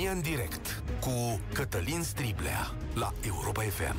România 0.00 0.30
în 0.30 0.36
direct 0.36 0.82
cu 1.00 1.40
Cătălin 1.52 2.02
Striblea 2.02 2.74
la 2.94 3.12
Europa 3.26 3.62
FM. 3.62 3.96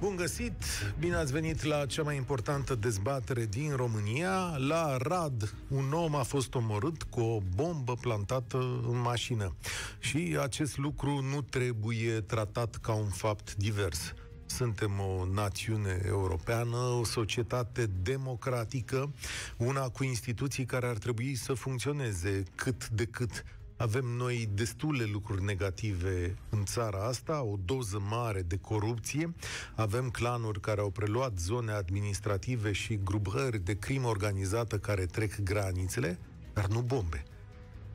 Bun 0.00 0.16
găsit! 0.16 0.62
Bine 0.98 1.14
ați 1.14 1.32
venit 1.32 1.62
la 1.62 1.86
cea 1.86 2.02
mai 2.02 2.16
importantă 2.16 2.74
dezbatere 2.74 3.46
din 3.46 3.76
România. 3.76 4.56
La 4.56 4.96
Rad, 4.96 5.54
un 5.68 5.92
om 5.92 6.14
a 6.14 6.22
fost 6.22 6.54
omorât 6.54 7.02
cu 7.02 7.20
o 7.20 7.40
bombă 7.54 7.94
plantată 8.00 8.56
în 8.90 9.00
mașină. 9.00 9.56
Și 9.98 10.36
acest 10.40 10.76
lucru 10.76 11.20
nu 11.20 11.42
trebuie 11.42 12.20
tratat 12.20 12.76
ca 12.76 12.92
un 12.92 13.08
fapt 13.08 13.54
divers. 13.54 14.12
Suntem 14.46 15.00
o 15.00 15.26
națiune 15.32 16.02
europeană, 16.06 16.76
o 16.76 17.04
societate 17.04 17.86
democratică, 18.02 19.12
una 19.56 19.88
cu 19.88 20.04
instituții 20.04 20.64
care 20.64 20.86
ar 20.86 20.96
trebui 20.96 21.34
să 21.34 21.52
funcționeze 21.52 22.42
cât 22.54 22.88
de 22.88 23.04
cât 23.04 23.44
avem 23.80 24.04
noi 24.04 24.48
destule 24.54 25.04
lucruri 25.04 25.44
negative 25.44 26.36
în 26.48 26.64
țara 26.64 26.98
asta, 26.98 27.42
o 27.42 27.56
doză 27.64 28.02
mare 28.08 28.42
de 28.42 28.56
corupție, 28.56 29.34
avem 29.74 30.10
clanuri 30.10 30.60
care 30.60 30.80
au 30.80 30.90
preluat 30.90 31.38
zone 31.38 31.72
administrative 31.72 32.72
și 32.72 33.00
grupări 33.04 33.64
de 33.64 33.78
crimă 33.78 34.08
organizată 34.08 34.78
care 34.78 35.06
trec 35.06 35.40
granițele, 35.42 36.18
dar 36.52 36.66
nu 36.66 36.80
bombe. 36.80 37.24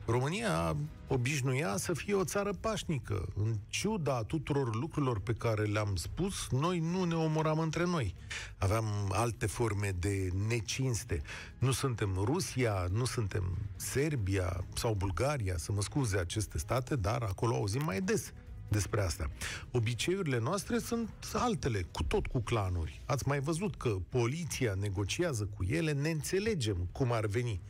România 0.06 0.76
obișnuia 1.08 1.76
să 1.76 1.92
fie 1.92 2.14
o 2.14 2.24
țară 2.24 2.52
pașnică. 2.60 3.28
În 3.34 3.54
ciuda 3.68 4.22
tuturor 4.22 4.74
lucrurilor 4.74 5.20
pe 5.20 5.32
care 5.32 5.62
le-am 5.62 5.96
spus, 5.96 6.48
noi 6.50 6.78
nu 6.78 7.04
ne 7.04 7.14
omoram 7.14 7.58
între 7.58 7.84
noi. 7.84 8.14
Aveam 8.58 8.84
alte 9.12 9.46
forme 9.46 9.92
de 9.98 10.28
necinste. 10.48 11.22
Nu 11.58 11.70
suntem 11.70 12.10
Rusia, 12.24 12.86
nu 12.92 13.04
suntem 13.04 13.56
Serbia 13.76 14.64
sau 14.74 14.94
Bulgaria, 14.94 15.56
să 15.56 15.72
mă 15.72 15.82
scuze 15.82 16.18
aceste 16.18 16.58
state, 16.58 16.96
dar 16.96 17.22
acolo 17.22 17.54
auzim 17.54 17.84
mai 17.84 18.00
des 18.00 18.32
despre 18.68 19.00
asta. 19.00 19.30
Obiceiurile 19.70 20.38
noastre 20.38 20.78
sunt 20.78 21.10
altele, 21.32 21.82
cu 21.92 22.02
tot 22.02 22.26
cu 22.26 22.40
clanuri. 22.40 23.00
Ați 23.04 23.28
mai 23.28 23.40
văzut 23.40 23.76
că 23.76 23.96
poliția 24.08 24.74
negociază 24.80 25.48
cu 25.56 25.64
ele, 25.64 25.92
ne 25.92 26.10
înțelegem 26.10 26.88
cum 26.92 27.12
ar 27.12 27.26
veni. 27.26 27.60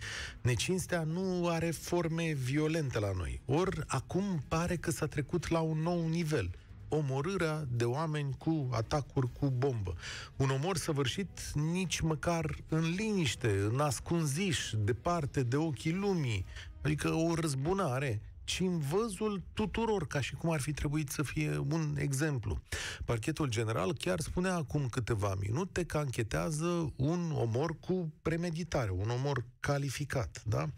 Necinstea 0.42 1.02
nu 1.02 1.48
are 1.48 1.70
forme 1.70 2.32
violente 2.32 2.98
la 2.98 3.12
noi. 3.16 3.40
Ori 3.44 3.80
acum 3.86 4.44
pare 4.48 4.76
că 4.76 4.90
s-a 4.90 5.06
trecut 5.06 5.48
la 5.48 5.60
un 5.60 5.78
nou 5.78 6.08
nivel 6.08 6.50
omorârea 6.88 7.64
de 7.70 7.84
oameni 7.84 8.34
cu 8.38 8.68
atacuri 8.72 9.32
cu 9.32 9.50
bombă. 9.50 9.94
Un 10.36 10.50
omor 10.50 10.76
săvârșit 10.76 11.40
nici 11.54 12.00
măcar 12.00 12.56
în 12.68 12.94
liniște, 12.96 13.68
în 13.70 13.80
ascunziș, 13.80 14.70
departe 14.78 15.42
de 15.42 15.56
ochii 15.56 15.92
lumii. 15.92 16.44
Adică 16.82 17.08
o 17.08 17.34
răzbunare 17.34 18.20
ci 18.46 18.60
în 18.60 18.78
văzul 18.78 19.42
tuturor, 19.52 20.06
ca 20.06 20.20
și 20.20 20.34
cum 20.34 20.50
ar 20.50 20.60
fi 20.60 20.72
trebuit 20.72 21.10
să 21.10 21.22
fie 21.22 21.58
un 21.70 21.96
exemplu. 21.98 22.60
Parchetul 23.04 23.48
general 23.48 23.94
chiar 23.94 24.20
spunea 24.20 24.54
acum 24.54 24.88
câteva 24.88 25.34
minute 25.40 25.84
că 25.84 25.98
anchetează 25.98 26.92
un 26.96 27.32
omor 27.34 27.76
cu 27.80 28.12
premeditare, 28.22 28.90
un 28.90 29.10
omor 29.10 29.44
calificat. 29.60 30.42
Da? 30.44 30.68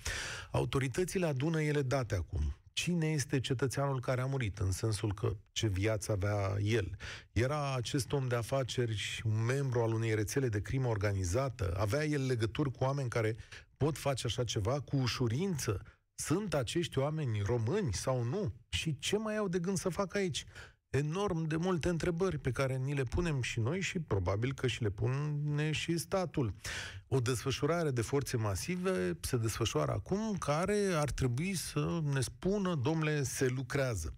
Autoritățile 0.50 1.27
adună 1.27 1.62
ele 1.62 1.83
date 1.83 2.14
acum 2.14 2.58
cine 2.83 3.06
este 3.06 3.41
cetățeanul 3.41 4.00
care 4.00 4.20
a 4.20 4.27
murit, 4.27 4.58
în 4.58 4.70
sensul 4.70 5.14
că 5.14 5.36
ce 5.53 5.66
viață 5.66 6.12
avea 6.12 6.56
el. 6.62 6.97
Era 7.32 7.75
acest 7.75 8.12
om 8.12 8.28
de 8.28 8.34
afaceri, 8.34 9.22
un 9.25 9.44
membru 9.44 9.80
al 9.80 9.92
unei 9.92 10.14
rețele 10.14 10.48
de 10.48 10.60
crimă 10.60 10.88
organizată, 10.88 11.75
avea 11.78 12.05
el 12.05 12.27
legături 12.27 12.70
cu 12.70 12.84
oameni 12.84 13.08
care 13.08 13.36
pot 13.77 13.98
face 13.98 14.27
așa 14.27 14.44
ceva 14.44 14.80
cu 14.80 14.97
ușurință, 14.97 15.82
sunt 16.20 16.55
acești 16.55 16.98
oameni 16.98 17.42
români 17.44 17.92
sau 17.92 18.22
nu? 18.22 18.52
Și 18.69 18.98
ce 18.98 19.16
mai 19.16 19.36
au 19.36 19.48
de 19.48 19.59
gând 19.59 19.78
să 19.78 19.88
facă 19.88 20.19
aici? 20.19 20.44
Enorm 20.91 21.47
de 21.47 21.56
multe 21.56 21.88
întrebări 21.88 22.38
pe 22.38 22.50
care 22.50 22.76
ni 22.76 22.94
le 22.94 23.03
punem 23.03 23.43
și 23.43 23.60
noi 23.60 23.81
și 23.81 23.98
probabil 23.98 24.53
că 24.53 24.66
și 24.66 24.82
le 24.82 24.91
pune 24.91 25.70
și 25.72 25.98
statul. 25.98 26.54
O 27.09 27.20
desfășurare 27.20 27.91
de 27.91 28.03
forțe 28.03 28.37
masive 28.37 29.19
se 29.20 29.37
desfășoară 29.37 29.93
acum 29.93 30.37
care 30.38 30.78
ar 30.94 31.10
trebui 31.10 31.54
să 31.54 32.00
ne 32.12 32.20
spună, 32.20 32.75
domnule, 32.75 33.22
se 33.22 33.47
lucrează. 33.47 34.14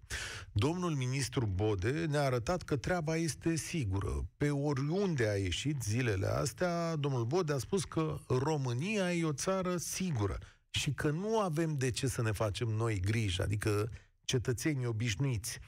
Domnul 0.51 0.91
ministru 0.95 1.45
Bode 1.45 2.05
ne-a 2.09 2.23
arătat 2.23 2.61
că 2.61 2.75
treaba 2.75 3.15
este 3.15 3.55
sigură. 3.55 4.25
Pe 4.37 4.49
oriunde 4.49 5.29
a 5.29 5.35
ieșit 5.35 5.81
zilele 5.81 6.27
astea, 6.27 6.95
domnul 6.95 7.25
Bode 7.25 7.53
a 7.53 7.57
spus 7.57 7.83
că 7.83 8.17
România 8.27 9.13
e 9.13 9.25
o 9.25 9.33
țară 9.33 9.77
sigură 9.77 10.37
și 10.71 10.91
că 10.91 11.09
nu 11.09 11.39
avem 11.39 11.77
de 11.77 11.91
ce 11.91 12.07
să 12.07 12.21
ne 12.21 12.31
facem 12.31 12.67
noi 12.67 12.99
griji, 12.99 13.41
adică 13.41 13.91
cetățenii 14.23 14.85
obișnuiți. 14.85 15.59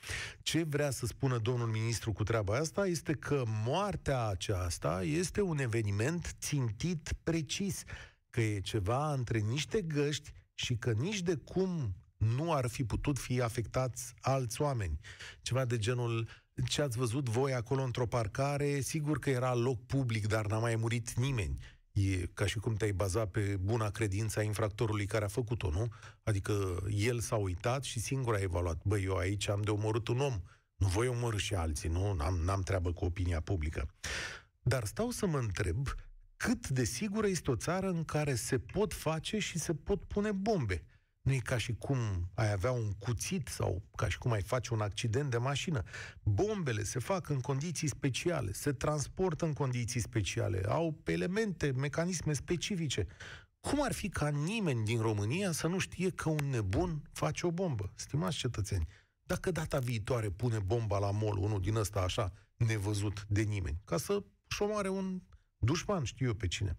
Ce 0.42 0.64
vrea 0.64 0.92
să 0.92 1.06
spună 1.06 1.38
domnul 1.38 1.68
ministru 1.68 2.12
cu 2.12 2.24
treaba 2.24 2.56
asta 2.56 2.88
este 2.88 3.14
că 3.14 3.44
moartea 3.66 4.28
aceasta 4.28 5.04
este 5.04 5.42
un 5.42 5.58
eveniment 5.58 6.36
țintit 6.40 7.14
precis, 7.24 7.84
că 8.30 8.42
e 8.42 8.60
ceva 8.60 9.14
între 9.14 9.40
niște 9.40 9.82
găști 9.82 10.32
și 10.54 10.76
că 10.76 10.92
nici 10.92 11.22
de 11.22 11.36
cum 11.36 11.96
nu 12.18 12.54
ar 12.54 12.68
fi 12.68 12.84
putut 12.84 13.20
fi 13.20 13.42
afectați 13.42 14.14
alți 14.22 14.62
oameni. 14.62 15.00
Ceva 15.42 15.66
de 15.66 15.78
genul 15.78 16.28
ce 16.68 16.82
ați 16.82 16.98
văzut 16.98 17.30
voi 17.30 17.54
acolo 17.54 17.84
într-o 17.84 18.08
parcare, 18.08 18.80
sigur 18.80 19.20
că 19.20 19.30
era 19.30 19.54
loc 19.54 19.86
public, 19.86 20.28
dar 20.28 20.46
n-a 20.46 20.60
mai 20.60 20.76
murit 20.76 21.14
nimeni. 21.14 21.58
E 21.94 22.26
ca 22.34 22.46
și 22.46 22.60
cum 22.60 22.76
te-ai 22.76 22.92
baza 22.92 23.26
pe 23.26 23.58
buna 23.62 23.90
credință 23.90 24.40
a 24.40 24.44
infractorului 24.44 25.06
care 25.06 25.26
a 25.26 25.28
făcut-o, 25.28 25.70
nu? 25.70 25.88
Adică 26.24 26.84
el 26.90 27.20
s-a 27.20 27.36
uitat 27.36 27.84
și 27.84 28.00
singur 28.00 28.34
a 28.34 28.42
evaluat. 28.42 28.82
Băi, 28.84 29.04
eu 29.04 29.16
aici 29.16 29.48
am 29.50 29.62
de 29.62 29.72
omorât 29.72 30.08
un 30.08 30.20
om. 30.20 30.42
Nu 30.76 30.88
voi 30.88 31.08
omorâ 31.08 31.38
și 31.38 31.56
alții, 31.56 31.90
nu? 31.90 32.14
N-am, 32.14 32.36
n-am 32.36 32.62
treabă 32.62 32.94
cu 32.94 33.06
opinia 33.06 33.40
publică. 33.40 33.88
Dar 34.62 34.86
stau 34.86 35.10
să 35.10 35.26
mă 35.26 35.38
întreb 35.38 35.88
cât 36.38 36.68
de 36.68 36.84
sigură 36.84 37.28
este 37.28 37.52
o 37.52 37.56
țară 37.56 37.90
în 37.90 38.04
care 38.04 38.36
se 38.36 38.60
pot 38.60 38.94
face 38.94 39.40
și 39.40 39.60
se 39.60 39.74
pot 39.74 40.04
pune 40.04 40.32
bombe. 40.32 40.84
Nu 41.24 41.34
e 41.34 41.38
ca 41.38 41.58
și 41.58 41.74
cum 41.74 42.30
ai 42.34 42.52
avea 42.52 42.72
un 42.72 42.92
cuțit 42.92 43.48
sau 43.48 43.84
ca 43.96 44.10
și 44.10 44.18
cum 44.18 44.32
ai 44.32 44.42
face 44.42 44.74
un 44.74 44.82
accident 44.82 45.30
de 45.30 45.38
mașină. 45.38 45.84
Bombele 46.24 46.84
se 46.84 47.00
fac 47.00 47.30
în 47.30 47.40
condiții 47.40 47.88
speciale, 47.88 48.52
se 48.52 48.72
transportă 48.72 49.46
în 49.46 49.54
condiții 49.54 50.00
speciale, 50.00 50.64
au 50.68 50.98
elemente, 51.06 51.72
mecanisme 51.72 52.34
specifice. 52.34 53.08
Cum 53.60 53.84
ar 53.84 53.94
fi 53.94 54.10
ca 54.10 54.30
nimeni 54.30 54.86
din 54.86 55.02
România 55.02 55.52
să 55.52 55.68
nu 55.68 55.78
știe 55.78 56.10
că 56.10 56.30
un 56.30 56.50
nebun 56.50 57.02
face 57.12 57.46
o 57.46 57.52
bombă? 57.52 57.92
Stimați 57.96 58.38
cetățeni, 58.38 58.88
dacă 59.24 59.52
data 59.52 59.80
viitoare 59.80 60.30
pune 60.30 60.60
bomba 60.60 61.00
la 61.00 61.12
mol, 61.12 61.38
unul 61.38 61.62
din 61.62 61.76
ăsta 61.76 62.00
așa, 62.00 62.32
nevăzut 62.58 63.26
de 63.30 63.42
nimeni, 63.42 63.82
ca 63.86 63.98
să 63.98 64.24
șomoare 64.48 64.90
un 64.90 65.22
dușman, 65.58 66.04
știu 66.04 66.28
eu 66.28 66.34
pe 66.34 66.48
cine. 66.48 66.76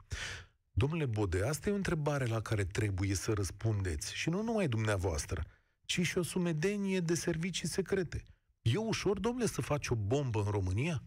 Domnule 0.77 1.07
Bode, 1.07 1.47
asta 1.47 1.69
e 1.69 1.73
o 1.73 1.77
întrebare 1.77 2.27
la 2.27 2.41
care 2.41 2.65
trebuie 2.65 3.15
să 3.15 3.33
răspundeți. 3.33 4.15
Și 4.15 4.29
nu 4.29 4.43
numai 4.43 4.69
dumneavoastră, 4.69 5.45
ci 5.85 6.01
și 6.01 6.19
o 6.19 6.23
sumedenie 6.23 7.01
de 7.01 7.15
servicii 7.15 7.69
secrete. 7.69 8.23
E 8.63 8.77
ușor, 8.77 9.19
domnule, 9.19 9.47
să 9.47 9.61
faci 9.61 9.89
o 9.89 9.95
bombă 9.95 10.41
în 10.41 10.51
România? 10.51 11.03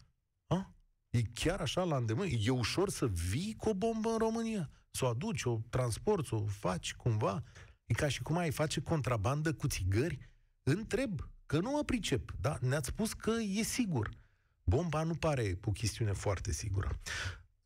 A? 0.48 0.74
E 1.10 1.22
chiar 1.22 1.62
așa 1.62 1.84
la 1.84 1.98
îndemână? 1.98 2.30
E 2.30 2.50
ușor 2.50 2.90
să 2.90 3.08
vii 3.08 3.56
cu 3.58 3.70
o 3.70 3.74
bombă 3.74 4.10
în 4.10 4.18
România? 4.18 4.70
Să 4.92 5.06
o 5.06 5.08
aduci, 5.08 5.44
o 5.44 5.60
transporti, 5.70 6.34
o 6.34 6.46
faci 6.46 6.94
cumva? 6.94 7.44
E 7.86 7.94
ca 7.94 8.08
și 8.08 8.22
cum 8.22 8.38
ai 8.38 8.52
face 8.52 8.82
contrabandă 8.82 9.54
cu 9.54 9.68
țigări? 9.68 10.18
Întreb, 10.64 11.30
că 11.46 11.60
nu 11.60 11.72
mă 11.72 11.84
pricep, 11.84 12.32
dar 12.40 12.60
ne-ați 12.60 12.88
spus 12.88 13.14
că 13.14 13.32
e 13.32 13.62
sigur. 13.62 14.10
Bomba 14.64 15.04
nu 15.04 15.16
pare 15.16 15.60
o 15.66 15.72
chestiune 15.72 16.12
foarte 16.12 16.52
sigură. 16.52 17.00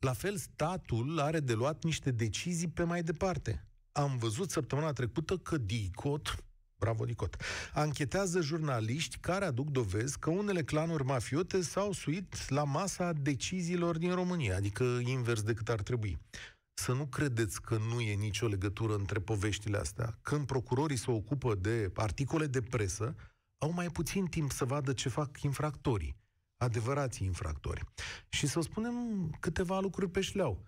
La 0.02 0.12
fel, 0.12 0.36
statul 0.36 1.18
are 1.18 1.40
de 1.40 1.52
luat 1.52 1.84
niște 1.84 2.10
decizii 2.10 2.68
pe 2.68 2.82
mai 2.82 3.02
departe. 3.02 3.66
Am 3.92 4.16
văzut 4.16 4.50
săptămâna 4.50 4.92
trecută 4.92 5.36
că 5.36 5.56
DICOT, 5.56 6.44
bravo 6.78 7.04
DICOT, 7.04 7.36
anchetează 7.72 8.40
jurnaliști 8.40 9.16
care 9.18 9.44
aduc 9.44 9.70
dovezi 9.70 10.18
că 10.18 10.30
unele 10.30 10.62
clanuri 10.62 11.04
mafiote 11.04 11.60
s-au 11.60 11.92
suit 11.92 12.48
la 12.48 12.64
masa 12.64 13.12
deciziilor 13.12 13.98
din 13.98 14.14
România, 14.14 14.56
adică 14.56 14.84
invers 14.84 15.42
decât 15.42 15.68
ar 15.68 15.82
trebui. 15.82 16.18
Să 16.74 16.92
nu 16.92 17.06
credeți 17.06 17.60
că 17.60 17.76
nu 17.76 18.00
e 18.00 18.14
nicio 18.14 18.46
legătură 18.46 18.94
între 18.94 19.20
poveștile 19.20 19.78
astea. 19.78 20.18
Când 20.22 20.46
procurorii 20.46 20.96
se 20.96 21.10
ocupă 21.10 21.54
de 21.54 21.90
articole 21.94 22.46
de 22.46 22.62
presă, 22.62 23.14
au 23.58 23.72
mai 23.72 23.88
puțin 23.88 24.26
timp 24.26 24.52
să 24.52 24.64
vadă 24.64 24.92
ce 24.92 25.08
fac 25.08 25.42
infractorii 25.42 26.21
adevărații 26.62 27.26
infractori. 27.26 27.84
Și 28.28 28.46
să 28.46 28.60
spunem 28.60 28.94
câteva 29.40 29.80
lucruri 29.80 30.10
pe 30.10 30.20
șleau. 30.20 30.64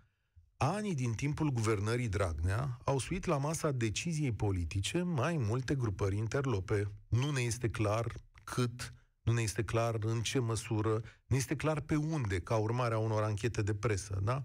Anii 0.57 0.95
din 0.95 1.13
timpul 1.13 1.51
guvernării 1.51 2.09
Dragnea 2.09 2.79
au 2.85 2.99
suit 2.99 3.25
la 3.25 3.37
masa 3.37 3.71
deciziei 3.71 4.33
politice 4.33 5.03
mai 5.03 5.37
multe 5.37 5.75
grupări 5.75 6.17
interlope. 6.17 6.93
Nu 7.09 7.31
ne 7.31 7.41
este 7.41 7.71
clar 7.71 8.07
cât, 8.45 8.95
nu 9.23 9.33
ne 9.33 9.43
este 9.43 9.65
clar 9.65 9.97
în 10.01 10.23
ce 10.23 10.39
măsură, 10.39 11.03
nu 11.27 11.37
este 11.37 11.57
clar 11.57 11.81
pe 11.81 11.97
unde, 11.97 12.41
ca 12.41 12.57
urmare 12.57 12.95
a 12.95 12.99
unor 12.99 13.23
anchete 13.23 13.63
de 13.63 13.75
presă, 13.75 14.21
da? 14.23 14.45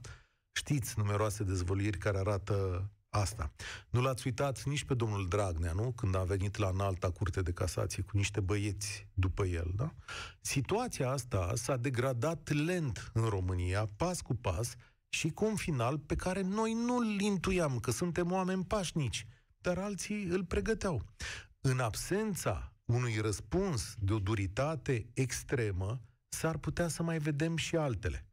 Știți 0.51 0.93
numeroase 0.97 1.43
dezvăluiri 1.43 1.97
care 1.97 2.17
arată 2.17 2.89
asta. 3.09 3.51
Nu 3.89 4.01
l-ați 4.01 4.27
uitat 4.27 4.63
nici 4.63 4.83
pe 4.83 4.93
domnul 4.93 5.27
Dragnea, 5.27 5.71
nu? 5.71 5.91
Când 5.91 6.15
a 6.15 6.23
venit 6.23 6.55
la 6.55 6.67
înalta 6.67 7.11
curte 7.11 7.41
de 7.41 7.51
casație 7.51 8.03
cu 8.03 8.17
niște 8.17 8.39
băieți 8.39 9.07
după 9.13 9.45
el, 9.45 9.71
da? 9.75 9.93
Situația 10.41 11.09
asta 11.09 11.51
s-a 11.55 11.77
degradat 11.77 12.51
lent 12.51 13.11
în 13.13 13.25
România, 13.25 13.89
pas 13.95 14.21
cu 14.21 14.35
pas, 14.35 14.75
și 15.09 15.29
cu 15.29 15.45
un 15.45 15.55
final 15.55 15.99
pe 15.99 16.15
care 16.15 16.41
noi 16.41 16.73
nu-l 16.73 17.19
intuiam, 17.19 17.79
că 17.79 17.91
suntem 17.91 18.31
oameni 18.31 18.65
pașnici, 18.65 19.27
dar 19.57 19.77
alții 19.77 20.23
îl 20.23 20.45
pregăteau. 20.45 21.05
În 21.61 21.79
absența 21.79 22.73
unui 22.85 23.17
răspuns 23.17 23.95
de 23.99 24.13
o 24.13 24.19
duritate 24.19 25.09
extremă, 25.13 26.01
s-ar 26.27 26.57
putea 26.57 26.87
să 26.87 27.03
mai 27.03 27.17
vedem 27.17 27.55
și 27.55 27.75
altele. 27.75 28.28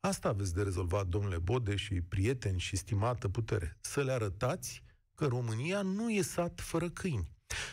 Asta 0.00 0.28
aveți 0.28 0.54
de 0.54 0.62
rezolvat, 0.62 1.06
domnule 1.06 1.38
Bode 1.38 1.76
și 1.76 2.00
prieteni 2.00 2.58
și 2.58 2.76
stimată 2.76 3.28
putere. 3.28 3.76
Să 3.80 4.02
le 4.02 4.12
arătați 4.12 4.82
că 5.14 5.26
România 5.26 5.82
nu 5.82 6.10
e 6.10 6.22
sat 6.22 6.60
fără 6.60 6.88
câini. 6.88 7.32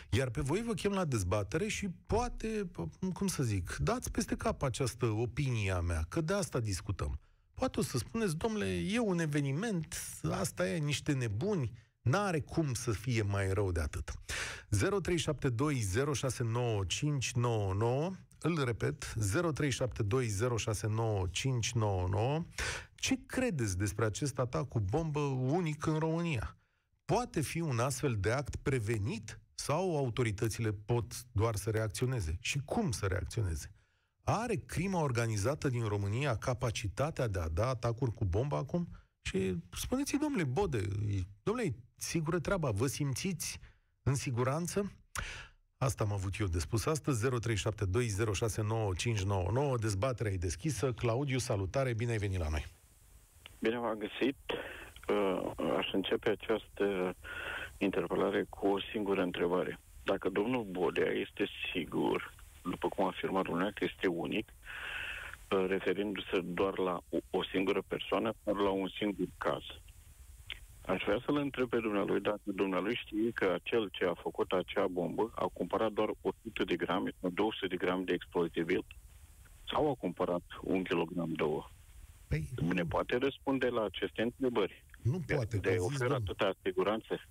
Iar 0.10 0.30
pe 0.30 0.42
voi 0.42 0.62
vă 0.62 0.74
chem 0.74 0.92
la 0.92 1.06
dezbatere 1.06 1.68
și 1.68 1.90
poate, 2.06 2.72
cum 3.14 3.28
să 3.28 3.44
zic, 3.44 3.76
dați 3.80 4.12
peste 4.12 4.36
cap 4.36 4.62
această 4.62 5.06
opinie 5.06 5.72
a 5.72 5.80
mea, 5.80 6.06
că 6.10 6.22
de 6.22 6.34
asta 6.34 6.60
discutăm. 6.60 7.20
Poate 7.54 7.80
o 7.80 7.84
să 7.84 7.98
spuneți, 7.98 8.36
domnule, 8.36 8.66
e 8.66 9.00
un 9.00 9.20
eveniment, 9.20 9.96
asta 10.32 10.70
e, 10.70 10.78
niște 10.78 11.14
nebuni, 11.14 11.72
N-are 12.08 12.40
cum 12.40 12.74
să 12.74 12.92
fie 12.92 13.22
mai 13.22 13.54
rău 13.54 13.72
de 13.72 13.80
atât. 13.80 14.12
0372069599 14.12 14.18
îl 18.42 18.64
repet, 18.64 19.14
0372069599 19.16 19.20
ce 22.96 23.20
credeți 23.26 23.78
despre 23.78 24.06
acest 24.06 24.40
atac 24.40 24.68
cu 24.68 24.80
bombă 24.80 25.20
unic 25.20 25.86
în 25.86 25.98
România? 25.98 26.58
Poate 27.06 27.42
fi 27.42 27.60
un 27.60 27.80
astfel 27.80 28.18
de 28.20 28.32
act 28.32 28.56
prevenit 28.56 29.40
sau 29.56 29.98
autoritățile 29.98 30.72
pot 30.72 31.26
doar 31.32 31.56
să 31.56 31.70
reacționeze? 31.70 32.38
Și 32.40 32.60
cum 32.66 32.92
să 32.92 33.06
reacționeze? 33.06 33.72
Are 34.24 34.56
crima 34.56 35.02
organizată 35.02 35.70
din 35.70 35.84
România 35.84 36.38
capacitatea 36.38 37.28
de 37.28 37.40
a 37.40 37.48
da 37.48 37.68
atacuri 37.68 38.14
cu 38.14 38.26
bombă 38.26 38.56
acum? 38.56 38.88
Și 39.22 39.58
spuneți-i, 39.72 40.18
domnule 40.18 40.44
Bode, 40.44 40.88
domnule, 41.44 41.76
sigură 41.96 42.40
treaba, 42.40 42.72
vă 42.72 42.88
simțiți 42.88 43.60
în 44.04 44.16
siguranță? 44.16 44.92
Asta 45.80 46.04
am 46.04 46.12
avut 46.12 46.40
eu 46.40 46.48
de 46.48 46.60
spus 46.60 46.86
astăzi, 46.86 47.30
0372069599, 47.30 47.30
dezbaterea 49.80 50.32
e 50.32 50.38
deschisă. 50.38 50.92
Claudiu, 50.92 51.38
salutare, 51.38 51.94
bine 51.94 52.12
ai 52.12 52.18
venit 52.18 52.40
la 52.40 52.50
noi. 52.50 52.66
Bine 53.60 53.80
v-am 53.80 53.98
găsit. 53.98 54.38
Uh, 55.10 55.52
aș 55.78 55.92
începe 55.92 56.30
această 56.30 57.16
interpelare 57.78 58.46
cu 58.50 58.68
o 58.68 58.80
singură 58.92 59.22
întrebare. 59.22 59.80
Dacă 60.04 60.30
domnul 60.30 60.64
Bodea 60.64 61.12
este 61.12 61.48
sigur, 61.74 62.34
după 62.70 62.88
cum 62.88 63.04
a 63.06 63.08
afirmat 63.08 63.48
lumea, 63.48 63.72
că 63.74 63.84
este 63.84 64.08
unic, 64.08 64.54
uh, 65.50 65.66
referindu-se 65.68 66.40
doar 66.44 66.78
la 66.78 67.00
o 67.30 67.44
singură 67.44 67.82
persoană, 67.88 68.34
doar 68.44 68.58
la 68.58 68.70
un 68.70 68.88
singur 68.88 69.28
caz. 69.38 69.64
Aș 70.88 71.04
vrea 71.04 71.22
să-l 71.26 71.38
întreb 71.38 71.70
pe 71.70 71.80
dumnealui 71.80 72.22
dacă 72.22 72.42
dumnealui 72.44 72.96
știe 72.96 73.32
că 73.32 73.52
acel 73.54 73.90
ce 73.92 74.06
a 74.06 74.14
făcut 74.14 74.52
acea 74.52 74.88
bombă 74.88 75.32
a 75.36 75.46
cumpărat 75.54 75.92
doar 75.92 76.10
100 76.22 76.64
de 76.64 76.76
grame, 76.76 77.12
200 77.20 77.68
de 77.68 77.76
grame 77.76 78.04
de 78.04 78.14
explozibil 78.14 78.86
sau 79.72 79.90
a 79.90 79.94
cumpărat 79.94 80.44
un 80.62 80.84
kilogram, 80.84 81.34
două. 81.34 81.70
Păi, 82.28 82.50
ne 82.74 82.84
poate 82.84 83.18
răspunde 83.18 83.68
la 83.68 83.84
aceste 83.84 84.22
întrebări. 84.22 84.84
Nu 85.02 85.20
poate. 85.28 85.58
De, 85.58 85.70
de 85.70 85.78
oferă 85.80 86.14
atâta 86.14 86.54
siguranță. 86.64 87.22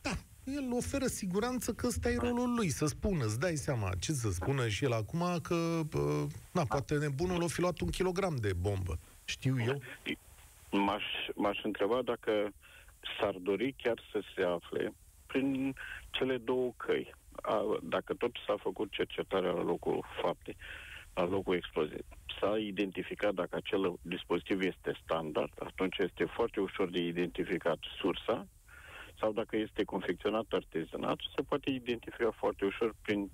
Da, 0.00 0.10
el 0.44 0.72
oferă 0.72 1.06
siguranță 1.06 1.72
că 1.72 1.86
ăsta 1.86 2.10
e 2.10 2.16
rolul 2.16 2.54
lui, 2.54 2.68
să 2.68 2.86
spună, 2.86 3.24
îți 3.24 3.40
dai 3.40 3.56
seama, 3.56 3.90
ce 4.00 4.12
să 4.12 4.30
spună 4.30 4.68
și 4.68 4.84
el 4.84 4.92
acum 4.92 5.38
că, 5.42 5.80
na, 6.52 6.64
poate 6.64 6.98
nebunul 6.98 7.42
o 7.42 7.46
fi 7.46 7.60
luat 7.60 7.80
un 7.80 7.88
kilogram 7.88 8.36
de 8.36 8.52
bombă. 8.52 8.98
Știu 9.24 9.56
eu. 9.66 9.80
M-aș, 10.70 11.02
m-aș 11.34 11.58
întreba 11.62 12.02
dacă 12.02 12.52
s-ar 13.20 13.34
dori 13.34 13.74
chiar 13.82 14.00
să 14.12 14.22
se 14.34 14.42
afle 14.42 14.94
prin 15.26 15.74
cele 16.10 16.36
două 16.36 16.72
căi. 16.76 17.14
A, 17.42 17.78
dacă 17.82 18.14
tot 18.14 18.36
s-a 18.46 18.56
făcut 18.56 18.92
cercetarea 18.92 19.50
la 19.50 19.62
locul 19.62 20.04
faptei, 20.22 20.56
la 21.14 21.24
locul 21.24 21.54
exploziei, 21.54 22.04
s-a 22.40 22.56
identificat 22.58 23.34
dacă 23.34 23.56
acel 23.56 23.94
dispozitiv 24.02 24.60
este 24.60 24.98
standard, 25.02 25.52
atunci 25.58 25.98
este 25.98 26.24
foarte 26.24 26.60
ușor 26.60 26.90
de 26.90 26.98
identificat 26.98 27.78
sursa, 27.98 28.46
sau 29.18 29.32
dacă 29.32 29.56
este 29.56 29.84
confecționat 29.84 30.46
artezanat, 30.50 31.18
se 31.36 31.42
poate 31.42 31.70
identifica 31.70 32.30
foarte 32.30 32.64
ușor 32.64 32.94
prin 33.02 33.30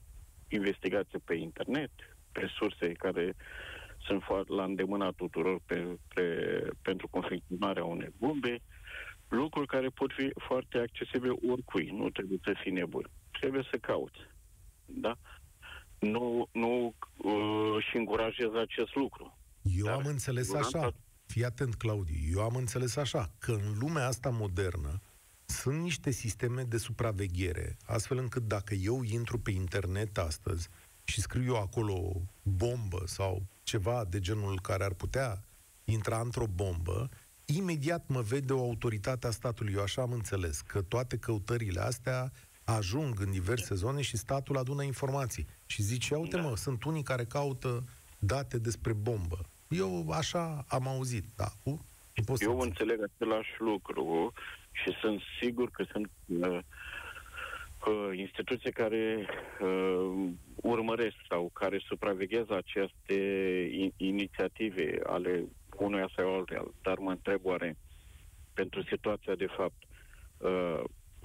investigație 0.49 1.19
pe 1.25 1.34
internet, 1.34 1.90
pe 2.32 2.46
surse 2.58 2.93
care 2.93 3.37
sunt 3.99 4.49
la 4.49 4.64
îndemâna 4.64 5.11
tuturor 5.11 5.61
pe, 5.66 5.99
pe, 6.14 6.25
pentru 6.82 7.08
confecționarea 7.08 7.84
unei 7.84 8.12
bombe, 8.19 8.62
lucruri 9.30 9.66
care 9.66 9.88
pot 9.88 10.12
fi 10.12 10.30
foarte 10.46 10.78
accesibile 10.78 11.34
oricui, 11.50 11.90
nu 11.92 12.10
trebuie 12.10 12.38
să 12.44 12.52
fii 12.62 12.72
nebun. 12.72 13.10
Trebuie 13.40 13.66
să 13.70 13.76
cauți. 13.76 14.18
Da? 14.84 15.18
Nu, 15.98 16.48
nu 16.52 16.94
uh, 17.16 17.84
și 17.90 17.96
încurajez 17.96 18.54
acest 18.54 18.94
lucru. 18.94 19.38
Eu 19.62 19.84
Dar 19.84 19.94
am 19.94 20.06
înțeles 20.06 20.54
așa. 20.54 20.92
Fii 21.26 21.44
atent, 21.44 21.74
Claudiu. 21.74 22.14
Eu 22.32 22.40
am 22.40 22.54
înțeles 22.54 22.96
așa, 22.96 23.30
că 23.38 23.52
în 23.52 23.78
lumea 23.78 24.06
asta 24.06 24.30
modernă 24.30 25.00
sunt 25.44 25.80
niște 25.80 26.10
sisteme 26.10 26.62
de 26.62 26.76
supraveghere, 26.76 27.76
astfel 27.86 28.18
încât 28.18 28.42
dacă 28.42 28.74
eu 28.74 29.02
intru 29.02 29.38
pe 29.38 29.50
internet 29.50 30.18
astăzi 30.18 30.68
și 31.04 31.20
scriu 31.20 31.44
eu 31.44 31.56
acolo 31.56 32.22
bombă 32.42 33.02
sau 33.06 33.42
ceva 33.62 34.04
de 34.04 34.18
genul 34.18 34.60
care 34.60 34.84
ar 34.84 34.94
putea 34.94 35.44
intra 35.84 36.20
într-o 36.20 36.46
bombă, 36.46 37.08
imediat 37.56 38.05
mă 38.08 38.20
vede 38.20 38.52
o 38.52 38.61
autoritate 38.61 39.26
a 39.26 39.31
statului. 39.31 39.73
Eu 39.73 39.82
așa 39.82 40.02
am 40.02 40.12
înțeles, 40.12 40.61
că 40.61 40.82
toate 40.82 41.19
căutările 41.19 41.81
astea 41.81 42.32
ajung 42.64 43.20
în 43.20 43.31
diverse 43.31 43.75
zone 43.75 44.00
și 44.00 44.17
statul 44.17 44.56
adună 44.56 44.82
informații. 44.82 45.47
Și 45.67 45.82
zice, 45.82 46.14
uite 46.14 46.37
da. 46.37 46.43
mă, 46.43 46.56
sunt 46.56 46.85
unii 46.85 47.02
care 47.02 47.25
caută 47.25 47.85
date 48.19 48.58
despre 48.58 48.93
bombă. 48.93 49.38
Eu 49.69 50.11
așa 50.11 50.64
am 50.69 50.88
auzit, 50.88 51.25
da. 51.37 51.49
Cu? 51.64 51.85
Eu 52.38 52.58
înțeleg 52.58 53.00
același 53.02 53.50
lucru 53.58 54.32
și 54.73 54.97
sunt 55.00 55.21
sigur 55.40 55.71
că 55.71 55.85
sunt 55.92 56.11
uh, 56.26 56.59
uh, 57.87 58.19
instituții 58.19 58.73
care 58.73 59.26
uh, 59.61 60.28
urmăresc 60.54 61.16
sau 61.28 61.50
care 61.52 61.83
supraveghează 61.87 62.57
aceste 62.57 63.14
in- 63.73 63.97
inițiative 63.97 65.00
ale 65.07 65.45
unuia 65.84 66.10
sau 66.16 66.34
altuia, 66.34 66.64
dar 66.82 66.99
mă 66.99 67.10
întreb 67.10 67.40
oare 67.42 67.76
pentru 68.54 68.82
situația 68.82 69.34
de 69.34 69.46
fapt, 69.46 69.82
uh, 70.38 70.82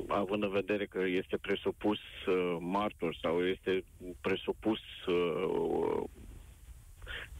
având 0.07 0.43
în 0.43 0.49
vedere 0.49 0.85
că 0.85 0.99
este 0.99 1.37
presupus 1.37 1.99
uh, 2.27 2.57
martor 2.59 3.17
sau 3.21 3.43
este 3.43 3.83
presupus 4.21 4.79
uh, 5.07 6.03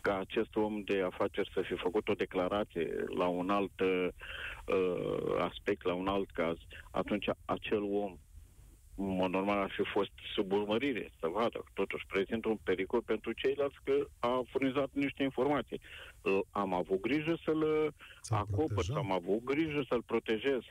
ca 0.01 0.17
acest 0.17 0.55
om 0.55 0.81
de 0.84 1.01
afaceri 1.01 1.51
să 1.53 1.62
fi 1.62 1.75
făcut 1.75 2.07
o 2.07 2.13
declarație 2.13 3.05
la 3.17 3.27
un 3.27 3.50
alt 3.50 3.79
uh, 3.79 4.07
aspect, 5.39 5.84
la 5.84 5.93
un 5.93 6.07
alt 6.07 6.31
caz, 6.31 6.57
atunci 6.91 7.29
acel 7.45 7.84
om 7.84 8.17
în 8.98 9.15
mod 9.15 9.29
normal 9.29 9.57
ar 9.57 9.72
fi 9.72 9.84
fost 9.84 10.12
sub 10.34 10.51
urmărire, 10.51 11.12
să 11.19 11.27
vadă. 11.27 11.63
Totuși 11.74 12.05
prezintă 12.05 12.50
un 12.50 12.57
pericol 12.63 13.01
pentru 13.01 13.31
ceilalți 13.31 13.77
că 13.84 14.07
a 14.19 14.43
furnizat 14.50 14.89
niște 14.93 15.24
informații. 15.24 15.81
Am 16.51 16.74
avut 16.74 17.01
grijă 17.01 17.38
să-l 17.44 17.94
să 18.22 18.34
acopăr, 18.34 18.86
am 18.96 19.12
avut 19.12 19.44
grijă 19.44 19.86
să-l 19.89 20.01
protejez. 20.01 20.62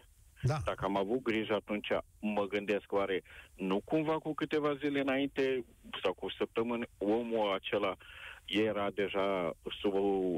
Da. 0.43 0.57
Dacă 0.65 0.85
am 0.85 0.97
avut 0.97 1.23
grijă, 1.23 1.55
atunci 1.55 1.89
mă 2.21 2.47
gândesc, 2.47 2.93
oare 2.93 3.23
nu 3.55 3.81
cumva 3.81 4.19
cu 4.19 4.35
câteva 4.35 4.75
zile 4.75 5.01
înainte 5.01 5.65
sau 6.03 6.13
cu 6.13 6.31
săptămâni, 6.31 6.89
omul 6.99 7.53
acela 7.53 7.97
era 8.45 8.91
deja 8.91 9.57
sub 9.81 9.95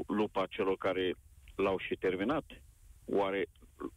lupa 0.07 0.45
celor 0.45 0.77
care 0.77 1.13
l-au 1.55 1.77
și 1.77 1.95
terminat? 1.95 2.43
Oare 3.05 3.45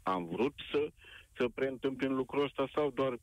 am 0.03 0.27
vrut 0.27 0.55
să, 0.73 0.89
să 1.37 1.49
preîntâmpin 1.55 2.15
lucrul 2.15 2.45
ăsta 2.45 2.69
sau 2.75 2.91
doar 2.91 3.19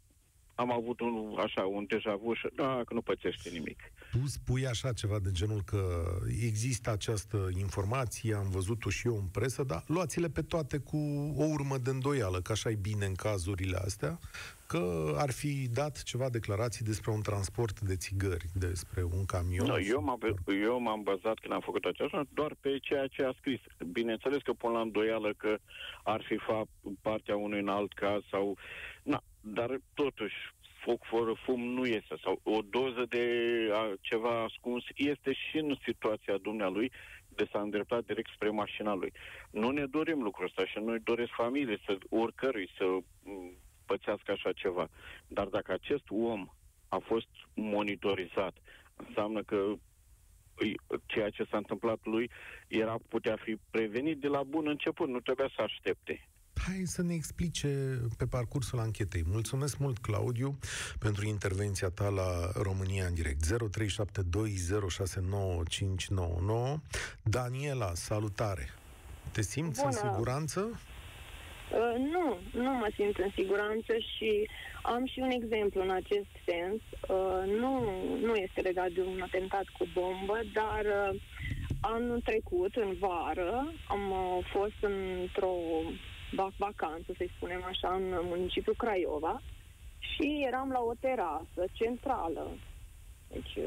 am 0.56 0.72
avut 0.72 1.00
un, 1.00 1.36
așa, 1.38 1.66
un 1.66 1.86
deja 1.88 2.16
vu 2.16 2.34
și 2.34 2.48
da, 2.56 2.82
că 2.86 2.94
nu 2.94 3.02
pățește 3.02 3.50
nimic. 3.50 3.80
Tu 4.12 4.28
spui 4.28 4.68
așa 4.68 4.94
ceva 4.94 5.20
de 5.20 5.32
genul 5.32 5.62
că 5.66 6.06
există 6.42 6.92
această 6.92 7.50
informație, 7.58 8.34
am 8.36 8.50
văzut-o 8.50 8.90
și 8.90 9.08
eu 9.08 9.16
în 9.16 9.28
presă, 9.28 9.64
dar 9.64 9.84
luați-le 9.88 10.30
pe 10.30 10.42
toate 10.42 10.78
cu 10.78 10.98
o 11.38 11.44
urmă 11.44 11.78
de 11.78 11.90
îndoială, 11.90 12.42
că 12.42 12.52
așa 12.52 12.70
e 12.70 12.76
bine 12.76 13.06
în 13.06 13.16
cazurile 13.16 13.78
astea, 13.78 14.20
că 14.68 15.14
ar 15.18 15.32
fi 15.32 15.68
dat 15.74 16.04
ceva 16.04 16.30
declarații 16.30 16.86
despre 16.86 17.12
un 17.12 17.22
transport 17.22 17.80
de 17.80 17.96
țigări, 17.96 18.46
despre 18.54 19.04
un 19.04 19.26
camion. 19.26 19.68
No, 19.68 19.80
eu, 19.80 20.02
m-am, 20.02 20.20
eu 20.64 20.80
m-am 20.80 21.04
bazat 21.04 21.40
când 21.40 21.54
am 21.54 21.62
făcut 21.62 21.84
aceasta 21.84 22.24
doar 22.34 22.56
pe 22.60 22.78
ceea 22.82 23.08
ce 23.08 23.24
a 23.24 23.34
scris. 23.38 23.60
Bineînțeles 23.92 24.42
că 24.42 24.54
pun 24.54 24.72
la 24.72 24.82
îndoială 24.82 25.34
că 25.38 25.58
ar 26.04 26.24
fi 26.28 26.38
fapt 26.38 26.70
partea 27.02 27.36
unui 27.36 27.60
în 27.60 27.68
alt 27.68 27.94
caz 27.94 28.22
sau... 28.32 28.58
Na, 29.04 29.24
dar 29.42 29.80
totuși 29.94 30.36
foc 30.88 31.04
fără 31.04 31.34
fum 31.46 31.62
nu 31.62 31.86
este, 31.86 32.16
sau 32.24 32.40
o 32.44 32.60
doză 32.70 33.06
de 33.10 33.26
a, 33.74 33.94
ceva 34.02 34.44
ascuns 34.44 34.84
este 34.96 35.34
și 35.34 35.58
în 35.58 35.76
situația 35.84 36.38
dumnealui 36.38 36.92
de 37.28 37.48
s-a 37.52 37.62
îndreptat 37.62 38.06
direct 38.06 38.30
spre 38.34 38.50
mașina 38.50 38.94
lui. 38.94 39.14
Nu 39.52 39.70
ne 39.70 39.86
dorim 39.86 40.22
lucrul 40.22 40.46
ăsta 40.46 40.66
și 40.66 40.80
nu-i 40.80 41.00
doresc 41.00 41.32
familie 41.32 41.78
să 41.86 41.98
oricărui 42.10 42.70
să 42.78 42.86
pățească 43.86 44.32
așa 44.32 44.52
ceva. 44.52 44.88
Dar 45.28 45.48
dacă 45.48 45.72
acest 45.72 46.04
om 46.10 46.48
a 46.88 46.98
fost 46.98 47.30
monitorizat, 47.54 48.56
înseamnă 48.96 49.44
că 49.44 49.74
ceea 51.06 51.30
ce 51.30 51.44
s-a 51.44 51.58
întâmplat 51.58 52.00
lui 52.04 52.30
era 52.68 52.96
putea 53.08 53.36
fi 53.36 53.58
prevenit 53.72 54.18
de 54.20 54.28
la 54.28 54.44
bun 54.44 54.68
început, 54.68 55.08
nu 55.08 55.20
trebuia 55.20 55.50
să 55.56 55.62
aștepte. 55.62 56.28
Hai 56.66 56.82
să 56.86 57.02
ne 57.02 57.14
explice 57.14 58.00
pe 58.18 58.26
parcursul 58.26 58.80
anchetei. 58.80 59.24
Mulțumesc 59.28 59.78
mult, 59.78 59.98
Claudiu, 59.98 60.58
pentru 61.00 61.26
intervenția 61.26 61.90
ta 61.90 62.10
la 62.10 62.52
România 62.62 63.06
în 63.06 63.14
direct. 63.14 63.46
0372069599. 63.46 63.50
Daniela, 67.24 67.94
salutare! 67.94 68.70
Te 69.32 69.42
simți 69.42 69.82
Bună. 69.82 70.00
în 70.02 70.10
siguranță? 70.10 70.60
Uh, 70.60 71.96
nu, 72.14 72.38
nu 72.62 72.72
mă 72.72 72.90
simt 72.96 73.18
în 73.18 73.30
siguranță 73.36 73.94
și 74.16 74.50
am 74.82 75.06
și 75.06 75.20
un 75.20 75.30
exemplu 75.30 75.82
în 75.82 75.90
acest 75.90 76.30
sens. 76.46 76.82
Uh, 77.08 77.44
nu, 77.60 77.84
nu 78.22 78.36
este 78.36 78.62
legat 78.62 78.90
de 78.90 79.02
un 79.02 79.22
atentat 79.22 79.66
cu 79.78 79.88
bombă, 79.94 80.40
dar 80.54 80.86
uh, 80.86 81.20
anul 81.82 82.22
trecut, 82.22 82.76
în 82.76 82.96
vară, 83.00 83.74
am 83.88 84.12
uh, 84.12 84.46
fost 84.54 84.78
într-o 84.82 85.56
vacanță, 86.58 87.14
să-i 87.18 87.32
spunem 87.36 87.64
așa, 87.64 87.94
în 87.94 88.20
municipiul 88.24 88.76
Craiova 88.76 89.42
și 90.00 90.44
eram 90.48 90.70
la 90.70 90.80
o 90.80 90.94
terasă 91.00 91.62
centrală, 91.72 92.48
deci 93.28 93.56
uh, 93.56 93.66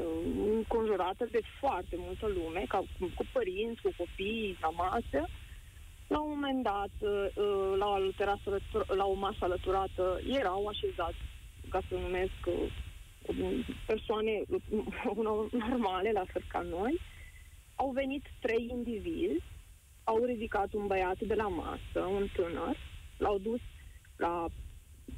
înconjurată 0.55 1.27
de 1.31 1.39
foarte 1.59 1.95
multă 1.97 2.27
lume, 2.27 2.63
ca, 2.67 2.83
cu 3.15 3.25
părinți, 3.33 3.81
cu 3.81 3.93
copii, 3.97 4.57
la 4.61 4.69
masă 4.69 5.27
la 6.13 6.19
un 6.19 6.29
moment 6.29 6.63
dat, 6.63 6.95
uh, 6.99 7.27
uh, 7.35 7.73
la 7.77 7.87
o, 7.87 7.97
terasă, 8.15 8.59
la 8.87 9.05
o 9.05 9.13
masă 9.13 9.37
alăturată, 9.39 10.19
erau 10.27 10.67
așezați, 10.67 11.21
ca 11.69 11.81
să 11.87 11.95
numesc, 11.95 12.39
uh, 12.45 12.71
persoane 13.85 14.41
normale, 15.69 16.11
la 16.11 16.23
fel 16.31 16.43
ca 16.47 16.61
noi. 16.61 16.99
Au 17.75 17.91
venit 17.91 18.23
trei 18.39 18.67
indivizi, 18.69 19.43
au 20.03 20.23
ridicat 20.25 20.73
un 20.73 20.87
băiat 20.87 21.19
de 21.19 21.33
la 21.33 21.47
masă, 21.47 22.05
un 22.05 22.27
tânăr, 22.33 22.77
l-au 23.17 23.37
dus 23.37 23.59
la 24.15 24.45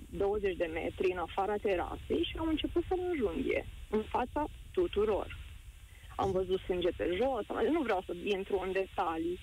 20 0.09 0.55
de 0.55 0.69
metri 0.73 1.11
în 1.11 1.17
afara 1.17 1.55
terasei 1.55 2.23
și 2.23 2.37
au 2.37 2.47
început 2.47 2.83
să-l 2.87 2.99
înjunghe 3.09 3.65
în 3.89 4.01
fața 4.01 4.47
tuturor. 4.71 5.37
Am 6.15 6.31
văzut 6.31 6.59
sânge 6.59 6.89
pe 6.97 7.17
jos, 7.21 7.45
nu 7.71 7.81
vreau 7.81 8.03
să 8.05 8.13
intru 8.23 8.61
în 8.65 8.71
detalii, 8.71 9.39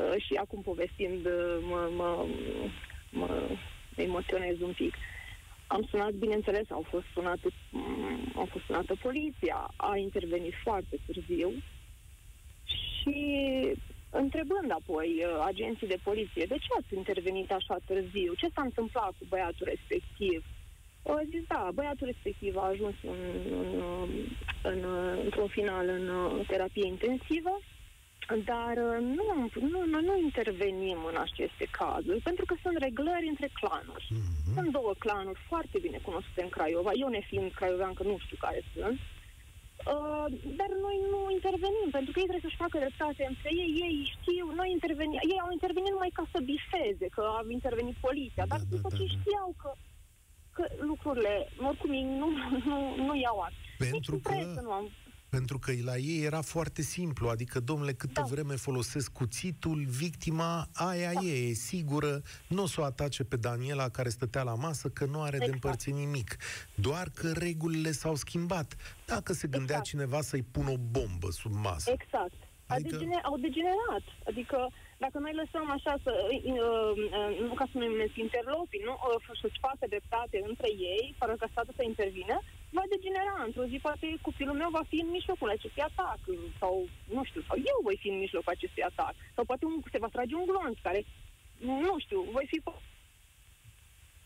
Uh, 0.00 0.22
și 0.26 0.34
acum 0.34 0.62
povestind 0.62 1.26
uh, 1.26 1.58
mă, 1.68 1.90
mă, 1.96 2.26
mă 3.10 3.48
emoționez 3.96 4.60
un 4.60 4.72
pic. 4.72 4.94
Am 5.66 5.86
sunat, 5.90 6.10
bineînțeles, 6.10 6.70
au 6.70 6.84
fost 6.88 7.04
sunate, 7.12 7.48
mm, 7.70 8.32
au 8.34 8.44
fost 8.44 8.64
sunată 8.64 8.94
poliția, 9.02 9.70
a 9.76 9.96
intervenit 9.96 10.54
foarte 10.62 10.96
târziu 11.06 11.52
și 12.64 13.16
întrebând 14.10 14.70
apoi 14.70 15.10
uh, 15.24 15.44
agenții 15.44 15.86
de 15.86 15.98
poliție, 16.02 16.44
de 16.48 16.58
ce 16.64 16.70
ați 16.78 16.94
intervenit 16.94 17.50
așa 17.52 17.76
târziu? 17.86 18.34
Ce 18.34 18.48
s-a 18.54 18.62
întâmplat 18.62 19.12
cu 19.18 19.24
băiatul 19.28 19.66
respectiv? 19.74 20.44
A 21.06 21.22
zis, 21.30 21.42
da, 21.48 21.70
băiatul 21.74 22.06
respectiv 22.06 22.56
a 22.56 22.66
ajuns 22.66 22.94
în, 23.02 23.20
în, 23.50 23.70
în, 24.62 24.84
într-un 25.24 25.48
final 25.48 25.88
în 25.88 26.42
terapie 26.46 26.86
intensivă 26.86 27.60
dar 28.36 28.74
uh, 28.76 28.98
nu, 29.16 29.48
nu, 29.70 29.84
nu, 29.84 30.00
nu 30.00 30.18
intervenim 30.18 30.98
în 31.10 31.16
aceste 31.16 31.66
cazuri, 31.70 32.20
pentru 32.20 32.44
că 32.44 32.54
sunt 32.62 32.76
reglări 32.78 33.26
între 33.28 33.48
clanuri. 33.52 34.08
Mm-hmm. 34.10 34.54
Sunt 34.54 34.70
două 34.72 34.92
clanuri 34.98 35.40
foarte 35.48 35.78
bine 35.80 35.98
cunoscute 36.02 36.42
în 36.42 36.48
Craiova. 36.48 36.90
Eu, 36.94 37.08
nefiind 37.08 37.52
craiovean, 37.52 37.94
că 37.94 38.02
nu 38.02 38.18
știu 38.18 38.36
care 38.40 38.62
sunt. 38.74 38.98
Uh, 39.80 40.26
dar 40.58 40.70
noi 40.86 40.96
nu 41.12 41.20
intervenim, 41.36 41.88
pentru 41.96 42.10
că 42.10 42.18
ei 42.18 42.28
trebuie 42.28 42.46
să-și 42.48 42.62
facă 42.64 42.76
dreptate 42.84 43.22
între 43.32 43.50
ei, 43.62 43.70
ei 43.86 43.96
știu, 44.14 44.46
noi 44.60 44.68
intervenim, 44.76 45.18
ei 45.32 45.40
au 45.44 45.50
intervenit 45.56 45.92
numai 45.92 46.12
ca 46.18 46.24
să 46.32 46.38
bifeze, 46.50 47.06
că 47.16 47.22
a 47.36 47.40
intervenit 47.58 47.96
poliția, 48.06 48.44
da, 48.46 48.50
dar 48.52 48.60
da, 48.62 48.70
după 48.74 48.88
da, 48.90 48.96
ce 48.96 49.04
da. 49.06 49.12
știau 49.16 49.48
că, 49.62 49.70
că 50.56 50.64
lucrurile, 50.90 51.34
oricum 51.68 51.90
ei 51.98 52.06
nu, 52.20 52.28
nu, 52.70 52.78
nu 53.06 53.14
iau 53.24 53.38
act. 53.46 53.60
Pentru 53.78 54.14
Nici 54.14 54.24
că... 54.26 54.60
Nu 54.68 54.72
am 54.80 54.86
pentru 55.30 55.58
că 55.58 55.72
la 55.84 55.96
ei 55.96 56.24
era 56.24 56.40
foarte 56.40 56.82
simplu, 56.82 57.28
adică, 57.28 57.60
domnule, 57.60 57.92
câtă 57.92 58.20
da. 58.20 58.26
vreme 58.30 58.54
folosesc 58.54 59.12
cuțitul, 59.12 59.84
victima 59.88 60.66
aia 60.72 61.12
da. 61.12 61.20
e, 61.20 61.48
e 61.48 61.52
sigură, 61.52 62.22
nu 62.48 62.62
o 62.62 62.66
să 62.66 62.80
o 62.80 62.84
atace 62.84 63.24
pe 63.24 63.36
Daniela 63.36 63.88
care 63.88 64.08
stătea 64.08 64.42
la 64.42 64.54
masă, 64.54 64.88
că 64.88 65.04
nu 65.04 65.20
are 65.20 65.36
exact. 65.36 65.44
de 65.44 65.52
împărțit 65.52 65.94
nimic. 65.94 66.36
Doar 66.74 67.06
că 67.14 67.32
regulile 67.32 67.90
s-au 67.90 68.14
schimbat. 68.14 68.76
Dacă 69.06 69.32
se 69.32 69.48
gândea 69.48 69.78
exact. 69.78 69.84
cineva 69.84 70.20
să-i 70.20 70.42
pună 70.42 70.70
o 70.70 70.78
bombă 70.90 71.28
sub 71.30 71.52
masă. 71.52 71.90
Exact. 71.90 72.40
Adică... 72.66 72.96
Degene- 72.96 73.26
au 73.30 73.36
degenerat. 73.46 74.04
Adică 74.30 74.58
dacă 75.04 75.16
noi 75.18 75.34
lăsăm 75.42 75.66
așa 75.76 75.94
să, 76.04 76.12
uh, 76.30 76.44
uh, 76.56 77.30
nu 77.48 77.54
ca 77.60 77.66
să 77.70 77.76
numesc 77.78 78.16
interlopi, 78.26 78.78
nu, 78.88 78.94
uh, 78.98 79.38
să-și 79.40 79.62
facă 79.66 79.84
dreptate 79.94 80.36
între 80.50 80.68
ei, 80.92 81.04
fără 81.20 81.32
ca 81.40 81.46
statul 81.50 81.74
să 81.76 81.84
intervină, 81.92 82.36
va 82.76 82.84
degenera. 82.92 83.36
Într-o 83.46 83.64
zi 83.70 83.78
poate 83.86 84.06
copilul 84.28 84.56
meu 84.62 84.70
va 84.78 84.84
fi 84.90 84.98
în 85.04 85.10
mijlocul 85.18 85.50
acestui 85.50 85.82
atac 85.90 86.20
sau, 86.60 86.74
nu 87.16 87.22
știu, 87.24 87.42
sau 87.48 87.56
eu 87.72 87.78
voi 87.82 87.96
fi 88.02 88.08
în 88.08 88.18
mijlocul 88.24 88.52
acestui 88.52 88.82
atac. 88.82 89.14
Sau 89.34 89.44
poate 89.44 89.64
un, 89.64 89.76
se 89.92 89.98
va 90.04 90.08
trage 90.08 90.34
un 90.34 90.46
glonț 90.50 90.76
care, 90.86 91.00
nu 91.88 91.94
știu, 91.98 92.20
voi 92.36 92.46
fi... 92.50 92.58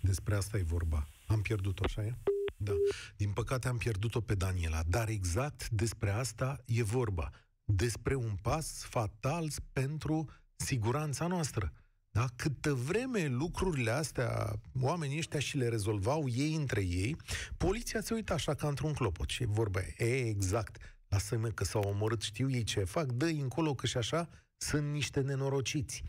Despre 0.01 0.35
asta 0.35 0.57
e 0.59 0.73
vorba. 0.77 1.01
Am 1.27 1.41
pierdut-o, 1.41 1.83
așa 1.85 2.03
e? 2.03 2.13
Da. 2.57 2.73
Din 3.17 3.33
păcate 3.33 3.69
am 3.69 3.79
pierdut-o 3.79 4.21
pe 4.21 4.35
Daniela, 4.35 4.81
dar 4.89 5.09
exact 5.09 5.69
despre 5.69 6.11
asta 6.11 6.57
e 6.67 6.83
vorba. 6.83 7.31
Despre 7.65 8.15
un 8.15 8.35
pas 8.43 8.87
fatal 8.91 9.49
pentru 9.73 10.29
siguranța 10.57 11.27
noastră. 11.27 11.73
Da? 12.15 12.27
Câtă 12.37 12.73
vreme 12.75 13.27
lucrurile 13.27 13.91
astea, 13.91 14.61
oamenii 14.81 15.19
ăștia 15.19 15.41
și 15.41 15.57
le 15.57 15.69
rezolvau 15.69 16.29
ei 16.29 16.55
între 16.55 16.81
ei, 16.81 17.17
poliția 17.57 18.01
se 18.01 18.15
uită 18.15 18.33
așa 18.33 18.55
ca 18.55 18.69
într-un 18.69 18.93
clopot. 18.93 19.29
Și 19.29 19.45
vorba 19.45 19.81
e, 19.81 20.05
e 20.05 20.29
exact, 20.29 20.77
lasă-mă 21.09 21.49
că 21.49 21.65
s-au 21.65 21.83
omorât, 21.83 22.23
știu 22.23 22.51
ei 22.51 22.63
ce 22.63 22.85
fac, 22.85 23.07
dă 23.07 23.27
încolo 23.27 23.75
că 23.75 23.87
și 23.87 23.97
așa 23.97 24.29
sunt 24.57 24.93
niște 24.93 25.21
nenorociți. 25.21 26.03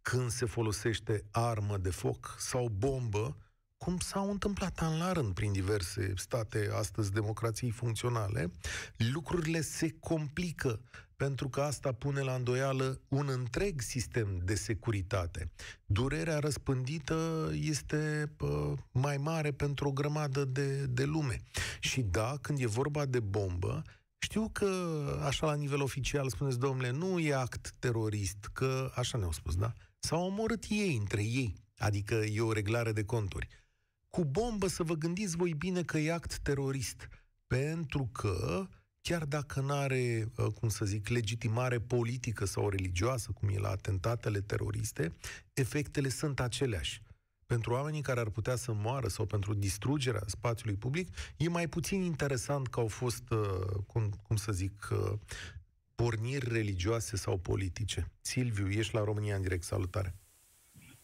Când 0.00 0.30
se 0.30 0.46
folosește 0.46 1.24
armă 1.30 1.76
de 1.76 1.90
foc 1.90 2.36
sau 2.38 2.68
bombă, 2.68 3.36
cum 3.76 3.98
s-au 3.98 4.30
întâmplat 4.30 4.78
an 4.80 4.98
la 4.98 5.12
rând 5.12 5.34
prin 5.34 5.52
diverse 5.52 6.12
state 6.16 6.70
astăzi 6.74 7.12
democrații 7.12 7.70
funcționale, 7.70 8.50
lucrurile 8.96 9.60
se 9.60 9.94
complică 10.00 10.80
pentru 11.22 11.48
că 11.48 11.60
asta 11.60 11.92
pune 11.92 12.20
la 12.20 12.34
îndoială 12.34 13.00
un 13.08 13.28
întreg 13.28 13.80
sistem 13.80 14.40
de 14.44 14.54
securitate. 14.54 15.50
Durerea 15.86 16.38
răspândită 16.38 17.50
este 17.52 18.32
pă, 18.36 18.74
mai 18.92 19.16
mare 19.16 19.52
pentru 19.52 19.88
o 19.88 19.92
grămadă 19.92 20.44
de, 20.44 20.86
de 20.86 21.04
lume. 21.04 21.42
Și 21.80 22.00
da, 22.00 22.38
când 22.40 22.60
e 22.60 22.66
vorba 22.66 23.06
de 23.06 23.20
bombă, 23.20 23.82
știu 24.18 24.48
că, 24.52 24.70
așa 25.24 25.46
la 25.46 25.54
nivel 25.54 25.82
oficial, 25.82 26.28
spuneți, 26.28 26.58
domnule, 26.58 26.90
nu 26.90 27.18
e 27.18 27.34
act 27.34 27.74
terorist, 27.78 28.50
că 28.52 28.92
așa 28.94 29.18
ne-au 29.18 29.32
spus, 29.32 29.56
da? 29.56 29.72
S-au 29.98 30.26
omorât 30.26 30.64
ei 30.68 30.96
între 30.96 31.22
ei, 31.22 31.54
adică 31.78 32.14
e 32.14 32.40
o 32.40 32.52
reglare 32.52 32.92
de 32.92 33.04
conturi. 33.04 33.48
Cu 34.10 34.24
bombă 34.24 34.66
să 34.66 34.82
vă 34.82 34.94
gândiți 34.94 35.36
voi 35.36 35.54
bine 35.54 35.82
că 35.82 35.98
e 35.98 36.12
act 36.12 36.38
terorist, 36.38 37.08
pentru 37.46 38.08
că 38.12 38.66
chiar 39.02 39.24
dacă 39.24 39.60
nu 39.60 39.72
are, 39.72 40.28
uh, 40.36 40.46
cum 40.60 40.68
să 40.68 40.84
zic, 40.84 41.08
legitimare 41.08 41.78
politică 41.78 42.44
sau 42.44 42.68
religioasă, 42.68 43.30
cum 43.32 43.48
e 43.48 43.58
la 43.58 43.68
atentatele 43.68 44.40
teroriste, 44.40 45.12
efectele 45.54 46.08
sunt 46.08 46.40
aceleași. 46.40 47.02
pentru 47.46 47.72
oamenii 47.72 48.00
care 48.02 48.20
ar 48.20 48.28
putea 48.28 48.56
să 48.56 48.72
moară 48.72 49.08
sau 49.08 49.26
pentru 49.26 49.54
distrugerea 49.54 50.22
spațiului 50.26 50.76
public, 50.76 51.08
e 51.36 51.48
mai 51.48 51.66
puțin 51.68 52.02
interesant 52.02 52.66
că 52.66 52.80
au 52.80 52.86
fost, 52.88 53.30
uh, 53.30 53.38
cum, 53.86 54.10
cum 54.26 54.36
să 54.36 54.52
zic, 54.52 54.88
uh, 54.92 55.12
porniri 55.94 56.48
religioase 56.52 57.16
sau 57.16 57.38
politice. 57.38 58.10
Silviu, 58.20 58.68
ești 58.70 58.94
la 58.94 59.04
România 59.04 59.36
în 59.36 59.42
direct, 59.42 59.62
salutare. 59.62 60.14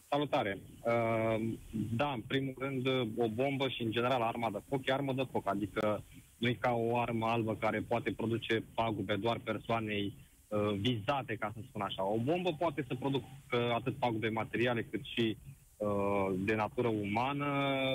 Salutare. 0.09 0.59
Uh, 0.81 1.57
da, 1.97 2.12
în 2.12 2.21
primul 2.21 2.55
rând, 2.59 2.87
o 3.17 3.28
bombă 3.28 3.69
și, 3.69 3.83
în 3.83 3.90
general, 3.90 4.23
arma 4.23 4.50
de 4.50 4.62
foc 4.69 4.87
e 4.87 4.93
armă 4.93 5.12
de 5.12 5.26
foc, 5.31 5.47
adică 5.47 6.05
nu 6.38 6.49
e 6.49 6.52
ca 6.52 6.73
o 6.73 6.99
armă 6.99 7.26
albă 7.26 7.54
care 7.54 7.80
poate 7.80 8.12
produce 8.12 8.64
pagube 8.75 9.16
doar 9.16 9.38
persoanei 9.38 10.14
uh, 10.49 10.75
vizate, 10.78 11.37
ca 11.37 11.50
să 11.54 11.61
spun 11.68 11.80
așa. 11.80 12.04
O 12.04 12.18
bombă 12.18 12.52
poate 12.59 12.85
să 12.88 12.95
producă 12.95 13.73
atât 13.75 13.97
pagube 13.97 14.28
materiale 14.28 14.83
cât 14.83 15.04
și 15.04 15.37
uh, 15.76 16.35
de 16.38 16.54
natură 16.54 16.88
umană 16.88 17.47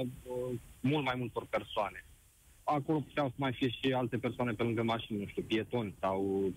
uh, 0.01 0.59
mult 0.79 1.05
mai 1.05 1.15
multor 1.17 1.45
persoane. 1.50 2.05
Acolo 2.63 3.00
puteau 3.00 3.27
să 3.27 3.35
mai 3.38 3.53
fie 3.53 3.69
și 3.69 3.93
alte 3.93 4.17
persoane 4.17 4.51
pe 4.51 4.63
lângă 4.63 4.83
mașini, 4.83 5.19
nu 5.19 5.25
știu, 5.27 5.41
pietoni 5.41 5.95
sau 6.00 6.53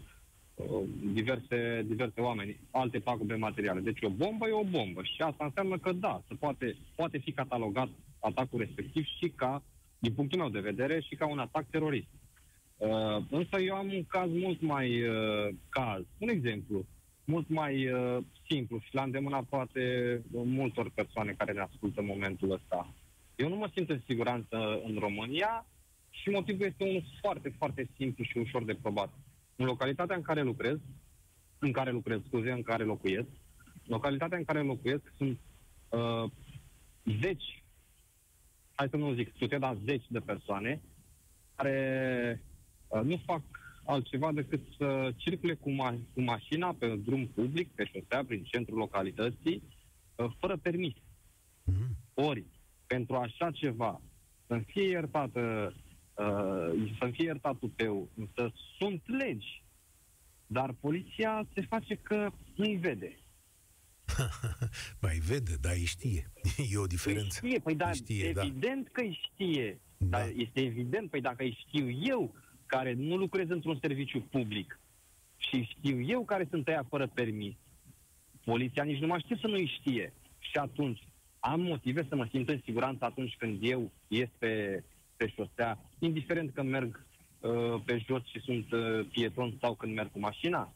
uh, 0.54 0.82
diverse, 1.12 1.84
diverse 1.86 2.20
oameni, 2.20 2.60
alte 2.70 2.98
pagube 2.98 3.34
materiale. 3.34 3.80
Deci 3.80 4.02
o 4.02 4.08
bombă 4.08 4.46
e 4.46 4.52
o 4.52 4.64
bombă 4.64 5.02
și 5.02 5.22
asta 5.22 5.44
înseamnă 5.44 5.78
că 5.78 5.92
da, 5.92 6.22
se 6.28 6.34
poate, 6.34 6.76
poate 6.94 7.18
fi 7.18 7.32
catalogat 7.32 7.88
atacul 8.20 8.58
respectiv 8.58 9.04
și 9.04 9.28
ca 9.28 9.62
din 9.98 10.12
punctul 10.12 10.38
meu 10.38 10.48
de 10.48 10.60
vedere, 10.60 11.00
și 11.00 11.14
ca 11.14 11.26
un 11.26 11.38
atac 11.38 11.66
terorist. 11.70 12.08
Uh, 12.76 13.22
însă 13.30 13.60
eu 13.60 13.74
am 13.74 13.92
un 13.92 14.04
caz 14.04 14.30
mult 14.30 14.60
mai 14.60 15.08
uh, 15.08 15.54
caz, 15.68 16.02
un 16.18 16.28
exemplu, 16.28 16.84
mult 17.24 17.48
mai 17.48 17.90
uh, 17.90 18.18
simplu 18.48 18.78
și 18.78 18.94
la 18.94 19.02
îndemâna 19.02 19.42
poate 19.48 20.22
multor 20.30 20.90
persoane 20.94 21.32
care 21.32 21.52
ne 21.52 21.60
ascultă 21.60 22.00
în 22.00 22.06
momentul 22.06 22.50
ăsta. 22.50 22.94
Eu 23.36 23.48
nu 23.48 23.56
mă 23.56 23.70
simt 23.74 23.90
în 23.90 24.00
siguranță 24.06 24.80
în 24.84 24.96
România 24.98 25.66
și 26.10 26.28
motivul 26.28 26.66
este 26.66 26.84
unul 26.84 27.04
foarte, 27.20 27.54
foarte 27.58 27.88
simplu 27.96 28.24
și 28.24 28.38
ușor 28.38 28.64
de 28.64 28.78
probat. 28.82 29.12
În 29.56 29.66
localitatea 29.66 30.16
în 30.16 30.22
care 30.22 30.42
lucrez, 30.42 30.78
în 31.58 31.72
care 31.72 31.90
lucrez, 31.90 32.20
scuze, 32.26 32.50
în 32.50 32.62
care 32.62 32.84
locuiesc, 32.84 33.28
localitatea 33.86 34.38
în 34.38 34.44
care 34.44 34.60
locuiesc 34.60 35.12
sunt 35.16 35.38
uh, 35.88 36.30
zeci 37.20 37.64
hai 38.76 38.88
să 38.90 38.96
nu 38.96 39.14
zic 39.14 39.32
sute, 39.36 39.58
dar 39.58 39.76
zeci 39.84 40.04
de 40.08 40.20
persoane 40.20 40.80
care 41.54 42.42
uh, 42.88 43.00
nu 43.02 43.20
fac 43.24 43.42
altceva 43.84 44.32
decât 44.32 44.60
să 44.76 45.12
circule 45.16 45.54
cu, 45.54 45.70
ma- 45.70 46.12
cu 46.14 46.20
mașina 46.20 46.74
pe 46.78 46.96
drum 46.96 47.26
public, 47.26 47.68
pe 47.74 47.84
șosea, 47.84 48.24
prin 48.24 48.42
centrul 48.44 48.78
localității, 48.78 49.62
uh, 50.16 50.30
fără 50.38 50.56
permis. 50.56 50.94
Mm-hmm. 50.94 52.14
Ori, 52.14 52.44
pentru 52.86 53.16
așa 53.16 53.50
ceva, 53.50 54.00
să 54.46 54.60
fie 54.66 54.88
iertată 54.88 55.74
uh, 56.14 56.94
să 56.98 57.10
fie 57.12 57.24
iertat 57.24 57.56
UP-ul, 57.60 58.08
însă 58.16 58.52
sunt 58.78 59.02
legi, 59.18 59.62
dar 60.46 60.72
poliția 60.80 61.46
se 61.54 61.60
face 61.60 61.94
că 61.94 62.30
nu-i 62.54 62.76
vede. 62.76 63.18
Mai 65.02 65.18
vede, 65.28 65.56
dar 65.60 65.72
îi 65.72 65.84
știe. 65.84 66.30
E 66.72 66.78
o 66.78 66.86
diferență. 66.86 67.40
Îi 67.42 67.48
știe, 67.48 67.58
păi 67.58 67.74
da, 67.74 67.92
știe, 67.92 68.24
evident 68.24 68.84
da. 68.84 68.90
că 68.92 69.00
îi 69.00 69.20
știe. 69.32 69.80
Da. 69.96 70.18
Dar 70.18 70.32
este 70.36 70.60
evident, 70.60 71.10
păi 71.10 71.20
dacă 71.20 71.42
îi 71.42 71.58
știu 71.66 71.90
eu, 71.90 72.34
care 72.66 72.92
nu 72.92 73.16
lucrez 73.16 73.48
într-un 73.48 73.78
serviciu 73.80 74.20
public, 74.20 74.80
și 75.36 75.62
știu 75.62 76.00
eu 76.00 76.24
care 76.24 76.46
sunt 76.50 76.68
aia 76.68 76.86
fără 76.88 77.06
permis, 77.06 77.54
poliția 78.44 78.82
nici 78.82 79.00
nu 79.00 79.06
mai 79.06 79.20
știe 79.20 79.38
să 79.40 79.46
nu-i 79.46 79.78
știe. 79.80 80.12
Și 80.38 80.56
atunci 80.58 81.08
am 81.38 81.60
motive 81.60 82.06
să 82.08 82.16
mă 82.16 82.26
simt 82.30 82.48
în 82.48 82.60
siguranță 82.64 83.04
atunci 83.04 83.34
când 83.38 83.58
eu 83.60 83.92
ies 84.08 84.28
pe, 84.38 84.84
pe 85.16 85.28
șosea, 85.28 85.78
indiferent 85.98 86.52
că 86.54 86.62
merg 86.62 87.06
uh, 87.40 87.80
pe 87.84 88.02
jos 88.06 88.24
și 88.24 88.40
sunt 88.40 88.72
uh, 88.72 89.06
pieton 89.12 89.56
sau 89.60 89.74
când 89.74 89.94
merg 89.94 90.12
cu 90.12 90.18
mașina 90.18 90.72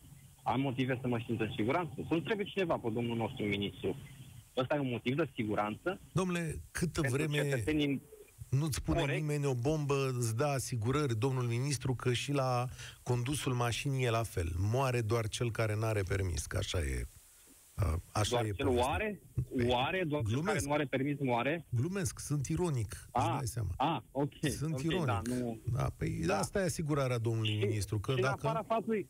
am 0.51 0.61
motive 0.61 0.99
să 1.01 1.09
mă 1.09 1.21
simt 1.27 1.41
în 1.41 1.53
siguranță. 1.57 1.95
Să 1.97 2.15
nu 2.15 2.21
trebuie 2.21 2.47
cineva 2.47 2.77
pe 2.77 2.91
domnul 2.91 3.17
nostru 3.17 3.45
ministru. 3.45 3.97
Ăsta 4.57 4.75
e 4.75 4.79
un 4.79 4.91
motiv 4.91 5.17
de 5.17 5.31
siguranță. 5.35 6.01
Domnule, 6.13 6.61
câtă 6.71 7.01
vreme 7.11 7.37
cetățenii... 7.37 8.03
nu-ți 8.51 8.77
spune 8.77 9.01
corect. 9.01 9.21
nimeni 9.21 9.47
o 9.47 9.55
bombă, 9.55 10.15
îți 10.19 10.37
dă 10.37 10.45
asigurări, 10.45 11.19
domnul 11.19 11.45
ministru, 11.45 11.95
că 11.95 12.13
și 12.13 12.33
la 12.33 12.67
condusul 13.03 13.53
mașinii 13.53 14.05
e 14.05 14.11
la 14.11 14.23
fel. 14.23 14.53
Moare 14.59 15.01
doar 15.01 15.29
cel 15.29 15.51
care 15.51 15.75
nu 15.75 15.85
are 15.85 16.03
permis, 16.09 16.47
că 16.47 16.57
așa 16.57 16.79
e. 16.79 17.05
Așa 18.13 18.31
doar 18.31 18.45
e 18.45 18.51
cel 18.51 18.69
oare? 18.69 19.21
Oare? 19.69 20.05
Doar 20.07 20.23
Glumesc. 20.23 20.35
cel 20.35 20.43
care 20.43 20.61
nu 20.67 20.73
are 20.73 20.85
permis 20.85 21.19
moare? 21.21 21.67
Glumesc, 21.69 22.19
sunt 22.19 22.47
ironic. 22.47 23.09
A, 23.11 23.35
dai 23.37 23.47
seama. 23.47 23.71
A, 23.77 24.05
ok. 24.11 24.33
Sunt 24.41 24.73
okay, 24.73 24.85
ironic. 24.85 25.07
Da, 25.07 25.21
nu... 25.25 25.61
da, 25.73 25.91
păi 25.97 26.23
da. 26.27 26.39
asta 26.39 26.61
e 26.61 26.65
asigurarea 26.65 27.19
domnului 27.19 27.59
și, 27.59 27.65
ministru. 27.65 27.99
Că 27.99 28.15
și 28.15 28.21
dacă... 28.21 28.39
în 28.41 28.49
afara 28.49 28.65
faptului, 28.69 29.09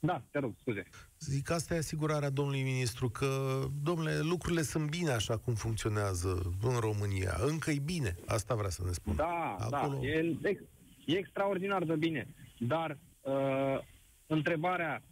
da, 0.00 0.22
te 0.30 0.38
rog, 0.38 0.54
scuze. 0.60 0.82
Zic, 1.18 1.50
asta 1.50 1.74
e 1.74 1.78
asigurarea 1.78 2.30
domnului 2.30 2.62
ministru, 2.62 3.08
că, 3.08 3.60
domnule, 3.82 4.18
lucrurile 4.20 4.62
sunt 4.62 4.90
bine 4.90 5.10
așa 5.10 5.36
cum 5.38 5.54
funcționează 5.54 6.56
în 6.62 6.78
România. 6.78 7.36
Încă 7.40 7.70
e 7.70 7.78
bine, 7.84 8.14
asta 8.26 8.54
vrea 8.54 8.68
să 8.68 8.82
ne 8.84 8.92
spună. 8.92 9.16
Da, 9.16 9.56
da 9.70 9.76
Acolo... 9.76 9.98
da, 9.98 10.06
e, 10.48 10.66
e 11.04 11.16
extraordinar 11.16 11.84
de 11.84 11.96
bine. 11.96 12.34
Dar 12.58 12.98
uh, 13.20 13.78
întrebarea 14.26 15.02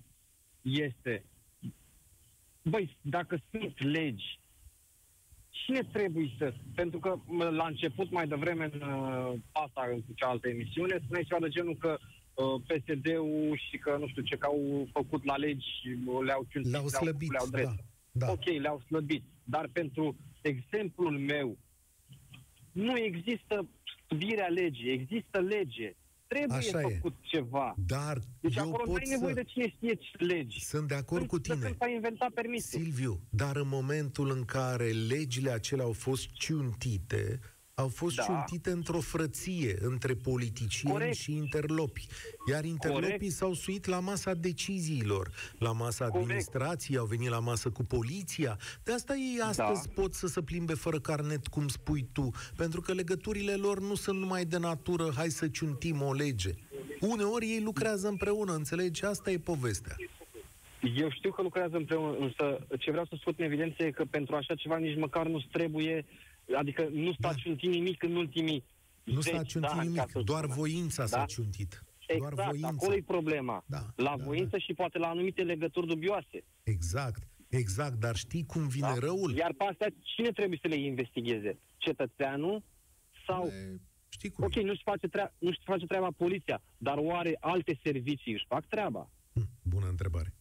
este, 0.63 1.25
băi, 2.63 2.97
dacă 3.01 3.41
sunt 3.51 3.83
legi, 3.83 4.41
cine 5.51 5.83
trebuie 5.93 6.35
să... 6.39 6.55
Pentru 6.75 6.99
că 6.99 7.19
la 7.51 7.67
început, 7.67 8.11
mai 8.11 8.29
devreme, 8.29 8.71
în 8.73 8.81
uh, 8.81 9.35
asta, 9.53 9.89
în 9.91 10.03
cealaltă 10.15 10.49
emisiune, 10.49 11.01
spuneai 11.03 11.25
ceva 11.25 11.41
de 11.41 11.49
genul 11.49 11.77
că 11.77 11.97
uh, 12.01 12.18
Uh, 12.18 12.18
PSD-ul 12.43 13.61
și 13.71 13.79
că 13.79 13.97
nu 14.01 14.09
știu 14.09 14.23
ce, 14.23 14.37
că 14.37 14.47
au 14.47 14.89
făcut 14.93 15.25
la 15.25 15.37
legi, 15.37 15.67
le-au 16.25 16.47
ciuntit, 16.49 16.73
le-au 16.73 16.89
slăbit, 16.89 17.31
le-au, 17.31 17.47
le-au 17.53 17.75
da, 18.13 18.27
da. 18.27 18.33
Ok, 18.33 18.45
le-au 18.45 18.83
slăbit. 18.87 19.25
Dar 19.45 19.69
pentru 19.73 20.17
exemplul 20.41 21.19
meu, 21.19 21.59
nu 22.73 22.99
există 22.99 23.69
studirea 24.05 24.47
legii, 24.47 24.91
există 24.93 25.41
lege. 25.41 25.97
Trebuie 26.27 26.57
Așa 26.57 26.81
făcut 26.81 27.15
e. 27.21 27.27
ceva. 27.27 27.75
Dar 27.87 28.19
deci 28.41 28.57
eu 28.57 28.63
acolo 28.63 28.83
pot 28.85 28.87
nu 28.87 28.95
ai 28.95 29.09
nevoie 29.09 29.35
să... 29.35 29.41
de 29.41 29.47
cine 29.47 29.69
știe 29.69 29.95
ce 29.95 30.25
legi. 30.25 30.65
Sunt 30.65 30.89
de 30.89 30.95
acord 30.95 31.19
Sunt, 31.19 31.31
cu 31.31 31.39
tine. 31.39 31.57
Sunt 31.61 31.93
inventat 31.95 32.31
permisul. 32.31 32.81
Silviu, 32.81 33.21
dar 33.31 33.57
în 33.57 33.69
momentul 33.69 34.31
în 34.31 34.45
care 34.45 34.91
legile 34.91 35.51
acelea 35.51 35.85
au 35.85 35.93
fost 35.93 36.33
ciuntite, 36.33 37.41
au 37.79 37.89
fost 37.89 38.17
da. 38.17 38.23
ciuntite 38.23 38.71
într-o 38.71 39.01
frăție 39.01 39.79
între 39.81 40.15
politicieni 40.15 40.93
Corect. 40.95 41.15
și 41.15 41.33
interlopi. 41.33 42.07
Iar 42.51 42.65
interlopii 42.65 43.11
Corect. 43.11 43.33
s-au 43.33 43.53
suit 43.53 43.87
la 43.87 44.01
masa 44.01 44.35
deciziilor, 44.35 45.31
la 45.59 45.73
masa 45.73 46.05
Corect. 46.07 46.23
administrației, 46.25 46.99
au 46.99 47.07
venit 47.07 47.29
la 47.29 47.39
masă 47.39 47.71
cu 47.71 47.85
poliția. 47.85 48.59
De 48.85 48.93
asta 48.93 49.15
ei 49.15 49.41
astăzi 49.43 49.87
da. 49.87 49.93
pot 49.95 50.15
să 50.15 50.27
se 50.27 50.43
plimbe 50.43 50.75
fără 50.75 51.01
carnet, 51.01 51.47
cum 51.47 51.69
spui 51.69 52.09
tu, 52.13 52.31
pentru 52.57 52.81
că 52.81 52.93
legăturile 52.93 53.55
lor 53.55 53.81
nu 53.81 53.95
sunt 53.95 54.19
numai 54.19 54.45
de 54.45 54.59
natură, 54.59 55.13
hai 55.17 55.29
să 55.29 55.49
ciuntim 55.49 56.03
o 56.03 56.13
lege. 56.13 56.51
Uneori 57.01 57.47
ei 57.47 57.61
lucrează 57.61 58.09
împreună, 58.09 58.53
înțelegi? 58.53 59.05
Asta 59.05 59.31
e 59.31 59.39
povestea. 59.39 59.97
Eu 60.97 61.11
știu 61.11 61.31
că 61.31 61.43
lucrează 61.43 61.77
împreună, 61.77 62.17
însă 62.19 62.67
ce 62.79 62.91
vreau 62.91 63.07
să 63.07 63.17
scot 63.21 63.39
în 63.39 63.45
evidență 63.45 63.83
e 63.83 63.91
că 63.91 64.05
pentru 64.11 64.35
așa 64.37 64.55
ceva 64.55 64.77
nici 64.77 64.99
măcar 64.99 65.27
nu 65.27 65.41
trebuie 65.53 66.05
Adică 66.57 66.89
nu 66.93 67.13
s-a 67.13 67.17
da. 67.19 67.35
ciuntit 67.35 67.71
nimic 67.71 68.03
în 68.03 68.17
ultimii 68.17 68.65
Nu 69.05 69.21
s-a 69.21 69.43
ciuntit 69.43 69.81
nimic, 69.81 70.13
doar 70.13 70.47
voința 70.47 71.03
da? 71.03 71.09
s-a 71.09 71.25
ciuntit. 71.25 71.83
Exact, 72.07 72.35
doar 72.35 72.49
voința. 72.49 72.69
acolo 72.69 72.95
e 72.95 73.03
problema. 73.07 73.65
Da, 73.67 73.83
la 73.97 74.15
da, 74.17 74.25
voință 74.25 74.49
da. 74.51 74.59
și 74.59 74.75
poate 74.75 74.99
la 74.99 75.09
anumite 75.09 75.43
legături 75.43 75.87
dubioase. 75.87 76.45
Exact, 76.63 77.23
exact, 77.49 77.95
dar 77.95 78.17
știi 78.17 78.45
cum 78.47 78.69
vine 78.69 78.87
da? 78.87 78.99
răul? 78.99 79.35
Iar 79.35 79.53
pe 79.59 79.65
astea 79.65 79.89
cine 80.01 80.31
trebuie 80.31 80.59
să 80.63 80.69
le 80.69 80.77
investigheze? 80.77 81.59
Cetățeanul 81.77 82.63
sau... 83.27 83.45
Le... 83.45 83.81
Știi 84.11 84.31
cum 84.31 84.45
ok, 84.45 84.55
nu-și 84.55 84.83
face, 84.85 85.09
treaba, 85.09 85.33
nu-și 85.39 85.59
face 85.65 85.87
treaba 85.87 86.09
poliția, 86.17 86.63
dar 86.79 86.97
oare 86.99 87.37
alte 87.41 87.79
servicii 87.83 88.33
își 88.33 88.45
fac 88.49 88.67
treaba? 88.67 89.11
Hm, 89.33 89.49
bună 89.63 89.87
întrebare. 89.89 90.35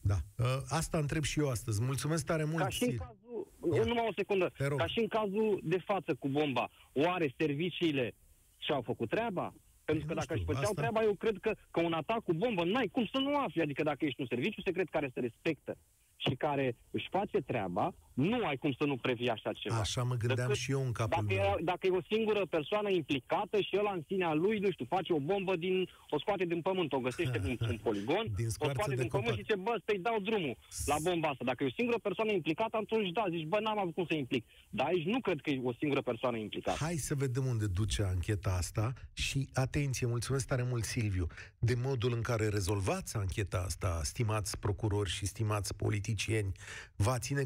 Da. 0.00 0.16
Ă, 0.38 0.62
asta 0.68 0.98
întreb 0.98 1.22
și 1.22 1.40
eu 1.40 1.48
astăzi. 1.48 1.82
Mulțumesc 1.82 2.24
tare 2.24 2.44
mult. 2.44 2.62
Ca 2.62 2.68
și 2.68 2.84
în 2.84 2.96
cazul, 2.96 3.25
Ia. 3.74 3.84
numai 3.84 4.06
o 4.08 4.12
secundă, 4.16 4.52
ca 4.76 4.86
și 4.86 4.98
în 4.98 5.08
cazul 5.08 5.60
de 5.62 5.78
față 5.78 6.14
cu 6.14 6.28
bomba, 6.28 6.68
oare 6.92 7.34
serviciile 7.36 8.14
și-au 8.58 8.80
făcut 8.80 9.08
treaba? 9.08 9.54
Pentru 9.84 10.06
că 10.06 10.14
dacă 10.14 10.34
își 10.34 10.44
făceau 10.44 10.62
asta... 10.62 10.80
treaba, 10.80 11.02
eu 11.02 11.14
cred 11.14 11.38
că, 11.40 11.54
că 11.70 11.80
un 11.80 11.92
atac 11.92 12.22
cu 12.22 12.32
bombă, 12.32 12.64
n-ai 12.64 12.88
cum 12.92 13.06
să 13.12 13.18
nu 13.18 13.36
afli. 13.36 13.62
Adică 13.62 13.82
dacă 13.82 14.04
ești 14.04 14.20
un 14.20 14.26
serviciu 14.26 14.60
secret 14.60 14.88
care 14.88 15.10
se 15.14 15.20
respectă, 15.20 15.76
și 16.16 16.34
care 16.34 16.76
își 16.90 17.08
face 17.10 17.38
treaba, 17.38 17.94
nu 18.16 18.38
ai 18.46 18.56
cum 18.56 18.72
să 18.78 18.84
nu 18.84 18.96
previi 18.96 19.28
așa 19.36 19.52
ceva. 19.52 19.78
Așa 19.86 20.02
mă 20.02 20.14
gândeam 20.14 20.48
Decât 20.48 20.62
și 20.62 20.70
eu 20.70 20.82
în 20.84 20.92
capul 20.92 21.24
dacă, 21.26 21.40
meu. 21.42 21.56
e, 21.60 21.64
dacă 21.70 21.86
e 21.86 21.90
o 21.90 22.06
singură 22.12 22.46
persoană 22.56 22.90
implicată 22.90 23.56
și 23.60 23.76
ăla 23.78 23.92
în 23.92 24.02
sinea 24.06 24.32
lui, 24.32 24.58
nu 24.58 24.70
știu, 24.70 24.84
face 24.88 25.12
o 25.12 25.18
bombă 25.18 25.56
din, 25.56 25.88
o 26.10 26.18
scoate 26.18 26.44
din 26.44 26.60
pământ, 26.62 26.92
o 26.92 26.98
găsește 26.98 27.38
din 27.46 27.56
un 27.70 27.78
poligon, 27.82 28.24
Din 28.36 28.46
o 28.46 28.50
scoarță 28.56 28.74
scoate 28.80 28.94
de 28.94 29.00
din 29.00 29.10
pământ 29.10 29.28
copac. 29.28 29.38
și 29.38 29.44
zice, 29.46 29.56
bă, 29.66 29.74
să-i 29.86 29.98
dau 29.98 30.18
drumul 30.20 30.56
la 30.84 30.96
bomba 31.02 31.28
asta. 31.28 31.44
Dacă 31.44 31.62
e 31.64 31.66
o 31.66 31.76
singură 31.78 31.98
persoană 31.98 32.32
implicată, 32.32 32.76
atunci 32.76 33.10
da, 33.18 33.24
zici, 33.30 33.46
bă, 33.52 33.58
n-am 33.60 33.78
avut 33.78 33.94
cum 33.94 34.06
să 34.08 34.14
implic. 34.14 34.44
Dar 34.70 34.86
aici 34.86 35.04
nu 35.14 35.20
cred 35.20 35.40
că 35.40 35.50
e 35.50 35.60
o 35.64 35.72
singură 35.78 36.00
persoană 36.02 36.36
implicată. 36.36 36.78
Hai 36.84 36.96
să 36.96 37.14
vedem 37.14 37.44
unde 37.46 37.66
duce 37.66 38.02
ancheta 38.02 38.50
asta 38.62 38.92
și, 39.12 39.48
atenție, 39.52 40.06
mulțumesc 40.06 40.46
tare 40.46 40.62
mult, 40.70 40.84
Silviu, 40.84 41.26
de 41.58 41.74
modul 41.84 42.12
în 42.12 42.22
care 42.22 42.48
rezolvați 42.48 43.16
ancheta 43.16 43.58
asta, 43.66 44.00
stimați 44.02 44.58
procurori 44.58 45.10
și 45.10 45.26
stimați 45.26 45.74
politicieni, 45.76 46.52
va 46.96 47.18
ține 47.18 47.44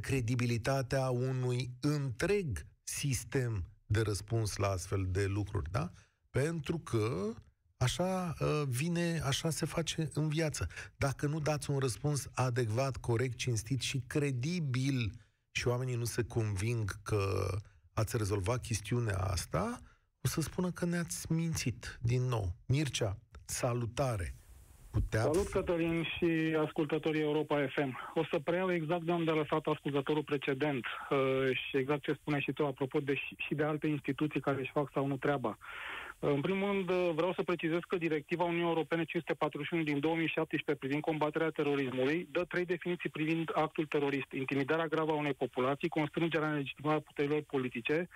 credibilitatea 0.61 1.11
unui 1.11 1.70
întreg 1.81 2.66
sistem 2.83 3.64
de 3.87 4.01
răspuns 4.01 4.57
la 4.57 4.68
astfel 4.68 5.07
de 5.11 5.27
lucruri, 5.27 5.70
da? 5.70 5.92
Pentru 6.31 6.79
că 6.79 7.35
așa 7.77 8.35
uh, 8.40 8.62
vine, 8.66 9.20
așa 9.25 9.51
se 9.51 9.66
face 9.66 10.09
în 10.12 10.29
viață. 10.29 10.68
Dacă 10.96 11.27
nu 11.27 11.40
dați 11.40 11.70
un 11.70 11.79
răspuns 11.79 12.29
adecvat, 12.33 12.96
corect, 12.96 13.37
cinstit 13.37 13.81
și 13.81 14.03
credibil 14.07 15.12
și 15.51 15.68
oamenii 15.68 15.94
nu 15.94 16.05
se 16.05 16.23
conving 16.25 17.03
că 17.03 17.49
ați 17.92 18.16
rezolvat 18.16 18.61
chestiunea 18.61 19.18
asta, 19.18 19.81
o 20.20 20.29
să 20.29 20.40
spună 20.40 20.70
că 20.70 20.85
ne-ați 20.85 21.33
mințit 21.33 21.99
din 22.03 22.23
nou. 22.23 22.57
Mircea, 22.66 23.18
salutare! 23.44 24.35
Putea... 24.90 25.20
Salut, 25.20 25.48
Cătălin 25.48 26.03
și 26.03 26.57
ascultătorii 26.64 27.20
Europa 27.20 27.66
FM. 27.66 27.98
O 28.14 28.24
să 28.31 28.38
preiau 28.38 28.72
exact 28.72 29.03
de 29.03 29.12
unde 29.12 29.31
a 29.31 29.35
lăsat 29.35 29.66
ascultătorul 29.66 30.22
precedent 30.22 30.85
uh, 31.11 31.18
și 31.53 31.76
exact 31.76 32.03
ce 32.03 32.12
spune 32.12 32.40
și 32.40 32.53
tu 32.53 32.66
apropo 32.66 32.98
de, 32.98 33.14
și 33.37 33.55
de 33.55 33.62
alte 33.62 33.87
instituții 33.87 34.40
care 34.40 34.61
își 34.61 34.70
fac 34.70 34.90
sau 34.92 35.07
nu 35.07 35.16
treaba. 35.16 35.59
Uh, 36.18 36.31
În 36.35 36.40
primul 36.40 36.72
rând, 36.72 36.90
uh, 36.90 37.11
vreau 37.14 37.33
să 37.33 37.42
precizez 37.42 37.79
că 37.88 37.96
Directiva 37.96 38.44
Uniunii 38.44 38.68
Europene 38.68 39.05
541 39.05 39.83
din 39.83 40.00
2017 40.00 40.85
privind 40.85 41.03
combaterea 41.03 41.50
terorismului 41.50 42.29
dă 42.33 42.44
trei 42.44 42.64
definiții 42.64 43.11
privind 43.11 43.50
actul 43.55 43.87
terorist. 43.87 44.33
Intimidarea 44.33 44.87
gravă 44.87 45.12
a 45.12 45.14
unei 45.14 45.35
populații, 45.35 45.88
constrângerea 45.88 46.48
nelegitimă 46.48 46.92
a 46.92 46.98
puterilor 46.98 47.42
politice 47.42 48.09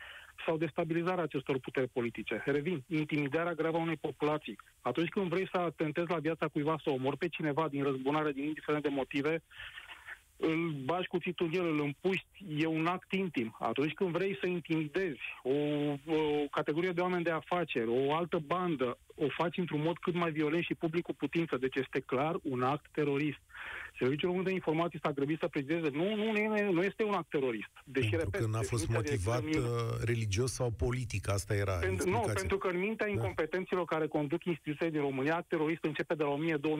sau 0.46 0.56
destabilizarea 0.56 1.22
acestor 1.22 1.58
puteri 1.58 1.88
politice. 1.88 2.42
Revin, 2.44 2.84
intimidarea 2.86 3.52
gravă 3.52 3.76
a 3.76 3.80
unei 3.80 3.96
populații. 3.96 4.58
Atunci 4.80 5.08
când 5.08 5.28
vrei 5.28 5.48
să 5.52 5.58
atentezi 5.58 6.10
la 6.10 6.18
viața 6.18 6.48
cuiva, 6.48 6.76
să 6.82 6.90
omori 6.90 7.16
pe 7.16 7.28
cineva 7.28 7.68
din 7.68 7.82
răzbunare, 7.82 8.32
din 8.32 8.44
indiferent 8.44 8.82
de 8.82 8.88
motive, 8.88 9.42
îl 10.36 10.70
bagi 10.84 11.06
cuțitul 11.06 11.46
în 11.46 11.52
el, 11.52 11.66
îl 11.66 11.80
împuști, 11.80 12.26
e 12.56 12.66
un 12.66 12.86
act 12.86 13.12
intim. 13.12 13.56
Atunci 13.58 13.92
când 13.92 14.10
vrei 14.10 14.36
să 14.40 14.46
intimidezi 14.46 15.20
o, 15.42 15.54
o 16.14 16.46
categorie 16.50 16.90
de 16.90 17.00
oameni 17.00 17.24
de 17.24 17.30
afaceri, 17.30 17.88
o 17.88 18.14
altă 18.14 18.38
bandă, 18.38 18.98
o 19.14 19.26
faci 19.28 19.56
într-un 19.56 19.82
mod 19.82 19.98
cât 19.98 20.14
mai 20.14 20.30
violent 20.30 20.64
și 20.64 20.74
public 20.74 21.02
cu 21.02 21.14
putință. 21.14 21.56
Deci 21.56 21.76
este 21.76 22.00
clar 22.00 22.36
un 22.42 22.62
act 22.62 22.86
terorist. 22.92 23.40
Serviciul 23.98 24.28
Român 24.28 24.44
de 24.44 24.52
Informații 24.52 24.98
s-a 25.02 25.10
grăbit 25.10 25.38
să 25.38 25.48
precizeze. 25.48 25.88
Nu, 25.92 26.14
nu, 26.14 26.32
nu, 26.32 26.72
nu 26.72 26.82
este 26.82 27.02
un 27.04 27.12
act 27.12 27.28
terorist. 27.30 27.72
Deși, 27.84 28.08
pentru 28.08 28.30
repet, 28.30 28.40
că 28.40 28.46
n-a 28.46 28.62
fost 28.72 28.86
definiția 28.86 28.96
motivat 28.96 29.40
directivă 29.40 29.68
uh, 29.68 30.04
religios 30.04 30.52
sau 30.52 30.70
politic, 30.70 31.28
asta 31.28 31.54
era 31.54 31.72
pentru, 31.72 31.88
nu, 31.88 32.16
explicația. 32.16 32.32
pentru 32.40 32.58
că 32.58 32.68
în 32.68 32.78
mintea 32.78 33.08
incompetenților 33.08 33.84
care 33.84 34.06
conduc 34.06 34.44
instituțiile 34.44 34.90
din 34.90 35.00
România, 35.00 35.36
act 35.36 35.48
terorist 35.48 35.84
începe 35.84 36.14
de 36.14 36.22
la 36.22 36.34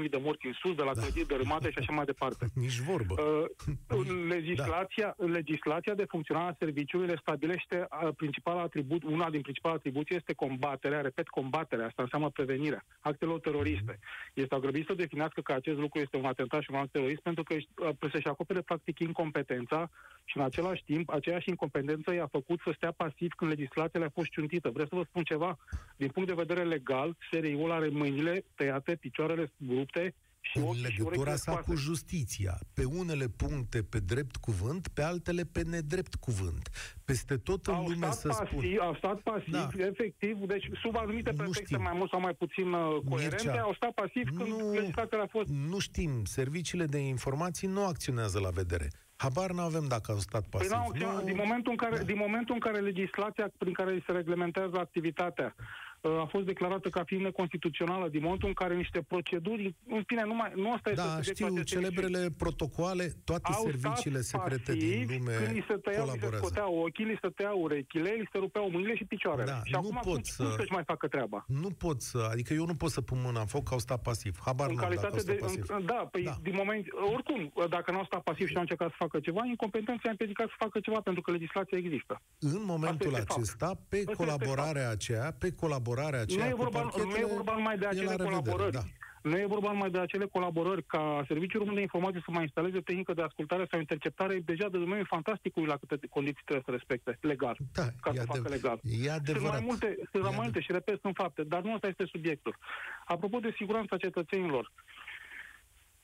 1000-2000 0.07 0.11
de 0.11 0.20
morți 0.22 0.46
în 0.46 0.53
sus, 0.53 0.74
de 0.74 0.83
la 0.83 0.94
Da. 0.94 1.00
clădiri 1.00 1.27
dărâmate 1.27 1.70
și 1.70 1.79
așa 1.79 1.92
mai 1.92 2.05
departe. 2.05 2.46
Nici 2.64 2.79
vorbă. 2.79 3.14
Uh, 3.18 3.66
în 4.00 4.27
legislația, 4.27 5.14
în 5.16 5.31
legislația 5.31 5.94
de 5.94 6.05
funcționare 6.09 6.50
a 6.50 6.57
serviciului 6.59 7.07
le 7.07 7.18
stabilește 7.20 7.87
uh, 7.90 8.09
principala 8.16 8.61
atribut, 8.61 9.03
una 9.05 9.31
din 9.31 9.40
principalele 9.40 9.81
atribuții 9.81 10.16
este 10.16 10.33
combaterea, 10.33 11.00
repet, 11.00 11.29
combaterea, 11.29 11.87
asta 11.87 12.03
înseamnă 12.03 12.29
prevenirea 12.29 12.85
actelor 13.00 13.40
teroriste. 13.40 13.98
Este 14.35 14.57
grăbit 14.61 14.87
să 14.87 14.94
definească 14.94 15.40
că 15.40 15.53
acest 15.53 15.79
lucru 15.79 16.00
este 16.00 16.16
un 16.16 16.24
atentat 16.24 16.62
și 16.62 16.70
un 16.70 16.77
act 16.77 16.90
terorist 16.90 17.04
pentru 17.23 17.43
că 17.43 17.55
uh, 17.55 18.11
să-și 18.12 18.29
acopere 18.29 18.61
practic 18.61 18.99
incompetența 18.99 19.90
și 20.25 20.37
în 20.37 20.43
același 20.43 20.85
timp 20.85 21.11
aceeași 21.11 21.49
incompetență 21.49 22.14
i-a 22.14 22.27
făcut 22.27 22.61
să 22.64 22.73
stea 22.77 22.93
pasiv 22.93 23.33
când 23.37 23.51
legislația 23.51 24.01
le-a 24.01 24.12
fost 24.14 24.31
ciuntită. 24.31 24.71
Vreau 24.71 24.88
să 24.88 24.95
vă 24.95 25.03
spun 25.03 25.23
ceva? 25.23 25.59
Din 25.97 26.09
punct 26.09 26.29
de 26.29 26.35
vedere 26.35 26.64
legal, 26.64 27.17
SRI-ul 27.31 27.71
are 27.71 27.88
mâinile 27.88 28.45
tăiate, 28.55 28.95
picioarele 28.95 29.53
rupte 29.69 30.14
și 30.46 30.57
în 30.59 30.62
ochii 30.62 30.76
și 30.78 30.83
legătura 30.83 31.11
urechile 31.11 31.37
sa 31.37 31.50
scoase. 31.50 31.70
cu 31.70 31.76
justiția. 31.76 32.59
Pe 32.74 32.85
unele 32.85 33.26
puncte 33.28 33.83
pe 33.83 33.98
drept 33.98 34.37
cuvânt, 34.37 34.88
pe 34.88 35.02
altele 35.02 35.42
pe 35.52 35.62
nedrept 35.62 36.14
cuvânt. 36.14 36.68
Peste 37.04 37.37
tot 37.37 37.66
în 37.66 37.74
au 37.74 37.83
lume 37.88 38.07
stat 38.11 38.14
să 38.14 38.28
pasiv, 38.28 38.46
spun... 38.46 38.78
au 38.80 38.94
stat 38.94 39.18
pasiv, 39.20 39.52
Da. 39.52 39.68
efectiv, 39.76 40.37
deci 40.38 40.66
sub 40.83 40.96
anumite 40.96 41.30
Nu 41.30 41.37
pretexte 41.37 41.64
știm. 41.64 41.83
mai 41.83 41.92
mult 41.96 42.11
sau 42.11 42.20
mai 42.20 42.35
puțin 42.35 42.72
uh, 42.72 43.00
coerente, 43.09 43.42
Mircea, 43.44 43.61
au 43.62 43.74
stat 43.74 43.90
pasiv 43.90 44.28
când 44.37 44.48
nu- 44.48 44.72
legislația 44.72 45.18
a 45.22 45.26
fost 45.30 45.48
Nu 45.48 45.78
știm, 45.78 46.24
serviciile 46.24 46.87
de 46.87 46.98
informații 46.98 47.68
nu 47.68 47.85
acționează 47.87 48.38
la 48.38 48.48
vedere. 48.50 48.88
Habar 49.16 49.50
nu 49.52 49.61
avem 49.61 49.85
dacă 49.88 50.12
au 50.12 50.18
stat 50.18 50.40
Păi 50.40 50.50
pasiv. 50.50 50.70
n-au 50.70 50.87
acționat. 50.88 51.14
Nu- 51.20 51.24
din, 51.24 51.37
momentul 51.37 51.70
în 51.70 51.76
care, 51.76 51.96
Da. 51.96 52.02
din 52.02 52.16
momentul 52.16 52.54
în 52.54 52.61
care 52.61 52.78
legislația 52.80 53.50
prin 53.59 53.72
care 53.72 54.02
se 54.07 54.12
reglementează 54.12 54.76
activitatea 54.78 55.54
uh, 55.59 55.64
a 56.09 56.27
fost 56.31 56.45
declarată 56.45 56.88
ca 56.88 57.03
fiind 57.05 57.23
neconstituțională, 57.23 58.09
din 58.09 58.23
momentul 58.23 58.49
în 58.49 58.55
care 58.55 58.75
niște 58.77 59.01
proceduri, 59.09 59.75
în 59.88 60.03
fine, 60.07 60.23
nu, 60.25 60.35
mai, 60.35 60.53
nu 60.55 60.73
asta 60.73 60.90
este 60.90 61.03
Da, 61.03 61.09
subiectul 61.09 61.35
știu, 61.35 61.47
acestei 61.47 61.81
celebrele 61.81 62.31
protocoale, 62.38 63.05
toate 63.25 63.51
au 63.53 63.62
serviciile 63.64 64.21
stat 64.21 64.40
secrete 64.40 64.73
pasivi 64.73 65.05
din 65.07 65.19
lume 65.19 65.35
când 65.45 65.55
li 65.57 65.64
se 65.69 65.75
tăiau, 65.75 66.05
li 66.05 66.11
se 66.11 66.17
colaborează. 66.19 66.45
scoteau 66.45 66.73
ochii, 66.87 67.05
li 67.05 67.19
se 67.23 67.29
tăiau 67.29 67.59
urechile, 67.62 68.11
li 68.11 68.29
se 68.33 68.38
rupeau 68.38 68.71
mâinile 68.71 68.95
și 68.97 69.05
picioarele. 69.05 69.51
Da, 69.51 69.61
și 69.64 69.73
nu 69.73 69.79
acum 69.79 69.99
pot 70.03 70.12
cum, 70.12 70.23
să- 70.23 70.43
cum 70.43 70.53
să-și 70.57 70.73
mai 70.73 70.85
facă 70.87 71.07
treaba? 71.09 71.45
Nu 71.62 71.71
pot 71.71 72.03
să, 72.03 72.19
adică 72.31 72.55
eu 72.55 72.67
nu 72.67 72.75
pot 72.75 72.90
să 72.90 73.01
pun 73.01 73.19
mâna 73.25 73.40
în 73.40 73.47
foc 73.47 73.64
că 73.69 73.73
au 73.73 73.79
stat 73.79 74.03
pasiv. 74.03 74.38
Habar 74.45 74.69
în 74.69 74.75
nu 74.75 74.83
am 74.85 74.88
dacă 74.90 75.05
au 75.07 75.11
calitate 75.11 75.23
stat 75.23 75.35
de... 75.35 75.40
pasiv. 75.45 75.64
În, 75.79 75.87
da, 75.87 76.09
păi 76.12 76.23
Da. 76.23 76.31
da. 76.31 76.37
din 76.43 76.55
moment... 76.57 76.85
Oricum, 77.14 77.40
dacă 77.69 77.90
nu 77.90 77.99
au 77.99 78.05
stat 78.05 78.23
pasiv 78.23 78.47
și 78.47 78.53
nu 78.53 78.61
au 78.61 78.67
încercat 78.69 78.88
să 78.88 78.97
facă 78.99 79.21
ceva, 79.21 79.40
incompetența 79.45 80.03
i-a 80.05 80.11
împiedicat 80.11 80.49
să 80.49 80.55
facă 80.59 80.81
ceva 80.81 81.01
pentru 81.01 81.23
că 81.23 81.31
legislația 81.31 81.79
există. 81.79 82.21
În 82.38 82.62
momentul 82.64 83.07
Asta 83.14 83.19
este 83.19 83.33
acesta, 83.33 83.71
pe 83.88 83.97
este 83.97 84.12
colaborarea 84.12 84.90
aceea, 84.90 85.33
pe 85.38 85.51
colaborarea 85.53 85.93
aceea 86.02 86.44
Nu 86.44 86.50
e, 86.50 86.50
cu 86.50 86.57
vorba, 86.62 86.83
nu 86.83 86.88
parchetele, 86.88 87.20
e 87.30 87.35
vorba 87.35 87.52
numai 87.54 87.78
de 87.78 87.85
e 87.85 87.88
acele 87.88 88.04
la 88.04 88.11
revedere, 88.11 88.35
colaborări. 88.40 88.72
da. 88.72 88.80
Nu 89.22 89.38
e 89.38 89.46
vorba 89.46 89.72
numai 89.72 89.90
de 89.90 89.98
acele 89.98 90.26
colaborări 90.26 90.85
ca 90.85 91.24
Serviciul 91.26 91.59
Român 91.61 91.74
de 91.74 91.80
Informații 91.80 92.22
să 92.24 92.30
mai 92.30 92.42
instaleze 92.42 92.80
tehnică 92.80 93.12
de 93.14 93.22
ascultare 93.22 93.66
sau 93.70 93.78
interceptare 93.80 94.38
deja 94.44 94.68
de 94.68 94.78
domeniul 94.78 95.07
fantasticului 95.07 95.68
la 95.68 95.76
câte 95.76 96.07
condiții 96.11 96.42
trebuie 96.44 96.64
să 96.66 96.70
respecte 96.70 97.18
legal. 97.20 97.57
Da, 97.72 97.83
ca 98.00 98.11
e, 98.11 98.16
să 98.16 98.22
facă 98.26 98.38
adev- 98.38 98.52
legal. 98.52 98.78
e 98.83 98.88
Sunt 98.96 99.09
adevărat. 99.11 99.50
mai 99.52 99.62
multe, 99.64 99.96
sunt 100.11 100.22
mai 100.22 100.33
E 100.33 100.37
multe 100.37 100.61
și 100.61 100.72
repet, 100.72 101.00
sunt 101.00 101.14
fapte, 101.16 101.42
dar 101.42 101.62
nu 101.62 101.74
asta 101.74 101.87
este 101.87 102.04
subiectul. 102.07 102.57
Apropo 103.04 103.38
de 103.38 103.54
siguranța 103.57 103.96
cetățenilor, 103.96 104.72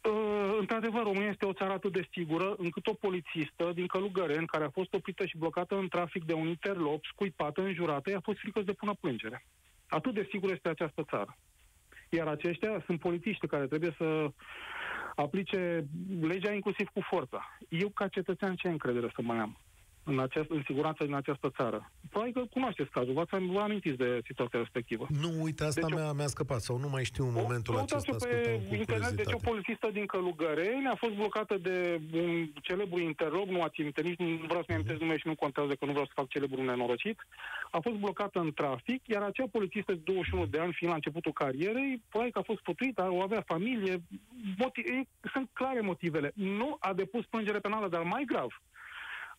Uh, 0.09 0.57
într-adevăr, 0.59 1.03
România 1.03 1.29
este 1.29 1.45
o 1.47 1.53
țară 1.53 1.73
atât 1.73 1.93
de 1.93 2.09
sigură 2.13 2.55
încât 2.59 2.87
o 2.87 2.93
polițistă 2.93 3.71
din 3.75 3.87
Călugăreni, 3.87 4.47
care 4.47 4.65
a 4.65 4.71
fost 4.71 4.95
oprită 4.95 5.27
și 5.27 5.39
blocată 5.39 5.75
în 5.77 5.89
trafic 5.89 6.25
de 6.25 6.33
un 6.33 6.47
interlop, 6.49 7.05
scuipată, 7.05 7.61
înjurată, 7.63 8.11
i-a 8.11 8.21
fost 8.23 8.39
frică 8.39 8.59
să 8.59 8.65
depună 8.65 8.95
plângere. 9.01 9.47
Atât 9.91 10.15
de 10.15 10.29
sigură 10.31 10.53
este 10.53 10.69
această 10.69 11.05
țară. 11.09 11.37
Iar 12.09 12.27
aceștia 12.27 12.83
sunt 12.87 13.01
polițiști 13.01 13.47
care 13.47 13.67
trebuie 13.67 13.95
să 13.97 14.31
aplice 15.15 15.85
legea 16.21 16.53
inclusiv 16.53 16.89
cu 16.89 17.01
forța. 17.01 17.59
Eu, 17.69 17.89
ca 17.89 18.09
cetățean, 18.09 18.55
ce 18.55 18.69
încredere 18.69 19.11
să 19.15 19.23
mai 19.23 19.39
am 19.39 19.59
în, 20.05 20.19
această, 20.19 20.55
în 20.55 20.63
siguranța 20.67 21.05
din 21.05 21.15
această 21.15 21.51
țară? 21.57 21.91
Probabil 22.11 22.33
că 22.35 22.43
cunoașteți 22.51 22.91
cazul, 22.91 23.13
v-ați 23.13 23.31
vă 23.31 23.61
amintiți 23.61 23.97
de 23.97 24.21
situația 24.25 24.59
respectivă. 24.59 25.07
Nu, 25.21 25.43
uite, 25.43 25.65
asta 25.65 25.81
Deci 25.81 25.91
o- 25.91 25.95
mi-a, 25.95 26.13
mi-a 26.13 26.27
scăpat 26.27 26.61
sau 26.61 26.79
nu 26.79 26.89
mai 26.89 27.05
știu 27.05 27.25
în 27.27 27.33
momentul 27.33 27.75
Căutați-o 27.75 28.15
acesta. 28.15 28.29
pe 28.29 28.35
ascultam 28.35 28.69
cu 28.69 28.75
internet, 28.75 29.09
deci 29.09 29.19
o 29.19 29.23
curiozitate. 29.23 29.51
polițistă 29.51 29.89
din 29.93 30.07
Călugăreni 30.07 30.87
a 30.87 30.95
fost 30.95 31.15
blocată 31.15 31.57
de 31.69 32.01
un 32.13 32.47
celebru 32.63 32.99
interloc, 33.01 33.47
nu 33.49 33.63
ați 33.63 33.81
aminte 33.81 34.03
nici, 34.03 34.19
nu 34.19 34.27
vreau 34.27 34.63
să-mi 34.63 34.77
amintesc 34.79 35.01
numele 35.01 35.19
și 35.19 35.27
nu 35.27 35.35
contează 35.35 35.73
că 35.75 35.85
nu 35.85 35.91
vreau 35.91 36.07
să 36.07 36.13
fac 36.15 36.29
celebru 36.29 36.63
nenorocit, 36.63 37.19
a 37.71 37.79
fost 37.81 37.97
blocată 37.97 38.39
în 38.41 38.53
trafic, 38.53 39.01
iar 39.07 39.23
acea 39.23 39.47
polițistă 39.51 39.93
de 39.93 40.01
21 40.05 40.47
de 40.47 40.59
ani, 40.59 40.73
fiind 40.73 40.93
la 40.93 40.99
începutul 41.01 41.33
carierei, 41.33 42.03
probabil 42.09 42.33
că 42.33 42.39
a 42.39 42.51
fost 42.51 42.61
putuită, 42.61 43.03
o 43.11 43.21
avea 43.23 43.43
familie, 43.47 44.03
motive, 44.59 45.09
sunt 45.33 45.49
clare 45.53 45.81
motivele. 45.81 46.31
Nu 46.35 46.77
a 46.79 46.93
depus 46.93 47.25
plângere 47.27 47.59
penală, 47.59 47.89
dar 47.89 48.03
mai 48.03 48.25
grav, 48.27 48.51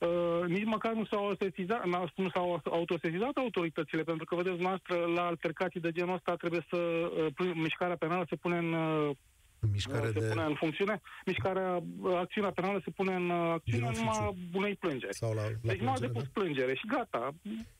Uh, 0.08 0.48
nici 0.48 0.66
măcar 0.66 0.94
nu 0.94 1.06
s-au, 1.06 1.26
autosesizat, 1.26 1.86
nu 2.16 2.30
s-au 2.30 2.62
autosesizat 2.64 3.36
autoritățile, 3.36 4.04
pentru 4.04 4.26
că, 4.26 4.36
vedeți, 4.36 4.62
noastră, 4.62 4.96
la 5.16 5.26
altercații 5.26 5.80
de 5.80 5.92
genul 5.92 6.14
ăsta 6.14 6.36
trebuie 6.36 6.66
să, 6.70 6.78
uh, 6.78 7.34
pl- 7.36 7.60
mișcarea 7.66 7.96
penală 7.96 8.26
se 8.30 8.36
pune 8.36 8.58
în, 8.58 8.74
uh, 8.74 9.16
În 9.60 9.70
mișcare 9.72 10.06
se 10.12 10.20
de... 10.20 10.28
pune 10.28 10.44
în 10.44 10.56
funcțiune, 10.56 11.02
mișcarea, 11.26 11.84
uh, 12.00 12.16
acțiunea 12.16 12.52
penală 12.52 12.82
se 12.84 12.90
pune 12.92 13.14
în 13.16 13.30
uh, 13.30 13.52
acțiune 13.52 13.90
Din 13.92 14.02
în 14.02 14.08
urma 14.08 14.34
unei 14.54 14.76
plângeri. 14.76 15.16
Sau 15.16 15.34
la, 15.34 15.42
la 15.42 15.50
Deci 15.62 15.80
nu 15.80 15.90
a 15.90 15.94
plângere, 15.94 16.08
depus 16.08 16.24
da? 16.24 16.30
plângere 16.34 16.74
și 16.76 16.88
gata. 16.88 17.34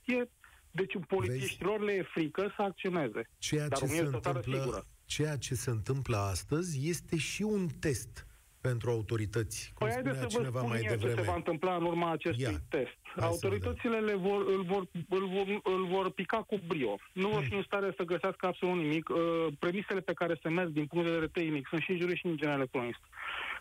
E, 0.06 0.28
deci 0.72 0.94
polițiștilor 1.08 1.80
le 1.82 1.92
e 1.92 2.02
frică 2.02 2.54
să 2.56 2.62
acționeze. 2.62 3.30
Ceea 3.38 3.68
Dar 3.68 3.78
ce, 3.80 3.86
se 3.86 3.92
România 3.92 4.04
este 4.04 4.16
o 4.16 4.20
țară 4.20 4.38
întâmplă, 4.38 4.62
sigură. 4.64 4.86
ceea 5.06 5.36
ce 5.38 5.56
se 5.56 5.70
întâmplă 5.70 6.18
astăzi 6.18 6.90
este 6.90 7.18
și 7.18 7.42
un 7.42 7.68
test 7.80 8.26
pentru 8.62 8.90
autorități. 8.90 9.72
Cum 9.76 9.88
păi 9.88 9.96
spunea 9.96 10.12
haideți 10.14 10.20
să 10.20 10.38
vă 10.38 10.44
cineva 10.44 10.60
spun 10.60 10.70
mai 10.72 10.82
eu 10.84 10.90
devreme. 10.90 11.14
ce 11.16 11.22
se 11.22 11.28
va 11.30 11.36
întâmpla 11.36 11.76
în 11.76 11.84
urma 11.84 12.12
acestui 12.12 12.44
Ia. 12.44 12.62
test. 12.70 12.98
Hai 13.04 13.14
să 13.20 13.26
Autoritățile 13.26 13.98
le 14.00 14.16
vor, 14.16 14.46
îl, 14.48 14.64
vor, 14.64 14.84
îl, 15.10 15.28
vor, 15.36 15.48
îl 15.64 15.86
vor 15.86 16.10
pica 16.12 16.38
cu 16.38 16.60
brio. 16.68 16.96
Nu 17.14 17.28
vor 17.28 17.40
Hmm. 17.40 17.50
fi 17.50 17.54
în 17.56 17.64
stare 17.64 17.94
să 17.98 18.04
găsească 18.04 18.46
absolut 18.48 18.76
nimic. 18.76 19.10
Uh, 19.10 19.18
premisele 19.60 20.00
pe 20.00 20.14
care 20.14 20.40
se 20.42 20.50
merg 20.50 20.70
din 20.70 20.86
punct 20.86 21.06
de 21.06 21.12
vedere 21.12 21.32
tehnic 21.38 21.68
sunt 21.68 21.82
și 21.82 21.98
juriști 21.98 22.20
și 22.20 22.26
în 22.32 22.38
general 22.38 22.62
economist. 22.62 23.00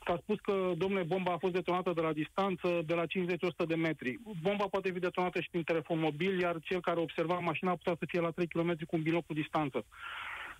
S-a 0.06 0.16
spus 0.22 0.38
că, 0.40 0.72
domnule, 0.76 1.02
bomba 1.02 1.32
a 1.32 1.38
fost 1.38 1.52
detonată 1.52 1.92
de 1.94 2.00
la 2.00 2.12
distanță 2.12 2.68
de 2.86 2.94
la 2.94 3.04
50-100 3.06 3.64
de 3.66 3.74
metri. 3.74 4.18
Bomba 4.42 4.64
poate 4.66 4.90
fi 4.92 4.98
detonată 4.98 5.40
și 5.40 5.48
prin 5.50 5.62
telefon 5.62 5.98
mobil, 5.98 6.40
iar 6.40 6.56
cel 6.62 6.80
care 6.80 7.00
observa 7.00 7.38
mașina 7.38 7.70
putea 7.70 7.96
să 7.98 8.04
fie 8.08 8.20
la 8.20 8.30
3 8.30 8.46
km 8.46 8.70
cu 8.86 8.96
un 8.96 9.02
binoclu 9.02 9.34
distanță. 9.34 9.84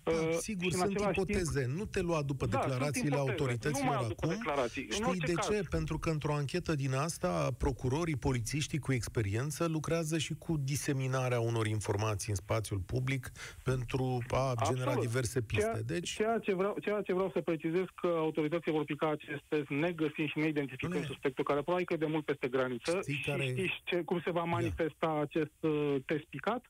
Da, 0.03 0.11
Uh, 0.11 0.33
sigur, 0.39 0.69
și 0.71 0.73
în 0.75 0.79
sunt 0.79 0.95
același 0.95 1.19
ipoteze. 1.19 1.65
Nu 1.77 1.85
te 1.85 2.01
lua 2.01 2.21
după 2.21 2.45
Da, 2.45 2.51
sunt 2.51 2.63
declarațiile 2.71 3.07
ipoteze. 3.07 3.29
autorităților 3.31 3.81
Nu 3.83 3.87
mai 3.89 3.95
au 3.97 4.07
după 4.07 4.25
acum. 4.25 4.37
declarații. 4.37 4.81
În 4.83 4.91
Știi 4.91 5.05
orice 5.05 5.25
de 5.25 5.33
caz. 5.33 5.47
ce? 5.47 5.61
Pentru 5.69 5.97
că 5.99 6.09
într-o 6.09 6.33
anchetă 6.33 6.75
din 6.75 6.93
asta, 6.93 7.49
procurorii, 7.57 8.15
polițiștii 8.15 8.79
cu 8.79 8.93
experiență 8.93 9.65
lucrează 9.67 10.17
și 10.17 10.33
cu 10.33 10.57
diseminarea 10.57 11.39
unor 11.39 11.65
informații 11.67 12.29
în 12.29 12.35
spațiul 12.35 12.79
public 12.79 13.31
pentru 13.63 14.23
a 14.29 14.53
genera 14.63 14.83
Absolut. 14.85 15.07
diverse 15.07 15.41
piste. 15.41 15.63
Ceea, 15.71 15.81
Deci, 15.81 16.09
ceea, 16.09 16.37
ce 16.39 16.53
vreau, 16.55 16.75
ceea 16.81 17.01
ce 17.01 17.13
vreau 17.13 17.29
să 17.33 17.41
precizez 17.41 17.85
că 18.01 18.07
autoritățile 18.07 18.71
vor 18.73 18.83
pica 18.83 19.09
acest 19.09 19.41
test 19.47 19.69
negăsind 19.69 20.27
și 20.29 20.37
neidentificând 20.39 20.93
Bine. 20.93 21.05
suspectul, 21.05 21.43
care 21.43 21.61
probabil 21.61 21.85
că 21.85 21.93
e 21.93 21.97
de 21.97 22.05
mult 22.05 22.25
peste 22.25 22.47
graniță. 22.47 22.97
Știi 23.01 23.13
și 23.15 23.29
care- 23.29 23.45
știți 23.45 23.81
ce, 23.83 24.01
cum 24.01 24.21
se 24.23 24.31
va 24.31 24.43
manifesta 24.43 25.19
acest 25.21 25.57
uh, 25.59 25.95
test 26.05 26.23
picat? 26.23 26.65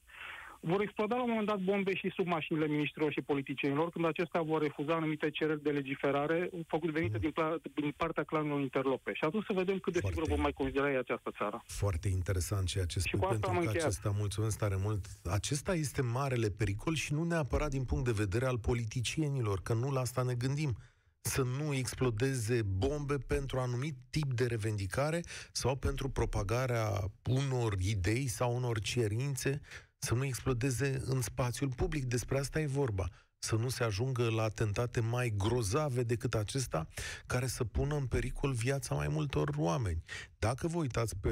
Vor 0.63 0.81
exploda 0.81 1.15
la 1.15 1.23
un 1.23 1.29
moment 1.29 1.47
dat 1.47 1.59
bombe 1.59 1.95
și 1.95 2.11
sub 2.15 2.27
mașinile 2.27 2.67
ministrilor 2.67 3.11
și 3.11 3.21
politicienilor, 3.21 3.89
când 3.89 4.05
acestea 4.05 4.41
vor 4.41 4.61
refuza 4.61 4.93
anumite 4.95 5.29
cereri 5.29 5.63
de 5.63 5.69
legiferare 5.69 6.49
făcute 6.67 6.91
venite 6.91 7.17
din, 7.17 7.31
pla- 7.31 7.61
din 7.73 7.93
partea 7.97 8.23
clanului 8.23 8.61
interlope. 8.61 9.13
Și 9.13 9.23
atunci 9.23 9.45
să 9.45 9.53
vedem 9.53 9.77
cât 9.79 9.93
de 9.93 9.99
Foarte. 9.99 10.19
sigur 10.19 10.35
vom 10.35 10.41
mai 10.41 10.53
considera 10.53 10.91
ei 10.91 10.97
această 10.97 11.31
țară. 11.37 11.63
Foarte 11.65 12.07
interesant 12.07 12.67
ceea 12.67 12.85
ce 12.85 12.99
spui, 12.99 13.19
cu 13.19 13.25
asta 13.25 13.31
pentru 13.31 13.49
am 13.49 13.55
că 13.57 13.63
încheiat. 13.63 13.85
acesta, 13.87 14.13
mulțumesc 14.17 14.57
tare 14.57 14.75
mult, 14.79 15.05
acesta 15.23 15.73
este 15.73 16.01
marele 16.01 16.49
pericol 16.49 16.95
și 16.95 17.13
nu 17.13 17.23
neapărat 17.23 17.69
din 17.69 17.83
punct 17.83 18.05
de 18.05 18.11
vedere 18.11 18.45
al 18.45 18.57
politicienilor, 18.59 19.61
că 19.61 19.73
nu 19.73 19.91
la 19.91 19.99
asta 19.99 20.21
ne 20.23 20.33
gândim 20.33 20.77
să 21.23 21.41
nu 21.41 21.73
explodeze 21.73 22.61
bombe 22.61 23.15
pentru 23.17 23.59
anumit 23.59 23.95
tip 24.09 24.33
de 24.33 24.45
revendicare 24.45 25.21
sau 25.51 25.75
pentru 25.75 26.09
propagarea 26.09 26.89
unor 27.29 27.73
idei 27.79 28.27
sau 28.27 28.55
unor 28.55 28.79
cerințe, 28.79 29.61
să 30.03 30.13
nu 30.13 30.25
explodeze 30.25 31.01
în 31.05 31.21
spațiul 31.21 31.69
public. 31.69 32.05
Despre 32.05 32.37
asta 32.37 32.59
e 32.59 32.65
vorba. 32.65 33.09
Să 33.39 33.55
nu 33.55 33.69
se 33.69 33.83
ajungă 33.83 34.29
la 34.29 34.43
atentate 34.43 34.99
mai 34.99 35.33
grozave 35.37 36.03
decât 36.03 36.33
acesta, 36.33 36.87
care 37.25 37.47
să 37.47 37.63
pună 37.63 37.95
în 37.95 38.05
pericol 38.05 38.51
viața 38.51 38.95
mai 38.95 39.07
multor 39.07 39.49
oameni. 39.57 40.03
Dacă 40.39 40.67
vă 40.67 40.77
uitați 40.77 41.15
pe 41.17 41.29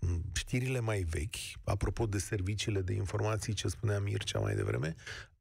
m, 0.00 0.22
știrile 0.32 0.80
mai 0.80 1.00
vechi, 1.00 1.36
apropo 1.64 2.06
de 2.06 2.18
serviciile 2.18 2.80
de 2.80 2.92
informații 2.92 3.52
ce 3.52 3.68
spunea 3.68 4.00
Mircea 4.00 4.38
mai 4.38 4.54
devreme, 4.54 4.94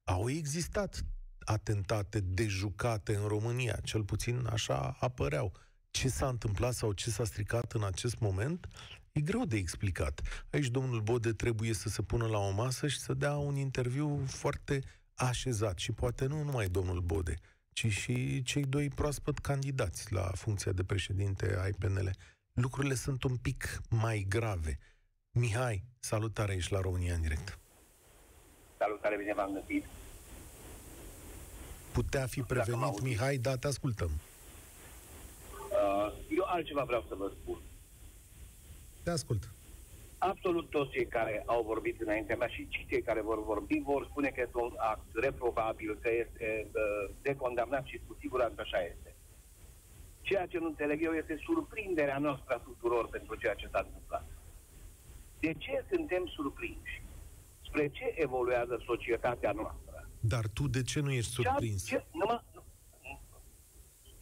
au 0.04 0.30
existat 0.30 1.06
atentate 1.40 2.20
dejucate 2.20 3.16
în 3.16 3.28
România, 3.28 3.80
cel 3.84 4.04
puțin 4.04 4.48
așa 4.52 4.98
apăreau. 5.00 5.52
Ce 5.92 6.10
s-a 6.10 6.28
întâmplat 6.28 6.74
sau 6.74 6.92
ce 6.92 7.10
s-a 7.10 7.24
stricat 7.24 7.72
în 7.72 7.84
acest 7.84 8.20
moment, 8.20 8.68
e 9.16 9.22
greu 9.22 9.46
de 9.46 9.58
explicat. 9.58 10.22
Aici 10.52 10.68
domnul 10.68 11.02
Bode 11.02 11.32
trebuie 11.32 11.74
să 11.74 11.90
se 11.90 12.02
pună 12.02 12.28
la 12.28 12.38
o 12.38 12.52
masă 12.52 12.88
și 12.88 13.00
să 13.00 13.14
dea 13.14 13.38
un 13.38 13.56
interviu 13.56 14.24
foarte 14.28 14.80
așezat 15.14 15.78
și 15.78 15.92
poate 15.92 16.26
nu 16.26 16.44
numai 16.44 16.68
domnul 16.68 17.00
Bode, 17.00 17.36
ci 17.74 17.88
și 17.88 18.44
cei 18.44 18.64
doi 18.64 18.90
proaspăt 18.90 19.40
candidați 19.40 20.14
la 20.14 20.32
funcția 20.34 20.72
de 20.72 20.84
președinte 20.84 21.58
ai 21.62 21.72
PNL. 21.72 22.10
Lucrurile 22.54 22.94
sunt 22.94 23.24
un 23.24 23.36
pic 23.38 23.82
mai 23.90 24.26
grave. 24.30 24.80
Mihai, 25.32 25.84
salutare, 26.00 26.54
ești 26.54 26.74
la 26.74 26.80
România 26.80 27.14
în 27.14 27.22
direct. 27.22 27.60
Salutare, 28.78 29.18
bine 29.18 29.34
v-am 29.34 29.54
găsit. 29.54 29.86
Putea 31.92 32.26
fi 32.26 32.40
Dacă 32.40 32.54
mă 32.54 32.62
prevenit, 32.62 32.84
auzi. 32.84 33.04
Mihai, 33.04 33.38
da, 33.38 33.58
te 33.58 33.68
ascultăm. 33.68 34.12
Uh, 35.72 36.14
Eu 36.30 36.44
altceva 36.46 36.84
vreau 36.84 37.06
să 37.08 37.16
vă 37.16 37.32
spun. 37.42 37.58
Te 39.06 39.12
ascult. 39.12 39.44
Absolut 40.18 40.70
toți 40.70 40.92
cei 40.92 41.08
care 41.08 41.44
au 41.46 41.64
vorbit 41.64 42.02
înaintea 42.02 42.36
mea 42.36 42.48
și 42.48 42.68
cei 42.90 43.02
care 43.02 43.22
vor 43.22 43.44
vorbi 43.44 43.80
vor 43.80 44.08
spune 44.10 44.30
că 44.30 44.42
este 44.42 44.58
un 44.58 44.74
act 44.78 45.08
reprobabil, 45.14 45.98
că 46.02 46.10
este 46.24 46.68
uh, 46.68 47.16
de 47.22 47.36
condamnat 47.36 47.86
și 47.86 48.02
cu 48.08 48.18
siguranță 48.20 48.62
așa 48.62 48.80
este. 48.82 49.16
Ceea 50.22 50.46
ce 50.46 50.58
nu 50.58 50.66
înțeleg 50.66 51.04
eu 51.04 51.14
este 51.14 51.36
surprinderea 51.46 52.18
noastră 52.18 52.54
a 52.54 52.58
tuturor 52.58 53.08
pentru 53.10 53.36
ceea 53.36 53.54
ce 53.54 53.68
s-a 53.72 53.84
întâmplat. 53.86 54.26
De 55.40 55.54
ce 55.54 55.86
suntem 55.92 56.26
surprinși? 56.26 57.04
Spre 57.68 57.88
ce 57.88 58.14
evoluează 58.16 58.84
societatea 58.86 59.52
noastră? 59.52 60.10
Dar 60.20 60.46
tu 60.54 60.68
de 60.68 60.82
ce 60.82 61.00
nu 61.00 61.12
ești 61.12 61.32
surprins? 61.32 61.86
Ce, 61.86 62.06
nu, 62.12 62.26
mă, 62.28 62.42
nu, 62.54 62.64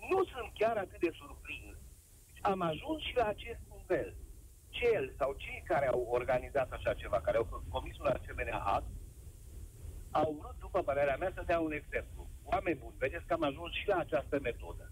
nu 0.10 0.24
sunt 0.24 0.50
chiar 0.54 0.78
atât 0.78 1.00
de 1.00 1.12
surprins. 1.20 1.78
Am 2.42 2.62
ajuns 2.62 3.02
și 3.02 3.16
la 3.16 3.26
acest 3.26 3.60
nivel. 3.78 4.16
Cel 4.78 5.14
sau 5.20 5.34
cei 5.44 5.64
care 5.72 5.88
au 5.88 6.02
organizat 6.18 6.72
așa 6.72 6.94
ceva, 6.94 7.20
care 7.22 7.38
au 7.38 7.64
comis 7.70 7.98
un 7.98 8.06
asemenea 8.06 8.58
act, 8.58 8.92
au 10.12 10.38
vrut, 10.40 10.56
după 10.60 10.80
părerea 10.84 11.18
mea, 11.18 11.32
să 11.36 11.44
dea 11.46 11.60
un 11.60 11.72
exemplu. 11.72 12.28
Oameni 12.44 12.80
buni, 12.80 12.96
vedeți 12.98 13.26
că 13.26 13.34
am 13.34 13.44
ajuns 13.44 13.72
și 13.74 13.88
la 13.88 13.98
această 13.98 14.40
metodă. 14.40 14.92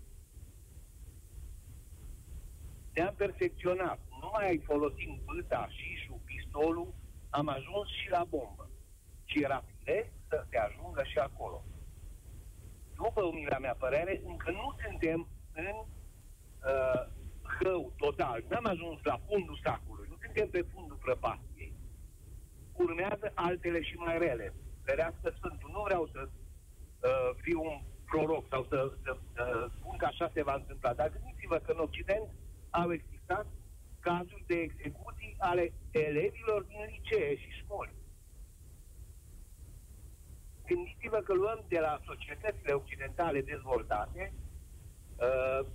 Ne-am 2.93 3.13
perfecționat. 3.15 3.99
Nu 4.21 4.29
mai 4.33 4.61
folosim 4.65 5.21
bâta, 5.25 5.67
șișul, 5.69 6.19
pistolul, 6.25 6.93
am 7.29 7.47
ajuns 7.47 7.87
și 7.99 8.09
la 8.09 8.23
bombă. 8.23 8.69
Și 9.25 9.43
era 9.43 9.63
firesc 9.67 10.11
să 10.29 10.45
se 10.49 10.57
ajungă 10.57 11.03
și 11.03 11.17
acolo. 11.17 11.63
După 12.95 13.23
umila 13.23 13.57
mea 13.57 13.75
părere, 13.79 14.21
încă 14.25 14.51
nu 14.51 14.75
suntem 14.83 15.27
în 15.53 15.75
uh, 15.75 17.03
hău 17.59 17.93
total. 17.97 18.43
N-am 18.49 18.65
ajuns 18.65 18.99
la 19.03 19.19
fundul 19.27 19.59
sacului. 19.63 20.07
Nu 20.09 20.17
suntem 20.23 20.49
pe 20.49 20.61
fundul 20.73 20.97
prăpastiei. 21.05 21.73
Urmează 22.73 23.31
altele 23.33 23.81
și 23.81 23.95
mai 23.95 24.17
rele. 24.17 24.53
Ferească 24.83 25.33
Sfântul. 25.37 25.69
Nu 25.73 25.81
vreau 25.81 26.09
să 26.13 26.21
uh, 26.29 27.29
fiu 27.41 27.61
un 27.63 27.81
proroc 28.05 28.45
sau 28.49 28.65
să, 28.69 28.91
să 29.03 29.11
uh, 29.17 29.71
spun 29.77 29.97
că 29.97 30.05
așa 30.05 30.31
se 30.33 30.43
va 30.43 30.53
întâmpla. 30.53 30.93
Dar 30.93 31.09
gândiți-vă 31.09 31.57
că 31.57 31.71
în 31.71 31.79
Occident 31.79 32.27
au 32.69 32.93
existat 32.93 33.45
cazuri 33.99 34.43
de 34.47 34.55
execuții 34.55 35.35
ale 35.37 35.73
elevilor 35.91 36.61
din 36.63 36.81
licee 36.91 37.35
și 37.35 37.49
școli. 37.49 37.93
Gândiți-vă 40.65 41.17
că 41.17 41.33
luăm 41.33 41.63
de 41.67 41.79
la 41.79 41.99
societățile 42.05 42.73
occidentale 42.73 43.41
dezvoltate 43.41 44.33
uh, 45.17 45.65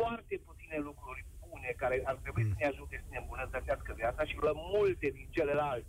foarte 0.00 0.34
puține 0.48 0.76
lucruri 0.88 1.20
bune 1.48 1.70
care 1.82 1.96
ar 2.10 2.16
trebui 2.22 2.44
să 2.50 2.54
ne 2.58 2.66
ajute 2.72 2.96
să 3.04 3.08
ne 3.10 3.18
îmbunătățească 3.22 3.90
viața 4.00 4.22
și 4.28 4.36
luăm 4.42 4.58
multe 4.76 5.06
din 5.18 5.26
celelalte. 5.36 5.86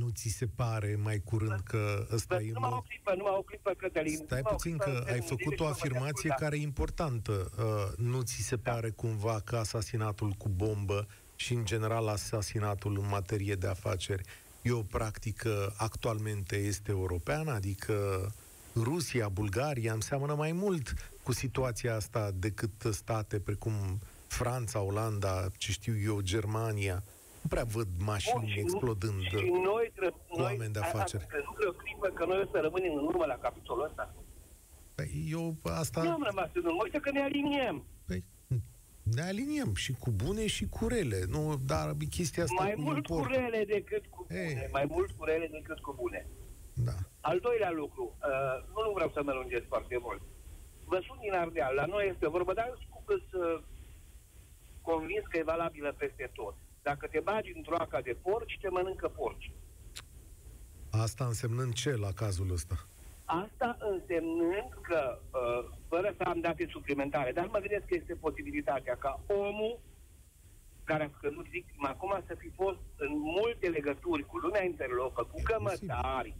Nu 0.00 0.08
ți 0.18 0.28
se 0.28 0.46
pare 0.46 0.90
mai 1.08 1.18
curând 1.30 1.60
că 1.72 1.82
ăsta 2.16 2.34
Dar 2.34 2.42
e... 2.42 2.50
numai 2.52 2.70
o 2.72 2.80
mo- 2.82 2.86
clipă, 2.88 3.12
numai 3.16 3.34
o 3.40 3.42
clipă, 3.42 3.70
Cătălin. 3.82 4.14
Stai 4.16 4.26
numai 4.38 4.42
o 4.52 4.54
puțin 4.54 4.76
clipă, 4.76 4.90
că 4.90 4.96
ai 4.98 5.04
termin 5.04 5.22
făcut 5.32 5.52
direct 5.56 5.60
o 5.60 5.64
și 5.64 5.68
mă 5.68 5.68
mai 5.68 5.78
afirmație 5.78 6.08
ascultați. 6.30 6.42
care 6.42 6.56
e 6.56 6.60
importantă. 6.70 7.34
Uh, 7.58 8.04
Nu 8.10 8.20
ți 8.22 8.40
se 8.50 8.56
Da. 8.56 8.70
pare 8.70 8.90
cumva 8.90 9.40
că 9.44 9.56
asasinatul 9.56 10.30
cu 10.42 10.48
bombă 10.48 11.06
și 11.36 11.52
în 11.52 11.64
general 11.64 12.06
asasinatul 12.08 12.98
în 12.98 13.08
materie 13.08 13.54
de 13.54 13.66
afaceri 13.66 14.22
e 14.62 14.72
o 14.72 14.82
practică 14.82 15.72
actualmente 15.76 16.56
este 16.56 16.90
europeană? 16.90 17.50
Adică 17.52 17.94
Rusia, 18.74 19.28
Bulgaria 19.28 19.92
înseamnă 19.92 20.34
mai 20.34 20.52
mult 20.52 21.09
cu 21.22 21.32
situația 21.32 21.94
asta 21.94 22.30
decât 22.34 22.70
state 22.90 23.40
precum 23.40 23.72
Franța, 24.26 24.80
Olanda, 24.80 25.46
ce 25.56 25.70
știu 25.72 25.94
eu, 26.04 26.20
Germania. 26.20 27.02
Nu 27.42 27.48
prea 27.48 27.64
văd 27.64 27.86
Bun, 27.96 28.04
mașini 28.04 28.46
și 28.48 28.54
nu- 28.54 28.60
explodând. 28.60 29.20
Și 29.22 29.34
noi, 29.62 29.90
trebuie, 29.94 30.20
cu 30.28 30.36
noi 30.36 30.44
oameni 30.52 30.72
de 30.72 30.78
afaceri. 30.78 31.26
Că 31.26 31.36
nu 31.44 31.52
vreo 31.58 31.70
clipă 31.72 32.08
că 32.08 32.24
noi 32.24 32.40
o 32.44 32.50
să 32.50 32.58
rămânem 32.62 32.92
în 32.96 33.04
urmă 33.04 33.24
la 33.24 33.34
capitolul 33.38 33.84
ăsta. 33.84 34.14
Păi, 34.94 35.26
Eu 35.30 35.54
asta... 35.62 36.02
Nu 36.02 36.10
am 36.10 36.22
rămas 36.22 36.48
în 36.52 36.64
urmă. 36.64 36.80
Uite 36.82 36.98
că 36.98 37.10
ne 37.10 37.22
aliniem. 37.22 37.84
Păi, 38.06 38.24
ne 39.02 39.22
aliniem 39.22 39.74
și 39.74 39.92
cu 39.92 40.10
bune 40.10 40.46
și 40.46 40.68
cu 40.68 40.88
rele. 40.88 41.20
Nu, 41.28 41.60
dar 41.66 41.94
chestia 42.10 42.42
asta 42.42 42.62
Mai 42.64 42.72
cu 42.72 42.80
mult 42.80 43.06
cu 43.06 43.12
import. 43.14 43.34
rele 43.34 43.64
decât 43.64 44.04
cu 44.06 44.24
bune. 44.28 44.40
Ei. 44.40 44.68
Mai 44.72 44.84
mult 44.88 45.10
cu 45.10 45.24
rele 45.24 45.46
decât 45.52 45.78
cu 45.80 45.92
bune. 46.00 46.26
Da. 46.74 46.92
Al 47.20 47.38
doilea 47.40 47.70
lucru, 47.70 48.02
uh, 48.22 48.68
nu, 48.74 48.82
nu 48.86 48.92
vreau 48.94 49.10
să 49.14 49.20
mă 49.24 49.32
lungesc 49.32 49.64
foarte 49.68 49.96
mult. 50.00 50.22
Vă 50.90 50.98
sun 51.06 51.18
din 51.20 51.32
Ardeal, 51.32 51.74
la 51.74 51.86
noi 51.86 52.08
este 52.12 52.28
vorba, 52.28 52.52
dar 52.52 52.66
eu 52.68 52.76
sunt 53.06 53.32
uh, 53.32 53.62
convins 54.80 55.24
că 55.30 55.38
e 55.38 55.52
valabilă 55.54 55.94
peste 55.98 56.30
tot. 56.34 56.54
Dacă 56.82 57.06
te 57.06 57.20
bagi 57.20 57.52
într-o 57.56 57.76
aca 57.78 58.00
de 58.00 58.16
porci, 58.22 58.58
te 58.60 58.68
mănâncă 58.68 59.08
porci. 59.08 59.52
Asta 60.90 61.24
însemnând 61.24 61.72
ce 61.72 61.96
la 61.96 62.12
cazul 62.12 62.52
ăsta? 62.52 62.76
Asta 63.24 63.76
însemnând 63.92 64.70
că, 64.82 65.18
uh, 65.18 65.62
fără 65.88 66.14
să 66.16 66.22
am 66.22 66.40
date 66.40 66.66
suplimentare, 66.70 67.32
dar 67.32 67.46
mă 67.46 67.58
gândesc 67.58 67.84
că 67.84 67.94
este 67.94 68.14
posibilitatea 68.14 68.96
ca 68.96 69.20
omul 69.26 69.80
care 70.84 71.04
a 71.04 71.16
scăzut 71.16 71.46
victima 71.48 71.88
acum 71.88 72.22
să 72.26 72.34
fi 72.34 72.50
fost 72.50 72.82
în 72.96 73.12
multe 73.18 73.68
legături 73.68 74.26
cu 74.26 74.36
lumea 74.36 74.64
interlopă, 74.64 75.24
cu 75.24 75.40
cămătari, 75.42 76.36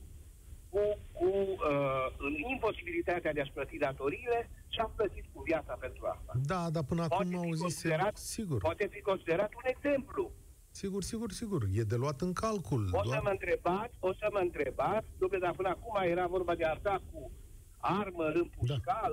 cu, 0.70 0.80
cu 1.12 1.26
uh, 1.26 2.06
în 2.18 2.34
imposibilitatea 2.54 3.32
de 3.32 3.40
a-și 3.40 3.52
plăti 3.52 3.78
datoriile 3.78 4.50
și 4.68 4.78
a 4.80 4.84
plătit 4.96 5.24
cu 5.32 5.42
viața 5.42 5.74
pentru 5.80 6.06
asta. 6.06 6.32
Da, 6.46 6.70
dar 6.70 6.84
până 6.84 7.06
Poate 7.06 7.14
acum 7.24 7.28
fi 7.40 7.46
au 7.46 7.52
zis, 7.52 7.60
considerat- 7.62 8.16
sigur, 8.16 8.58
Poate 8.60 8.86
fi 8.90 9.00
considerat 9.00 9.52
un 9.54 9.62
exemplu. 9.74 10.30
sigur, 10.70 11.02
sigur, 11.02 11.30
sigur, 11.30 11.62
e 11.72 11.82
de 11.82 11.96
luat 11.96 12.20
în 12.20 12.32
calcul. 12.32 12.88
O 12.92 13.02
să 13.02 13.08
doar- 13.08 13.20
mă 13.22 13.28
întrebați, 13.30 13.94
o 14.00 14.12
să 14.12 14.28
mă 14.32 14.38
întrebați, 14.38 15.06
domnule, 15.18 15.40
dar 15.44 15.54
până 15.54 15.68
acum 15.68 16.02
era 16.02 16.26
vorba 16.26 16.54
de 16.54 16.64
arta 16.64 17.02
cu 17.12 17.30
armă, 17.78 18.24
împușca, 18.24 18.78
da. 18.84 19.08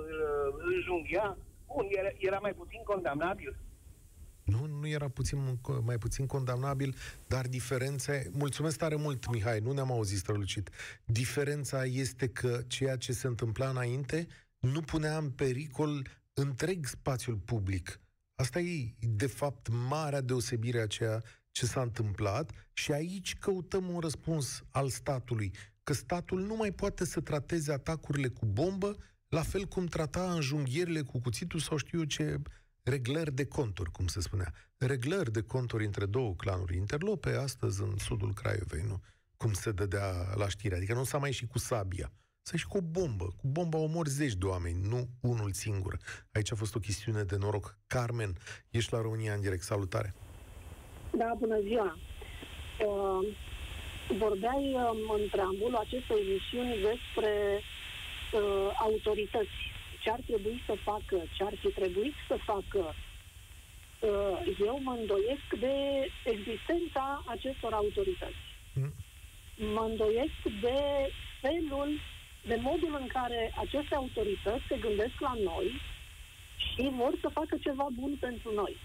înjunghia. 0.72 1.36
Bun, 1.66 1.86
era, 1.88 2.08
era 2.18 2.38
mai 2.38 2.52
puțin 2.54 2.80
condamnabil. 2.84 3.56
Nu, 4.78 4.84
nu 4.84 4.90
era 4.90 5.08
puțin, 5.08 5.58
mai 5.84 5.98
puțin 5.98 6.26
condamnabil, 6.26 6.96
dar 7.26 7.46
diferența... 7.48 8.14
e- 8.14 8.30
Mulțumesc 8.32 8.78
tare 8.78 8.96
mult, 8.96 9.30
Mihai, 9.30 9.58
nu 9.58 9.72
ne-am 9.72 9.92
auzit 9.92 10.18
strălucit. 10.18 10.70
Diferența 11.04 11.84
este 11.84 12.28
că 12.28 12.60
ceea 12.66 12.96
ce 12.96 13.12
se 13.12 13.26
întâmpla 13.26 13.68
înainte 13.68 14.26
nu 14.58 14.80
punea 14.80 15.16
în 15.18 15.30
pericol 15.30 16.06
întreg 16.34 16.86
spațiul 16.86 17.36
public. 17.36 18.00
Asta 18.34 18.60
e, 18.60 18.94
de 18.98 19.26
fapt, 19.26 19.68
marea 19.88 20.20
deosebire 20.20 20.80
a 20.80 20.86
ceea 20.86 21.22
ce 21.50 21.66
s-a 21.66 21.80
întâmplat 21.80 22.50
și 22.72 22.92
aici 22.92 23.36
căutăm 23.38 23.88
un 23.88 24.00
răspuns 24.00 24.62
al 24.70 24.88
statului, 24.88 25.52
că 25.82 25.92
statul 25.92 26.40
nu 26.40 26.56
mai 26.56 26.72
poate 26.72 27.04
să 27.04 27.20
trateze 27.20 27.72
atacurile 27.72 28.28
cu 28.28 28.46
bombă 28.46 28.96
la 29.28 29.42
fel 29.42 29.64
cum 29.64 29.86
trata 29.86 30.32
înjunghierile 30.32 31.02
cu 31.02 31.20
cuțitul 31.20 31.60
sau 31.60 31.76
știu 31.76 31.98
eu 31.98 32.04
ce 32.04 32.40
reglări 32.88 33.32
de 33.32 33.46
conturi, 33.46 33.90
cum 33.90 34.06
se 34.06 34.20
spunea. 34.20 34.52
Reglări 34.78 35.32
de 35.32 35.42
conturi 35.42 35.84
între 35.84 36.06
două 36.06 36.34
clanuri 36.34 36.76
interlope, 36.76 37.30
astăzi 37.30 37.82
în 37.82 37.96
sudul 37.98 38.32
Craiovei, 38.34 38.82
nu? 38.86 39.00
Cum 39.36 39.52
se 39.52 39.72
dădea 39.72 40.12
la 40.34 40.48
știre. 40.48 40.76
Adică 40.76 40.94
nu 40.94 41.04
s-a 41.04 41.18
mai 41.18 41.28
ieșit 41.28 41.50
cu 41.50 41.58
sabia. 41.58 42.12
S-a 42.42 42.50
ieșit 42.52 42.68
cu 42.68 42.76
o 42.76 42.80
bombă. 42.80 43.24
Cu 43.24 43.46
bomba 43.46 43.78
omori 43.78 44.08
zeci 44.08 44.34
de 44.34 44.46
oameni, 44.46 44.88
nu 44.88 45.08
unul 45.20 45.52
singur. 45.52 45.98
Aici 46.32 46.52
a 46.52 46.54
fost 46.54 46.74
o 46.74 46.78
chestiune 46.78 47.22
de 47.22 47.36
noroc. 47.36 47.78
Carmen, 47.86 48.32
ești 48.70 48.92
la 48.92 49.00
România 49.00 49.34
în 49.34 49.40
direct. 49.40 49.62
Salutare! 49.62 50.14
Da, 51.10 51.34
bună 51.38 51.60
ziua. 51.60 51.98
Uh, 52.86 53.36
vorbeai 54.18 54.74
um, 54.74 55.20
în 55.20 55.28
preambulul 55.30 55.74
acestei 55.76 56.20
emisiuni 56.26 56.74
despre 56.90 57.32
uh, 58.32 58.68
autorități. 58.80 59.58
Ce 60.02 60.10
ar 60.10 60.20
trebui 60.26 60.62
să 60.66 60.74
facă, 60.82 61.22
ce 61.36 61.44
ar 61.44 61.54
fi 61.62 61.68
trebuit 61.68 62.14
să 62.28 62.36
facă. 62.44 62.94
Uh, 64.00 64.56
eu 64.60 64.80
mă 64.82 64.96
îndoiesc 65.00 65.48
de 65.58 65.76
existența 66.24 67.22
acestor 67.26 67.72
autorități. 67.72 68.42
Mm. 68.74 68.92
Mă 69.74 69.84
îndoiesc 69.90 70.40
de 70.60 70.78
felul, 71.40 72.00
de 72.46 72.58
modul 72.60 72.96
în 73.00 73.06
care 73.06 73.52
aceste 73.56 73.94
autorități 73.94 74.66
se 74.68 74.76
gândesc 74.76 75.16
la 75.20 75.34
noi 75.50 75.80
și 76.56 76.90
vor 76.96 77.14
să 77.20 77.28
facă 77.28 77.56
ceva 77.60 77.86
bun 78.00 78.16
pentru 78.20 78.54
noi 78.54 78.76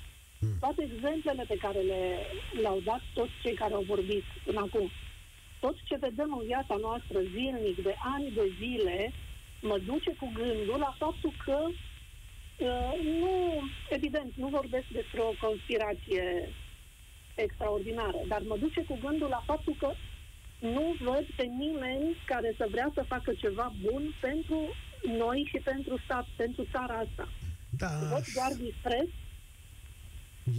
toate 0.59 0.81
exemplele 0.83 1.45
pe 1.47 1.57
care 1.57 1.79
le, 1.79 2.01
le-au 2.61 2.79
dat 2.79 3.01
toți 3.13 3.31
cei 3.41 3.53
care 3.53 3.73
au 3.73 3.85
vorbit 3.87 4.23
până 4.45 4.59
acum, 4.59 4.89
tot 5.59 5.75
ce 5.83 5.95
vedem 5.95 6.35
în 6.39 6.45
viața 6.45 6.75
noastră 6.75 7.19
zilnic, 7.19 7.83
de 7.83 7.95
ani 8.15 8.31
de 8.31 8.51
zile, 8.59 9.13
mă 9.69 9.77
duce 9.77 10.11
cu 10.19 10.31
gândul 10.33 10.77
la 10.79 10.95
faptul 10.97 11.33
că 11.45 11.57
uh, 11.67 12.93
nu, 13.21 13.33
evident, 13.89 14.31
nu 14.35 14.47
vorbesc 14.47 14.87
despre 14.99 15.19
o 15.19 15.47
conspirație 15.47 16.49
extraordinară, 17.35 18.19
dar 18.27 18.41
mă 18.41 18.57
duce 18.57 18.81
cu 18.83 18.97
gândul 19.01 19.27
la 19.27 19.43
faptul 19.45 19.75
că 19.79 19.89
nu 20.59 20.95
văd 20.99 21.25
pe 21.35 21.43
nimeni 21.43 22.15
care 22.25 22.53
să 22.57 22.67
vrea 22.71 22.91
să 22.93 23.03
facă 23.07 23.33
ceva 23.33 23.73
bun 23.81 24.13
pentru 24.21 24.59
noi 25.17 25.49
și 25.51 25.59
pentru 25.63 25.97
stat, 26.03 26.27
pentru 26.35 26.67
țara 26.71 26.93
asta. 26.93 27.27
Da, 27.77 27.87
Văd 28.11 28.25
doar 28.35 28.51
dispreț 28.65 29.09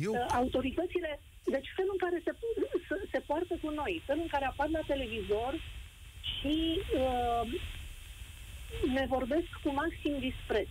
eu... 0.03 0.13
Uh, 0.13 0.27
autoritățile, 0.35 1.21
deci 1.45 1.73
felul 1.77 1.97
în 1.97 2.03
care 2.05 2.23
se, 2.25 2.33
se, 2.89 3.09
se 3.13 3.19
poartă 3.19 3.55
cu 3.63 3.71
noi, 3.71 4.03
felul 4.07 4.23
în 4.23 4.29
care 4.29 4.45
apar 4.45 4.69
la 4.69 4.81
televizor 4.87 5.53
și 6.35 6.81
uh, 6.95 7.43
ne 8.95 9.07
vorbesc 9.09 9.49
cu 9.63 9.73
maxim 9.73 10.19
dispreț. 10.19 10.69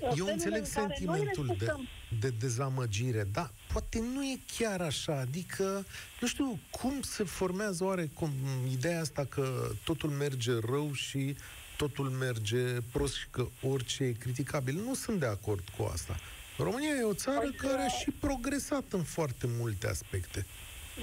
Uh, 0.00 0.08
Eu 0.08 0.12
felul 0.12 0.30
înțeleg 0.30 0.62
în 0.64 0.70
care 0.72 0.86
noi 0.86 0.96
sentimentul 0.96 1.46
de, 1.46 1.52
respectăm- 1.52 1.88
de 2.20 2.28
dezamăgire, 2.38 3.24
dar 3.32 3.50
poate 3.72 3.98
nu 4.14 4.24
e 4.24 4.38
chiar 4.58 4.80
așa. 4.80 5.18
Adică, 5.18 5.86
nu 6.20 6.26
știu, 6.26 6.58
cum 6.70 7.00
se 7.02 7.24
formează 7.24 7.84
oare 7.84 8.10
cum, 8.14 8.30
ideea 8.70 9.00
asta 9.00 9.24
că 9.24 9.70
totul 9.84 10.10
merge 10.10 10.52
rău 10.52 10.92
și 10.92 11.36
totul 11.76 12.08
merge 12.08 12.64
prost 12.92 13.14
și 13.14 13.26
că 13.30 13.46
orice 13.62 14.04
e 14.04 14.12
criticabil. 14.12 14.74
Nu 14.74 14.94
sunt 14.94 15.20
de 15.20 15.26
acord 15.26 15.64
cu 15.76 15.82
asta. 15.92 16.16
România 16.58 16.94
e 17.00 17.02
o 17.02 17.14
țară 17.14 17.38
Păi, 17.38 17.56
care 17.56 17.82
a 17.82 17.84
uh, 17.84 17.98
și 18.00 18.10
progresat 18.10 18.84
în 18.90 19.02
foarte 19.02 19.46
multe 19.58 19.88
aspecte. 19.88 20.46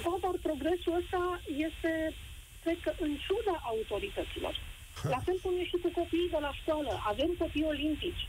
Da, 0.02 0.18
dar 0.20 0.34
progresul 0.42 0.94
ăsta 1.00 1.40
este, 1.66 2.14
cred 2.62 2.78
că, 2.84 2.92
în 3.00 3.16
ciuda 3.26 3.60
autorităților. 3.62 4.54
La 5.02 5.18
fel 5.26 5.38
cum 5.42 5.54
e 5.58 5.64
și 5.64 5.78
cu 5.82 5.90
copiii 6.00 6.34
de 6.34 6.38
la 6.40 6.52
școală. 6.60 6.92
Avem 7.12 7.30
copii 7.38 7.70
olimpici. 7.74 8.28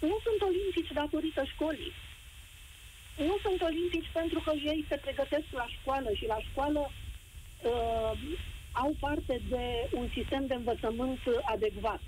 Nu 0.00 0.16
sunt 0.26 0.40
olimpici 0.50 0.92
datorită 0.92 1.42
școlii. 1.52 1.92
Nu 3.16 3.36
sunt 3.44 3.60
olimpici 3.62 4.10
pentru 4.12 4.38
că 4.44 4.52
ei 4.72 4.84
se 4.88 4.96
pregătesc 5.04 5.48
la 5.50 5.66
școală 5.76 6.10
și 6.18 6.26
la 6.26 6.38
școală 6.48 6.90
uh, 6.90 8.12
au 8.72 8.96
parte 9.00 9.40
de 9.48 9.88
un 9.92 10.08
sistem 10.16 10.46
de 10.46 10.54
învățământ 10.54 11.20
adecvat 11.54 12.00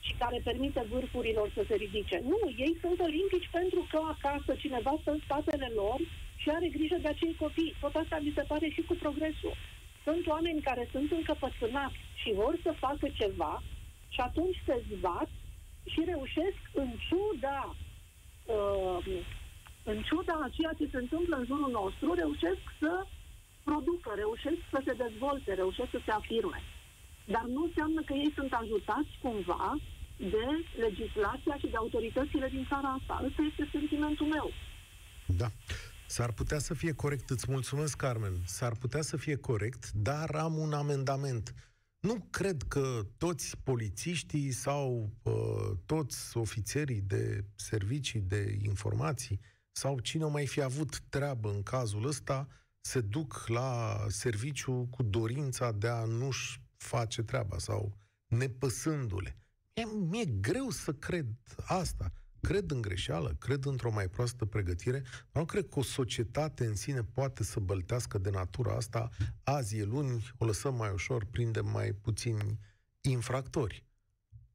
și 0.00 0.14
care 0.18 0.40
permite 0.44 0.86
vârfurilor 0.90 1.50
să 1.54 1.62
se 1.68 1.74
ridice. 1.74 2.22
Nu, 2.30 2.38
ei 2.56 2.76
sunt 2.80 3.00
olimpici 3.00 3.48
pentru 3.58 3.86
că 3.90 3.98
acasă 4.14 4.54
cineva 4.58 4.94
stă 5.00 5.10
în 5.10 5.20
spatele 5.24 5.68
lor 5.74 5.98
și 6.36 6.48
are 6.50 6.68
grijă 6.68 6.96
de 7.00 7.08
acei 7.08 7.34
copii. 7.38 7.74
Tot 7.80 7.94
asta 7.94 8.18
mi 8.22 8.32
se 8.34 8.44
pare 8.50 8.68
și 8.68 8.82
cu 8.88 8.94
progresul. 8.94 9.54
Sunt 10.04 10.26
oameni 10.26 10.60
care 10.60 10.88
sunt 10.90 11.10
încăpățânați 11.10 11.98
și 12.14 12.32
vor 12.32 12.58
să 12.62 12.74
facă 12.78 13.06
ceva 13.20 13.62
și 14.08 14.20
atunci 14.20 14.62
se 14.66 14.82
zbat 14.92 15.28
și 15.84 16.00
reușesc 16.04 16.60
în 16.72 16.90
ciuda 17.08 17.74
uh, 18.44 19.22
în 19.84 20.02
ciuda 20.08 20.34
a 20.42 20.54
ceea 20.56 20.72
ce 20.78 20.86
se 20.92 20.96
întâmplă 20.96 21.36
în 21.36 21.44
jurul 21.44 21.70
nostru, 21.70 22.12
reușesc 22.14 22.64
să 22.78 22.92
producă, 23.64 24.10
reușesc 24.14 24.60
să 24.70 24.78
se 24.86 24.92
dezvolte, 25.04 25.54
reușesc 25.54 25.90
să 25.90 26.00
se 26.04 26.10
afirme. 26.10 26.60
Dar 27.24 27.44
nu 27.54 27.62
înseamnă 27.64 28.00
că 28.02 28.12
ei 28.12 28.32
sunt 28.38 28.52
ajutați 28.52 29.12
cumva 29.22 29.76
de 30.16 30.46
legislația 30.84 31.56
și 31.58 31.66
de 31.72 31.76
autoritățile 31.76 32.48
din 32.48 32.64
țara 32.68 32.88
asta. 32.98 33.22
Ăsta 33.26 33.42
este 33.50 33.68
sentimentul 33.72 34.26
meu. 34.26 34.50
Da. 35.26 35.48
S-ar 36.14 36.32
putea 36.32 36.58
să 36.58 36.74
fie 36.74 36.92
corect, 36.92 37.30
îți 37.30 37.50
mulțumesc, 37.50 37.96
Carmen, 37.96 38.42
s-ar 38.46 38.74
putea 38.74 39.02
să 39.02 39.16
fie 39.16 39.36
corect, 39.36 39.92
dar 39.92 40.34
am 40.34 40.58
un 40.58 40.72
amendament. 40.72 41.54
Nu 42.00 42.26
cred 42.30 42.62
că 42.68 43.06
toți 43.16 43.56
polițiștii 43.62 44.50
sau 44.50 45.10
uh, 45.22 45.70
toți 45.86 46.36
ofițerii 46.36 47.00
de 47.00 47.44
servicii 47.54 48.20
de 48.20 48.58
informații 48.62 49.40
sau 49.72 49.98
cine 49.98 50.24
o 50.24 50.28
mai 50.28 50.46
fi 50.46 50.62
avut 50.62 51.00
treabă 51.08 51.50
în 51.50 51.62
cazul 51.62 52.06
ăsta 52.06 52.48
se 52.80 53.00
duc 53.00 53.44
la 53.46 53.98
serviciu 54.08 54.88
cu 54.90 55.02
dorința 55.02 55.72
de 55.72 55.88
a 55.88 56.04
nu-și 56.04 56.60
face 56.76 57.22
treaba 57.22 57.58
sau 57.58 57.98
nepăsându-le. 58.26 59.36
Mie, 59.74 59.84
mi-e 59.84 60.24
greu 60.24 60.70
să 60.70 60.92
cred 60.92 61.26
asta. 61.66 62.12
Cred 62.44 62.70
în 62.70 62.80
greșeală, 62.80 63.36
cred 63.38 63.64
într-o 63.64 63.92
mai 63.92 64.08
proastă 64.08 64.44
pregătire, 64.44 65.00
dar 65.00 65.42
nu 65.42 65.44
cred 65.44 65.68
că 65.68 65.78
o 65.78 65.82
societate 65.82 66.66
în 66.66 66.74
sine 66.74 67.02
poate 67.02 67.42
să 67.42 67.60
băltească 67.60 68.18
de 68.18 68.30
natura 68.30 68.74
asta. 68.74 69.08
Azi 69.44 69.78
e 69.78 69.84
luni, 69.84 70.22
o 70.38 70.44
lăsăm 70.44 70.74
mai 70.74 70.90
ușor, 70.92 71.24
prindem 71.30 71.66
mai 71.66 71.92
puțini 71.92 72.58
infractori. 73.00 73.84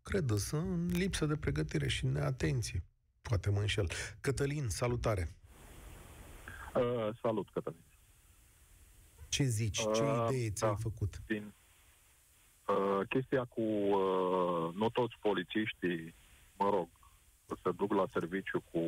Cred 0.03 0.29
însă 0.29 0.57
în 0.57 0.87
lipsă 0.87 1.25
de 1.25 1.35
pregătire 1.35 1.87
și 1.87 2.05
neatenție. 2.05 2.83
Poate 3.21 3.49
mă 3.49 3.59
înșel. 3.59 3.89
Cătălin, 4.21 4.67
salutare! 4.67 5.35
Uh, 6.75 7.09
salut, 7.21 7.49
Cătălin. 7.49 7.83
Ce 9.29 9.43
zici? 9.43 9.77
Ce 9.77 10.01
Uh, 10.01 10.27
idee 10.29 10.49
ți-ai 10.49 10.71
da. 10.71 10.75
făcut? 10.75 11.21
Din 11.25 11.53
uh, 12.67 13.07
chestia 13.09 13.45
cu 13.45 13.61
uh, 13.61 14.73
nu 14.75 14.89
toți 14.89 15.15
polițiștii, 15.21 16.15
mă 16.57 16.69
rog, 16.69 16.89
se 17.63 17.71
duc 17.71 17.93
la 17.93 18.05
serviciu 18.13 18.63
cu 18.71 18.79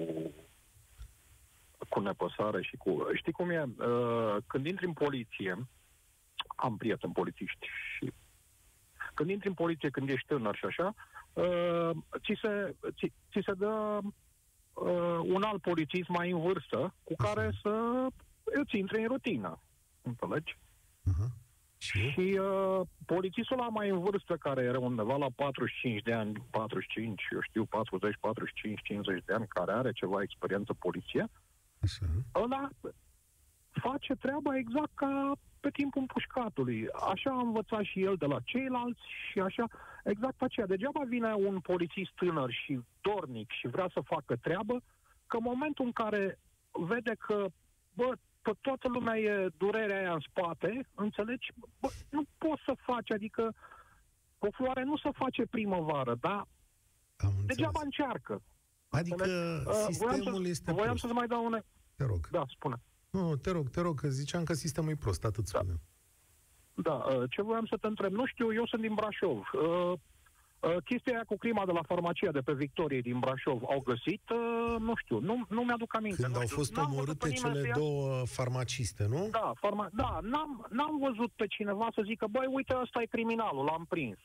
cu 1.89 1.99
nepăsare 1.99 2.61
și 2.61 2.75
cu... 2.77 3.07
Știi 3.13 3.31
cum 3.31 3.49
e? 3.49 3.63
Uh, 3.63 4.35
când 4.47 4.65
intri 4.65 4.85
în 4.85 4.93
poliție, 4.93 5.67
am 6.55 6.77
prieteni 6.77 7.13
polițiști 7.13 7.67
și 7.95 8.11
când 9.13 9.29
intri 9.29 9.47
în 9.47 9.53
poliție, 9.53 9.89
când 9.89 10.09
ești 10.09 10.27
tânăr 10.27 10.55
și 10.55 10.65
așa, 10.65 10.93
uh, 11.33 11.89
ți, 12.19 12.39
se, 12.41 12.75
ți, 12.91 13.13
ți 13.31 13.45
se 13.45 13.53
dă 13.53 13.99
uh, 14.73 15.19
un 15.23 15.43
alt 15.43 15.61
polițist 15.61 16.07
mai 16.07 16.31
în 16.31 16.39
vârstă 16.39 16.93
cu 17.03 17.15
care 17.15 17.51
să 17.61 18.07
îți 18.43 18.77
intre 18.77 19.01
în 19.01 19.07
rutină. 19.07 19.61
Înțelegi? 20.01 20.57
Uh-huh. 20.57 21.31
Și? 21.81 22.09
Și 22.09 22.39
uh, 22.39 22.81
polițistul 23.05 23.59
ăla 23.59 23.67
mai 23.67 23.89
în 23.89 23.99
vârstă, 23.99 24.35
care 24.35 24.63
era 24.63 24.79
undeva 24.79 25.17
la 25.17 25.27
45 25.35 26.01
de 26.01 26.13
ani, 26.13 26.33
45, 26.51 27.23
eu 27.31 27.41
știu, 27.41 27.65
40, 27.65 28.15
45, 28.19 28.81
50 28.83 29.23
de 29.25 29.33
ani, 29.33 29.47
care 29.47 29.71
are 29.71 29.91
ceva 29.91 30.21
experiență 30.21 30.73
poliție, 30.73 31.27
Așa. 31.81 32.05
ăla 32.35 32.69
face 33.71 34.13
treaba 34.13 34.57
exact 34.57 34.91
ca 34.93 35.31
pe 35.59 35.69
timpul 35.69 36.01
împușcatului. 36.01 36.87
Așa 37.13 37.29
a 37.29 37.41
învățat 37.41 37.83
și 37.83 38.03
el 38.03 38.15
de 38.15 38.25
la 38.25 38.39
ceilalți 38.43 39.01
și 39.31 39.39
așa, 39.39 39.65
exact 40.03 40.41
aceea. 40.41 40.65
Degeaba 40.65 41.01
vine 41.07 41.33
un 41.33 41.59
polițist 41.59 42.11
tânăr 42.15 42.51
și 42.51 42.79
dornic 43.01 43.51
și 43.51 43.67
vrea 43.67 43.89
să 43.93 44.01
facă 44.03 44.35
treabă, 44.35 44.81
că 45.27 45.37
în 45.37 45.43
momentul 45.43 45.85
în 45.85 45.91
care 45.91 46.39
vede 46.71 47.15
că, 47.19 47.45
bă, 47.93 48.11
că 48.41 48.51
toată 48.61 48.87
lumea 48.87 49.17
e 49.17 49.49
durerea 49.57 49.97
aia 49.99 50.13
în 50.13 50.19
spate, 50.29 50.87
înțelegi? 50.95 51.51
Bă, 51.79 51.87
nu 52.09 52.23
poți 52.37 52.61
să 52.65 52.73
faci, 52.85 53.11
adică 53.11 53.53
o 54.39 54.47
floare 54.51 54.83
nu 54.83 54.97
se 54.97 55.09
face 55.13 55.45
primăvară, 55.45 56.15
dar 56.19 56.47
Am 57.17 57.27
înțeles. 57.27 57.45
degeaba 57.45 57.79
încearcă. 57.83 58.41
Adică 58.89 59.23
Uh, 59.67 59.73
sistemul 59.87 60.21
voiam 60.23 60.43
să, 60.43 60.49
este 60.49 60.71
voiam 60.71 60.87
prost. 60.87 61.01
să-ți 61.01 61.13
mai 61.13 61.27
dau 61.27 61.45
un... 61.45 61.61
Te 61.95 62.03
rog. 62.03 62.29
Da, 62.29 62.43
spune. 62.49 62.75
Nu, 63.09 63.27
nu, 63.29 63.35
te 63.35 63.51
rog, 63.51 63.69
te 63.69 63.81
rog, 63.81 63.99
că 63.99 64.07
ziceam 64.09 64.43
că 64.43 64.53
sistemul 64.53 64.91
e 64.91 64.95
prost, 64.95 65.23
atât 65.25 65.47
spune. 65.47 65.73
Da, 66.73 66.93
uh, 66.93 67.29
ce 67.29 67.41
voiam 67.41 67.65
să 67.65 67.77
te 67.81 67.87
întreb? 67.87 68.11
Nu 68.11 68.25
știu, 68.25 68.53
eu 68.53 68.65
sunt 68.65 68.81
din 68.81 68.93
Brașov. 68.93 69.49
Uh, 70.61 70.69
uh, 70.69 70.83
chestia 70.85 71.13
aia 71.13 71.23
cu 71.27 71.37
crima 71.37 71.65
de 71.65 71.71
la 71.71 71.81
farmacia 71.87 72.31
de 72.31 72.39
pe 72.39 72.53
Victorie 72.53 73.01
din 73.01 73.19
Brașov 73.19 73.61
au 73.63 73.79
găsit? 73.79 74.21
Uh, 74.29 74.75
nu 74.79 74.93
știu, 74.95 75.19
nu, 75.19 75.45
nu 75.49 75.61
mi-aduc 75.61 75.95
aminte. 75.95 76.21
Când 76.21 76.33
nu 76.33 76.39
au 76.39 76.45
știu. 76.45 76.57
fost 76.57 76.75
N-am 76.75 76.83
văzut 76.85 76.97
omorâte 76.97 77.27
pe 77.27 77.33
nimeni 77.33 77.55
să 77.55 77.61
cele 77.61 77.67
ia- 77.67 77.73
două 77.73 78.23
farmaciste, 78.25 79.05
nu? 79.09 79.27
Da, 79.31 79.51
farma... 79.55 79.89
da 79.93 80.19
n-am, 80.21 80.67
n-am 80.69 80.97
văzut 81.07 81.31
pe 81.35 81.47
cineva 81.47 81.87
să 81.95 82.01
zică, 82.05 82.25
băi, 82.31 82.47
uite, 82.49 82.73
ăsta 82.81 83.01
e 83.01 83.05
criminalul, 83.05 83.63
l-am 83.63 83.85
prins. 83.89 84.19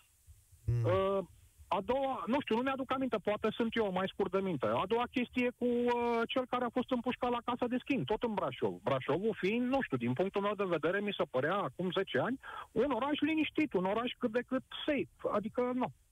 Mm. 0.65 0.85
Uh, 0.85 1.25
a 1.69 1.81
doua, 1.85 2.25
nu 2.27 2.41
știu, 2.41 2.57
nu 2.57 2.63
mi-aduc 2.63 2.93
aminte, 2.93 3.17
poate 3.17 3.49
sunt 3.51 3.77
eu 3.77 3.93
mai 3.93 4.11
scurt 4.13 4.31
de 4.33 4.39
minte. 4.39 4.67
A 4.67 4.85
doua 4.87 5.07
chestie 5.11 5.49
cu 5.59 5.65
uh, 5.65 5.93
cel 6.29 6.47
care 6.47 6.65
a 6.65 6.77
fost 6.79 6.91
împușcat 6.91 7.31
la 7.31 7.43
casa 7.45 7.67
de 7.67 7.77
schimb, 7.81 8.05
tot 8.07 8.23
în 8.23 8.35
Brașov. 8.35 8.75
Brașovul 8.83 9.35
fiind, 9.43 9.67
nu 9.75 9.79
știu, 9.83 9.97
din 9.97 10.13
punctul 10.13 10.43
meu 10.43 10.55
de 10.55 10.75
vedere, 10.77 11.01
mi 11.01 11.17
se 11.19 11.25
părea 11.31 11.57
acum 11.57 11.91
10 11.91 12.19
ani, 12.19 12.41
un 12.73 12.91
oraș 12.91 13.19
liniștit, 13.21 13.73
un 13.73 13.85
oraș 13.85 14.11
cât 14.19 14.33
de 14.33 14.43
cât 14.47 14.63
safe. 14.87 15.37
Adică, 15.37 15.61
nu, 15.75 15.85
uh, 15.85 16.06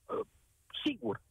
sigur. 0.85 1.21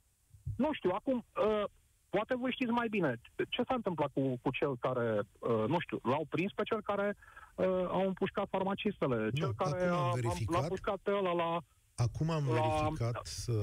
Nu 0.57 0.72
știu, 0.72 0.91
acum, 0.95 1.25
uh, 1.47 1.64
poate 2.11 2.35
voi 2.37 2.53
știți 2.53 2.70
mai 2.70 2.89
bine. 2.89 3.20
Ce 3.49 3.62
s-a 3.68 3.75
întâmplat 3.75 4.11
cu, 4.12 4.39
cu 4.43 4.51
cel 4.51 4.77
care, 4.79 5.22
uh, 5.39 5.64
nu 5.68 5.79
știu, 5.81 5.99
l-au 6.03 6.27
prins 6.29 6.53
pe 6.53 6.62
cel 6.62 6.83
care 6.83 7.16
uh, 7.55 7.66
au 7.89 8.07
împușcat 8.07 8.49
farmacistele, 8.51 9.31
cel 9.35 9.47
Nu, 9.47 9.53
care 9.53 9.83
acum 9.85 9.97
am 9.97 10.05
a, 10.05 10.09
a, 10.09 10.12
verificat. 10.14 10.61
l-a 10.61 10.66
pușcat 10.68 10.97
pe 10.97 11.11
ăla 11.11 11.33
la... 11.33 11.61
Acum 11.97 12.31
am 12.31 12.47
La- 12.49 12.53
verificat, 12.55 13.29
uh, 13.47 13.55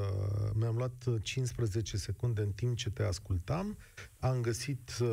mi-am 0.53 0.75
luat 0.75 1.03
uh, 1.07 1.15
15 1.23 1.97
secunde 1.97 2.41
în 2.41 2.51
timp 2.51 2.75
ce 2.75 2.89
te 2.89 3.03
ascultam, 3.03 3.77
am 4.19 4.41
găsit 4.41 4.91
uh, 5.01 5.07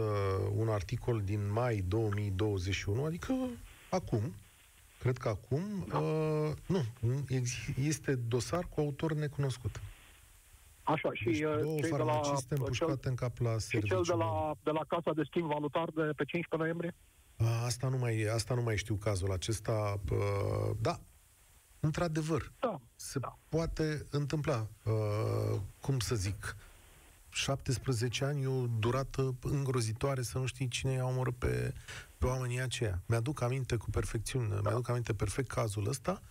un 0.55 0.69
articol 0.69 1.21
din 1.25 1.53
mai 1.53 1.85
2021, 1.89 3.05
adică 3.05 3.33
acum, 3.91 4.35
cred 4.99 5.17
că 5.19 5.29
acum, 5.29 5.63
uh, 5.95 6.53
nu, 6.67 6.85
ex- 7.29 7.67
este 7.83 8.15
dosar 8.15 8.65
cu 8.69 8.81
autor 8.81 9.13
necunoscut. 9.13 9.81
Așa, 10.83 11.11
și 11.13 11.25
Deci 11.25 11.41
uh, 11.41 11.59
două 11.61 11.79
cei 11.81 11.91
de 11.91 11.97
la, 11.97 12.05
farmaciste 12.05 12.55
cel, 12.55 12.57
împușcate 12.59 13.09
în 13.09 13.15
cap 13.15 13.39
la 13.39 13.53
și 13.53 13.59
serviciu. 13.67 13.95
cel 13.95 14.03
de 14.07 14.13
la, 14.13 14.53
de 14.63 14.71
la 14.71 14.85
Casa 14.89 15.13
de 15.13 15.23
Schimb 15.27 15.47
Valutar 15.47 15.85
de 15.95 16.03
pe 16.03 16.25
15 16.25 16.57
noiembrie? 16.57 16.95
A, 17.37 17.65
Asta 17.65 17.89
nu 17.89 17.97
mai, 17.97 18.23
asta 18.35 18.55
nu 18.55 18.63
mai 18.63 18.77
știu 18.77 18.95
cazul 18.95 19.33
acesta. 19.33 20.01
Uh, 20.11 20.77
da, 20.81 20.99
într-adevăr, 21.81 22.53
Da. 22.61 22.81
se 22.97 23.19
Da. 23.19 23.39
poate 23.49 24.07
întâmpla. 24.11 24.67
Uh, 24.85 25.61
cum 25.81 25.99
să 25.99 26.15
zic, 26.15 26.57
17 27.31 28.25
ani 28.25 28.43
e 28.43 28.47
o 28.47 28.67
durată 28.79 29.35
îngrozitoare 29.43 30.23
să 30.23 30.39
nu 30.39 30.47
știi 30.47 30.69
cine 30.69 30.93
i-a 30.93 31.05
omorât 31.07 31.35
pe, 31.37 31.75
pe 32.19 32.27
oamenii 32.27 32.61
aceia. 32.61 33.03
Mi-aduc 33.07 33.41
aminte 33.43 33.77
cu 33.77 33.91
perfecțiune, 33.91 34.49
da. 34.55 34.61
mi-aduc 34.61 34.89
aminte 34.89 35.15
perfect 35.15 35.49
cazul 35.49 35.89
ăsta. 35.89 36.23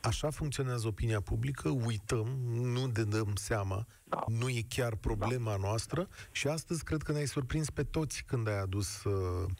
Așa 0.00 0.30
funcționează 0.30 0.86
opinia 0.86 1.20
publică, 1.20 1.68
uităm, 1.68 2.26
nu 2.52 2.86
ne 2.86 3.02
dăm 3.02 3.34
seama, 3.34 3.86
Da. 4.04 4.24
nu 4.28 4.48
e 4.48 4.60
chiar 4.68 4.94
problema 4.94 5.56
noastră 5.56 6.08
și 6.30 6.48
astăzi 6.48 6.84
cred 6.84 7.02
că 7.02 7.12
ne-ai 7.12 7.26
surprins 7.26 7.70
pe 7.70 7.82
toți 7.84 8.24
când 8.26 8.48
ai 8.48 8.58
adus 8.60 9.04
uh, 9.04 9.50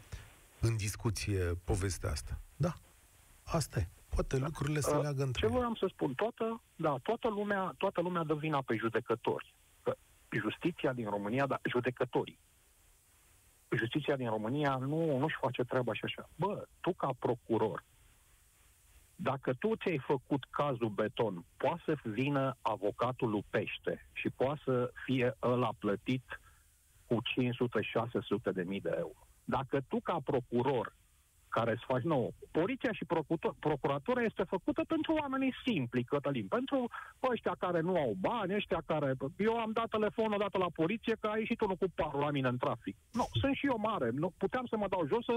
în 0.60 0.76
discuție 0.76 1.38
povestea 1.64 2.10
asta. 2.10 2.38
Da, 2.56 2.74
asta 3.44 3.78
e. 3.78 3.88
Poate 4.08 4.36
lucrurile 4.38 4.80
se 4.80 4.94
Uh, 4.94 5.02
leagă 5.02 5.22
între 5.22 5.40
Ce 5.40 5.46
ele. 5.46 5.54
voiam 5.54 5.74
să 5.74 5.86
spun? 5.92 6.14
Toată, 6.14 6.60
da, 6.76 6.96
toată 7.02 7.28
lumea, 7.28 7.74
toată 7.78 8.00
lumea 8.00 8.22
dă 8.22 8.34
vina 8.34 8.62
pe 8.62 8.76
judecători. 8.76 9.54
Că 10.34 10.40
justiția 10.40 10.92
din 10.92 11.08
România, 11.08 11.46
da, 11.46 11.60
judecătorii. 11.70 12.38
Justiția 13.76 14.16
din 14.16 14.28
România 14.28 14.76
nu, 14.76 15.18
nu-și 15.18 15.36
face 15.40 15.62
treaba 15.62 15.94
și 15.94 16.04
așa. 16.04 16.28
Bă, 16.36 16.66
tu 16.80 16.92
ca 16.92 17.10
procuror, 17.18 17.84
dacă 19.16 19.52
tu 19.52 19.76
ți-ai 19.76 19.98
făcut 19.98 20.44
cazul 20.50 20.88
beton, 20.88 21.44
poate 21.56 21.82
să 21.84 21.98
vină 22.04 22.56
avocatul 22.60 23.30
lupește 23.30 24.08
și 24.12 24.30
poate 24.30 24.60
să 24.64 24.92
fie 25.04 25.36
ăla 25.42 25.70
plătit 25.78 26.40
cu 27.06 27.16
500-600 28.50 28.52
de 28.52 28.62
mii 28.62 28.80
de 28.80 28.94
euro. 28.98 29.26
Dacă 29.44 29.80
tu 29.80 30.00
ca 30.00 30.18
procuror 30.24 30.94
care 31.56 31.70
îți 31.72 31.88
faci 31.90 32.02
nouă. 32.02 32.28
Poliția 32.60 32.92
și 32.92 33.04
procutor, 33.04 33.54
procuratura 33.58 34.22
este 34.22 34.44
făcută 34.54 34.82
pentru 34.94 35.12
oamenii 35.22 35.54
simpli, 35.66 36.04
Cătălin, 36.04 36.46
pentru 36.56 36.78
ăștia 37.32 37.54
care 37.64 37.80
nu 37.80 37.94
au 38.04 38.12
bani, 38.20 38.54
ăștia 38.54 38.82
care... 38.86 39.08
Eu 39.36 39.54
am 39.64 39.72
dat 39.78 39.88
telefon 39.88 40.32
odată 40.32 40.58
la 40.58 40.70
poliție 40.80 41.14
că 41.20 41.26
a 41.30 41.38
ieșit 41.38 41.60
unul 41.60 41.76
cu 41.76 41.86
parul 41.94 42.20
la 42.20 42.30
mine 42.30 42.48
în 42.48 42.58
trafic. 42.64 42.96
Nu, 43.12 43.26
sunt 43.40 43.54
și 43.54 43.66
eu 43.66 43.78
mare, 43.90 44.08
nu, 44.22 44.28
puteam 44.36 44.66
să 44.66 44.76
mă 44.76 44.88
dau 44.88 45.06
jos 45.06 45.24
să, 45.24 45.36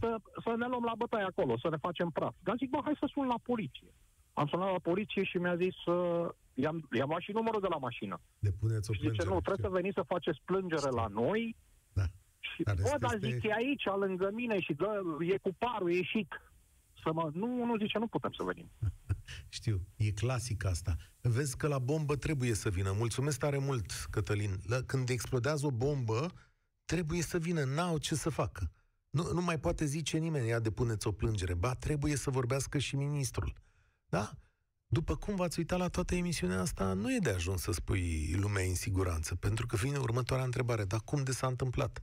să, 0.00 0.08
să 0.44 0.50
ne 0.56 0.66
luăm 0.66 0.84
la 0.90 0.98
bătaie 1.02 1.24
acolo, 1.24 1.58
să 1.58 1.68
ne 1.70 1.76
facem 1.86 2.08
praf. 2.10 2.34
Dar 2.46 2.56
zic, 2.58 2.70
bă, 2.70 2.78
hai 2.84 2.96
să 3.02 3.06
sun 3.12 3.26
la 3.26 3.38
poliție. 3.50 3.90
Am 4.32 4.46
sunat 4.46 4.70
la 4.72 4.86
poliție 4.90 5.22
și 5.24 5.36
mi-a 5.38 5.56
zis, 5.56 5.76
uh, 5.84 6.28
i-am, 6.54 6.88
i-am 6.98 7.08
luat 7.08 7.20
și 7.20 7.32
numărul 7.32 7.60
de 7.60 7.66
la 7.70 7.76
mașină. 7.76 8.16
Depuneți 8.38 8.90
o 8.90 8.92
Și 8.92 9.00
zice, 9.00 9.12
plângere. 9.12 9.34
nu, 9.34 9.40
trebuie 9.40 9.66
să 9.66 9.76
veniți 9.78 9.98
să 10.00 10.12
faceți 10.14 10.40
plângere 10.44 10.90
la 11.00 11.06
noi. 11.22 11.56
Da. 12.64 12.72
Și, 12.72 12.76
Dar 12.78 12.84
bă, 12.84 12.94
asta 12.94 12.98
dar 12.98 13.14
este- 13.14 13.26
zic, 13.34 13.42
e 13.42 13.52
aici, 13.52 13.84
lângă 13.98 14.30
mine 14.32 14.60
și 14.60 14.72
dă, 14.72 15.02
e 15.20 15.36
cu 15.38 15.54
parul, 15.58 15.92
e 15.92 15.96
ieșit. 15.96 16.32
Să 17.02 17.12
mă... 17.12 17.30
Nu, 17.34 17.64
nu, 17.64 17.76
zice, 17.76 17.98
nu 17.98 18.06
putem 18.06 18.32
să 18.36 18.42
venim. 18.42 18.70
Știu, 19.48 19.80
e 19.96 20.10
clasic 20.10 20.64
asta. 20.64 20.96
Vezi 21.20 21.56
că 21.56 21.66
la 21.66 21.78
bombă 21.78 22.16
trebuie 22.16 22.54
să 22.54 22.68
vină. 22.70 22.92
Mulțumesc 22.96 23.38
tare 23.38 23.58
mult, 23.58 23.90
Cătălin. 24.10 24.60
La, 24.66 24.82
când 24.86 25.08
explodează 25.08 25.66
o 25.66 25.70
bombă, 25.70 26.32
trebuie 26.84 27.22
să 27.22 27.38
vină. 27.38 27.64
N-au 27.64 27.98
ce 27.98 28.14
să 28.14 28.28
facă. 28.30 28.70
Nu, 29.10 29.32
nu 29.32 29.42
mai 29.42 29.58
poate 29.58 29.84
zice 29.84 30.18
nimeni, 30.18 30.48
ia 30.48 30.58
depuneți 30.58 31.06
o 31.06 31.12
plângere. 31.12 31.54
Ba, 31.54 31.74
trebuie 31.74 32.16
să 32.16 32.30
vorbească 32.30 32.78
și 32.78 32.96
ministrul. 32.96 33.52
Da? 34.08 34.30
După 34.86 35.16
cum 35.16 35.36
v-ați 35.36 35.58
uitat 35.58 35.78
la 35.78 35.88
toată 35.88 36.14
emisiunea 36.14 36.60
asta, 36.60 36.92
nu 36.92 37.14
e 37.14 37.18
de 37.18 37.30
ajuns 37.30 37.60
să 37.62 37.72
spui 37.72 38.34
lumea 38.36 38.64
în 38.64 38.74
siguranță, 38.74 39.34
pentru 39.34 39.66
că 39.66 39.76
vine 39.76 39.98
următoarea 39.98 40.44
întrebare. 40.44 40.84
Dar 40.84 41.00
cum 41.04 41.22
de 41.22 41.32
s-a 41.32 41.46
întâmplat? 41.46 41.98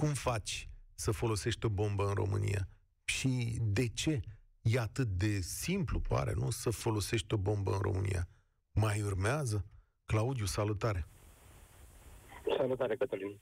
Cum 0.00 0.14
faci 0.14 0.68
să 0.94 1.10
folosești 1.10 1.66
o 1.66 1.68
bombă 1.68 2.04
în 2.06 2.14
România? 2.14 2.68
Și 3.04 3.56
de 3.60 3.88
ce 3.88 4.20
e 4.62 4.78
atât 4.78 5.06
de 5.06 5.40
simplu, 5.40 6.00
pare, 6.08 6.32
nu, 6.36 6.50
să 6.50 6.70
folosești 6.70 7.34
o 7.34 7.36
bombă 7.36 7.70
în 7.70 7.78
România? 7.78 8.28
Mai 8.72 9.02
urmează? 9.02 9.64
Claudiu, 10.04 10.44
salutare! 10.44 11.06
Salutare, 12.56 12.96
Cătălin. 12.96 13.40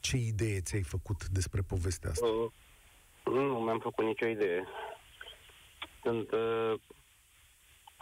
Ce 0.00 0.16
idee 0.16 0.60
ți-ai 0.60 0.82
făcut 0.82 1.28
despre 1.28 1.60
povestea 1.62 2.10
asta? 2.10 2.26
Uh, 2.26 2.52
nu 3.24 3.60
mi-am 3.60 3.80
făcut 3.80 4.04
nicio 4.04 4.26
idee. 4.26 4.64
Sunt 6.02 6.30
uh, 6.30 6.80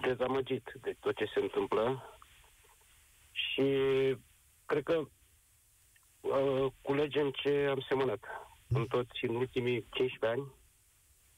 dezamăgit 0.02 0.72
de 0.80 0.96
tot 1.00 1.16
ce 1.16 1.24
se 1.34 1.40
întâmplă 1.40 2.02
și 3.32 3.64
cred 4.66 4.82
că 4.82 5.08
uh, 6.20 6.72
culegem 6.82 7.30
ce 7.30 7.66
am 7.70 7.84
semănat 7.88 8.24
în 8.68 8.86
toți 8.86 9.24
în 9.24 9.34
ultimii 9.34 9.86
15 9.90 10.40
ani, 10.40 10.52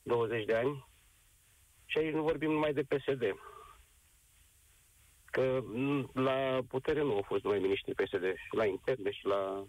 20 0.03 0.45
de 0.45 0.55
ani 0.55 0.87
și 1.85 1.99
aici 1.99 2.15
nu 2.15 2.23
vorbim 2.23 2.51
numai 2.51 2.73
de 2.73 2.83
PSD. 2.83 3.23
Că 5.25 5.61
mm, 5.63 6.11
la 6.15 6.59
putere 6.69 7.03
nu 7.03 7.15
au 7.15 7.23
fost 7.23 7.43
numai 7.43 7.59
miniștri 7.59 7.95
PSD, 7.95 8.23
și 8.23 8.55
la 8.57 8.65
interne 8.65 9.11
și 9.11 9.27
la 9.27 9.67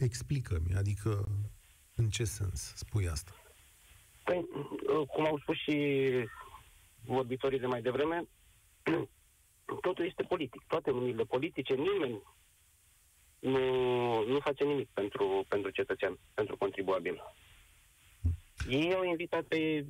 Explică-mi, 0.00 0.74
adică 0.76 1.24
în 1.94 2.08
ce 2.08 2.24
sens 2.24 2.72
spui 2.76 3.08
asta? 3.08 3.32
Păi, 4.24 4.48
cum 5.06 5.26
au 5.26 5.38
spus 5.38 5.56
și 5.56 6.08
vorbitorii 7.04 7.58
de 7.58 7.66
mai 7.66 7.82
devreme, 7.82 8.28
totul 9.86 10.04
este 10.06 10.22
politic. 10.22 10.62
Toate 10.66 10.90
numirile 10.90 11.24
politice, 11.24 11.74
nimeni 11.74 12.22
nu, 13.40 14.24
nu 14.24 14.38
face 14.40 14.64
nimic 14.64 14.88
pentru, 14.92 15.44
pentru 15.48 15.70
cetățean, 15.70 16.18
pentru 16.34 16.56
contribuabil. 16.56 17.22
Ei 18.68 18.94
au 18.94 19.04
invitat 19.04 19.42
pe 19.44 19.86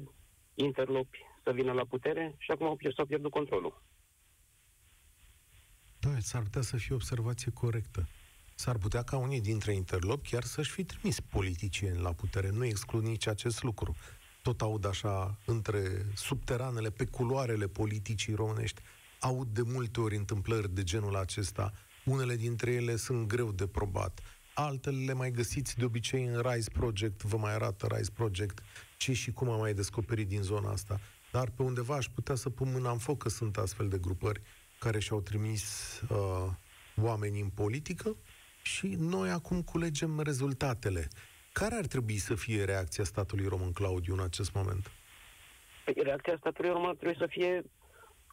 interlopi 0.55 1.18
să 1.44 1.53
vină 1.53 1.72
la 1.72 1.84
putere 1.84 2.34
și 2.38 2.51
acum 2.51 2.66
au 2.66 2.76
pierd, 2.76 2.94
s-au 2.94 3.07
pierdut 3.07 3.30
controlul. 3.30 3.82
Da, 5.98 6.18
s-ar 6.18 6.42
putea 6.42 6.61
să 6.61 6.76
fie 6.76 6.94
observație 6.94 7.53
corectă. 7.53 8.09
S-ar 8.55 8.76
putea 8.78 9.03
ca 9.03 9.16
unii 9.16 9.40
dintre 9.40 9.72
interlopi 9.72 10.28
chiar 10.28 10.42
să-și 10.42 10.70
fi 10.70 10.84
trimis 10.84 11.20
politicieni 11.20 12.01
la 12.01 12.12
putere. 12.12 12.51
Nu 12.51 12.64
exclud 12.64 13.05
nici 13.05 13.26
acest 13.26 13.62
lucru. 13.62 13.96
Tot 14.42 14.61
aud 14.61 14.84
așa, 14.84 15.38
între 15.46 15.82
subteranele, 16.14 16.90
pe 16.90 17.05
culoarele 17.05 17.66
politicii 17.66 18.34
românești, 18.34 18.80
aud 19.20 19.48
de 19.48 19.62
multe 19.64 20.01
ori 20.01 20.16
întâmplări 20.16 20.74
de 20.74 20.82
genul 20.82 21.16
acesta. 21.16 21.72
Unele 22.11 22.36
dintre 22.36 22.70
ele 22.72 22.96
sunt 22.96 23.26
greu 23.26 23.52
de 23.52 23.66
probat. 23.66 24.20
Altele 24.54 25.04
le 25.04 25.12
mai 25.12 25.30
găsiți 25.30 25.78
de 25.78 25.84
obicei 25.84 26.24
în 26.24 26.40
Rise 26.40 26.70
Project, 26.70 27.22
vă 27.22 27.36
mai 27.36 27.52
arată 27.54 27.86
Rise 27.90 28.11
Project 28.14 28.62
ce 28.96 29.12
și 29.12 29.32
cum 29.32 29.48
am 29.48 29.58
mai 29.58 29.74
descoperit 29.74 30.28
din 30.28 30.42
zona 30.42 30.70
asta. 30.70 31.00
Dar 31.32 31.50
pe 31.50 31.62
undeva 31.62 31.94
aș 31.94 32.06
putea 32.06 32.34
să 32.34 32.50
pun 32.50 32.70
mâna 32.72 32.90
în 32.90 32.98
foc 32.98 33.18
că 33.18 33.28
sunt 33.28 33.56
astfel 33.56 33.88
de 33.88 33.98
grupări 33.98 34.40
care 34.78 34.98
și-au 34.98 35.20
trimis 35.20 35.62
uh, 36.08 36.46
oameni 37.02 37.40
în 37.40 37.48
politică 37.48 38.16
și 38.62 38.96
noi 38.98 39.30
acum 39.30 39.62
culegem 39.62 40.20
rezultatele. 40.20 41.08
Care 41.52 41.74
ar 41.74 41.86
trebui 41.86 42.16
să 42.16 42.34
fie 42.34 42.64
reacția 42.64 43.04
statului 43.04 43.46
român, 43.46 43.72
Claudiu, 43.72 44.12
în 44.12 44.20
acest 44.20 44.52
moment? 44.54 44.90
Păi, 45.84 45.94
reacția 46.02 46.36
statului 46.38 46.70
român 46.70 46.94
trebuie 46.94 47.16
să 47.18 47.26
fie 47.26 47.64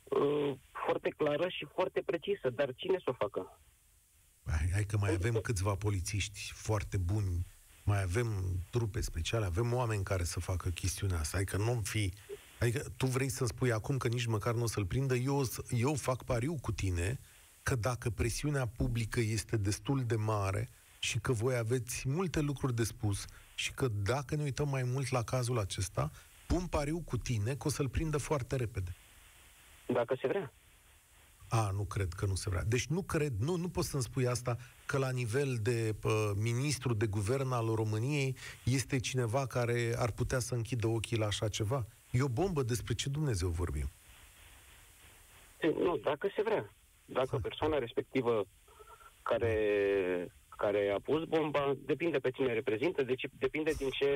uh, 0.10 0.58
foarte 0.86 1.10
clară 1.10 1.48
și 1.50 1.68
foarte 1.74 2.02
precisă, 2.06 2.50
dar 2.50 2.74
cine 2.76 2.98
să 2.98 3.10
o 3.10 3.14
facă? 3.14 3.60
Hai, 4.46 4.70
hai 4.74 4.84
că 4.84 4.98
mai 4.98 5.14
avem 5.14 5.34
câțiva 5.34 5.76
polițiști 5.76 6.52
foarte 6.54 6.98
buni, 6.98 7.46
mai 7.84 8.02
avem 8.02 8.28
trupe 8.70 9.02
speciale, 9.02 9.46
avem 9.46 9.74
oameni 9.74 10.04
care 10.04 10.24
să 10.24 10.40
facă 10.40 10.70
chestiunea 10.70 11.20
asta, 11.20 11.38
adică 11.38 11.58
nu 11.58 11.82
fi... 11.84 12.14
Adică 12.60 12.84
tu 12.98 13.06
vrei 13.06 13.30
să-mi 13.30 13.50
spui 13.50 13.72
acum 13.72 13.98
că 13.98 14.08
nici 14.08 14.26
măcar 14.26 14.54
nu 14.54 14.64
o 14.64 14.68
să-l 14.68 14.86
prindă, 14.86 15.16
eu, 15.16 15.44
eu 15.70 15.94
fac 15.94 16.24
pariu 16.24 16.58
cu 16.62 16.72
tine 16.72 17.20
că 17.64 17.76
dacă 17.76 18.10
presiunea 18.10 18.68
publică 18.68 19.20
este 19.20 19.58
destul 19.58 20.04
de 20.04 20.16
mare 20.16 20.70
și 21.00 21.20
că 21.20 21.32
voi 21.32 21.56
aveți 21.56 22.10
multe 22.10 22.40
lucruri 22.40 22.76
de 22.76 22.84
spus 22.84 23.26
și 23.56 23.72
că 23.74 23.88
dacă 23.88 24.36
ne 24.36 24.44
uităm 24.44 24.70
mai 24.70 24.84
mult 24.84 25.10
la 25.10 25.24
cazul 25.24 25.60
acesta, 25.60 26.12
pun 26.48 26.68
pariu 26.68 27.02
cu 27.06 27.18
tine 27.18 27.56
că 27.56 27.68
o 27.68 27.70
să-l 27.70 27.90
prindă 27.90 28.18
foarte 28.18 28.56
repede. 28.56 28.96
Dacă 29.88 30.18
se 30.22 30.28
vrea. 30.28 30.54
A, 31.50 31.70
nu 31.72 31.84
cred 31.84 32.14
că 32.14 32.26
nu 32.26 32.36
se 32.36 32.50
vrea. 32.50 32.64
Deci 32.64 32.88
nu 32.88 33.02
cred, 33.02 33.34
nu, 33.40 33.56
nu 33.56 33.70
poți 33.70 33.90
să-mi 33.90 34.04
spui 34.04 34.28
asta, 34.28 34.58
că 34.86 34.98
la 34.98 35.12
nivel 35.12 35.58
de 35.62 35.96
pă, 36.00 36.34
ministru 36.36 36.94
de 36.94 37.06
guvern 37.06 37.52
al 37.52 37.66
României 37.76 38.36
este 38.64 39.00
cineva 39.00 39.48
care 39.48 39.94
ar 39.98 40.12
putea 40.12 40.40
să 40.40 40.56
închidă 40.56 40.88
ochii 40.88 41.18
la 41.18 41.26
așa 41.26 41.48
ceva. 41.48 41.86
E 42.12 42.22
o 42.22 42.28
bombă 42.28 42.64
despre 42.64 42.94
ce 42.94 43.10
Dumnezeu 43.10 43.50
vorbim. 43.50 43.90
Nu, 45.62 45.98
dacă 45.98 46.30
se 46.36 46.42
vrea. 46.42 46.74
Dacă 47.06 47.38
persoana 47.38 47.78
respectivă 47.78 48.46
care, 49.24 49.56
care 50.58 50.92
a 50.96 51.00
pus 51.00 51.24
bomba, 51.24 51.74
depinde 51.86 52.18
pe 52.18 52.32
cine 52.32 52.54
reprezintă, 52.54 53.04
deci 53.04 53.24
depinde 53.32 53.72
din 53.72 53.90
ce 53.90 54.08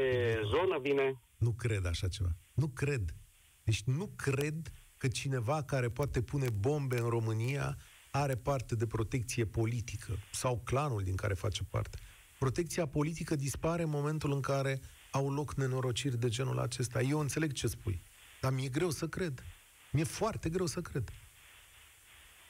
zonă 0.45 0.79
vine. 0.79 1.21
Nu 1.37 1.51
cred 1.51 1.85
așa 1.85 2.07
ceva. 2.07 2.29
Nu 2.53 2.67
cred. 2.67 3.15
Deci 3.63 3.83
nu 3.83 4.09
cred 4.15 4.71
că 5.01 5.07
cineva 5.07 5.63
care 5.63 5.89
poate 5.89 6.21
pune 6.21 6.49
bombe 6.49 6.97
în 6.97 7.09
România 7.09 7.77
are 8.11 8.35
parte 8.35 8.75
de 8.75 8.87
protecție 8.87 9.45
politică 9.45 10.13
sau 10.31 10.61
clanul 10.63 11.03
din 11.03 11.15
care 11.15 11.33
face 11.33 11.63
parte. 11.63 11.97
Protecția 12.39 12.85
politică 12.85 13.35
dispare 13.35 13.83
în 13.83 13.89
momentul 13.89 14.31
în 14.31 14.41
care 14.41 14.79
au 15.11 15.31
loc 15.31 15.53
nenorociri 15.53 16.17
de 16.17 16.29
genul 16.29 16.59
acesta. 16.59 17.01
Eu 17.01 17.19
înțeleg 17.19 17.51
ce 17.51 17.67
spui, 17.67 18.03
dar 18.41 18.51
mi-e 18.51 18.69
greu 18.69 18.89
să 18.89 19.07
cred. 19.07 19.43
Mi-e 19.91 20.03
foarte 20.03 20.49
greu 20.49 20.65
să 20.65 20.81
cred. 20.81 21.09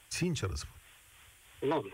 Sincer 0.08 0.50
spun. 0.54 0.80
Nu, 1.70 1.86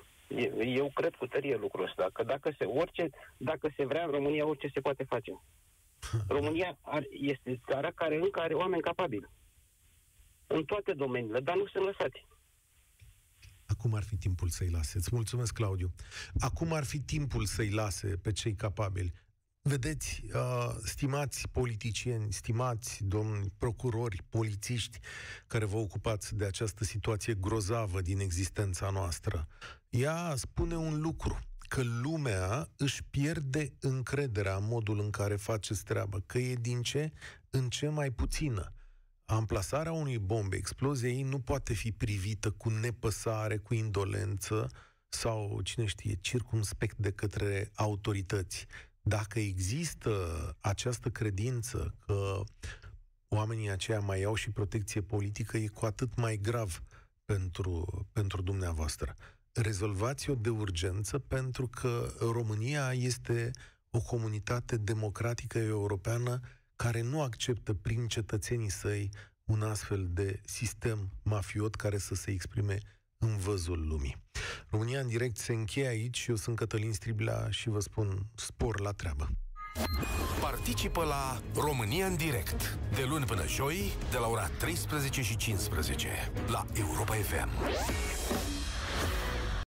eu 0.64 0.92
cred 0.94 1.16
cu 1.16 1.28
tărie 1.28 1.56
lucrul 1.56 1.86
ăsta, 1.86 2.10
că 2.14 2.24
dacă 2.24 2.56
se, 2.58 2.64
orice, 2.64 3.10
dacă 3.38 3.74
se 3.76 3.86
vrea 3.86 4.04
în 4.04 4.12
România, 4.12 4.46
orice 4.46 4.70
se 4.74 4.80
poate 4.80 5.04
face. 5.04 5.32
România 6.38 6.78
are, 6.82 7.08
este 7.12 7.62
țara 7.70 7.92
care 7.92 8.16
încă 8.16 8.40
are 8.40 8.54
oameni 8.54 8.82
capabili. 8.82 9.36
În 10.48 10.64
toate 10.64 10.94
domeniile, 10.94 11.40
dar 11.40 11.56
nu 11.56 11.68
sunt 11.68 11.84
lăsați. 11.84 12.26
Acum 13.66 13.94
ar 13.94 14.04
fi 14.04 14.16
timpul 14.16 14.50
să-i 14.50 14.70
lase. 14.70 14.98
Îți 14.98 15.10
mulțumesc, 15.12 15.54
Claudiu. 15.54 15.94
Acum 16.40 16.74
ar 16.74 16.84
fi 16.84 17.00
timpul 17.00 17.46
să-i 17.46 17.70
lase 17.70 18.08
pe 18.08 18.32
cei 18.32 18.56
capabili. 18.56 19.14
Vedeți, 19.62 20.24
uh, 20.34 20.76
stimați 20.84 21.50
politicieni, 21.50 22.34
stimați 22.34 23.04
domni 23.04 23.54
procurori, 23.58 24.24
polițiști 24.30 25.00
care 25.48 25.66
vă 25.66 25.78
ocupați 25.78 26.36
de 26.36 26.46
această 26.46 26.84
situație 26.84 27.34
grozavă 27.34 28.02
din 28.02 28.20
existența 28.20 28.90
noastră, 28.90 29.48
ea 29.90 30.34
spune 30.36 30.76
un 30.76 31.02
lucru, 31.02 31.40
că 31.68 31.82
lumea 32.02 32.70
își 32.78 33.04
pierde 33.04 33.74
încrederea 33.80 34.56
în 34.56 34.68
modul 34.68 35.00
în 35.00 35.10
care 35.10 35.36
faceți 35.36 35.84
treabă, 35.84 36.24
că 36.26 36.38
e 36.38 36.54
din 36.54 36.82
ce 36.82 37.12
în 37.50 37.70
ce 37.70 37.90
mai 37.90 38.12
puțină. 38.12 38.72
Amplasarea 39.30 39.92
unui 39.92 40.18
bombe, 40.18 40.56
explozia 40.56 41.10
ei 41.10 41.22
nu 41.22 41.40
poate 41.40 41.74
fi 41.74 41.92
privită 41.92 42.52
cu 42.52 42.70
nepăsare, 42.70 43.58
cu 43.58 43.74
indolență 43.74 44.68
sau, 45.10 45.62
cine 45.62 45.86
știe, 45.86 46.18
circumspect 46.22 46.98
de 46.98 47.12
către 47.12 47.72
autorități 47.76 48.66
dacă 49.02 49.40
există 49.40 50.12
această 50.60 51.10
credință 51.10 51.96
că 52.06 52.44
oamenii 53.28 53.70
aceia 53.70 54.00
mai 54.00 54.24
au 54.24 54.36
și 54.36 54.52
protecție 54.52 55.02
politică, 55.02 55.58
e 55.58 55.68
cu 55.68 55.86
atât 55.86 56.16
mai 56.16 56.38
grav 56.38 56.84
pentru, 57.26 58.08
pentru 58.12 58.42
dumneavoastră. 58.42 59.16
Rezolvați-o 59.52 60.36
de 60.36 60.50
urgență 60.50 61.20
pentru 61.20 61.68
că 61.68 62.14
România 62.20 62.94
este 62.94 63.52
o 63.90 64.02
comunitate 64.02 64.78
democratică 64.78 65.58
europeană 65.58 66.40
care 66.78 67.02
nu 67.02 67.22
acceptă 67.22 67.74
prin 67.74 68.08
cetățenii 68.08 68.70
săi 68.70 69.10
un 69.46 69.62
astfel 69.62 70.08
de 70.10 70.42
sistem 70.46 71.10
mafiot 71.24 71.76
care 71.76 71.98
să 71.98 72.16
se 72.16 72.32
exprime 72.32 72.78
în 73.18 73.38
văzul 73.38 73.88
lumii. 73.88 74.16
România 74.70 75.00
în 75.00 75.08
direct 75.08 75.38
se 75.38 75.54
încheie 75.54 75.88
aici. 75.88 76.26
Eu 76.28 76.36
sunt 76.36 76.56
Cătălin 76.56 76.94
Striblea 76.94 77.50
și 77.50 77.70
vă 77.70 77.80
spun 77.80 78.26
spor 78.36 78.80
la 78.80 78.92
treabă. 78.92 79.30
Participă 80.42 81.04
la 81.04 81.42
România 81.54 82.06
în 82.06 82.16
direct 82.16 82.78
de 82.96 83.04
luni 83.04 83.26
până 83.26 83.48
joi 83.48 83.92
de 84.12 84.18
la 84.18 84.28
ora 84.28 84.48
13 84.48 85.22
și 85.22 85.38
15 85.38 86.32
la 86.48 86.66
Europa 86.74 87.14
FM. 87.14 87.50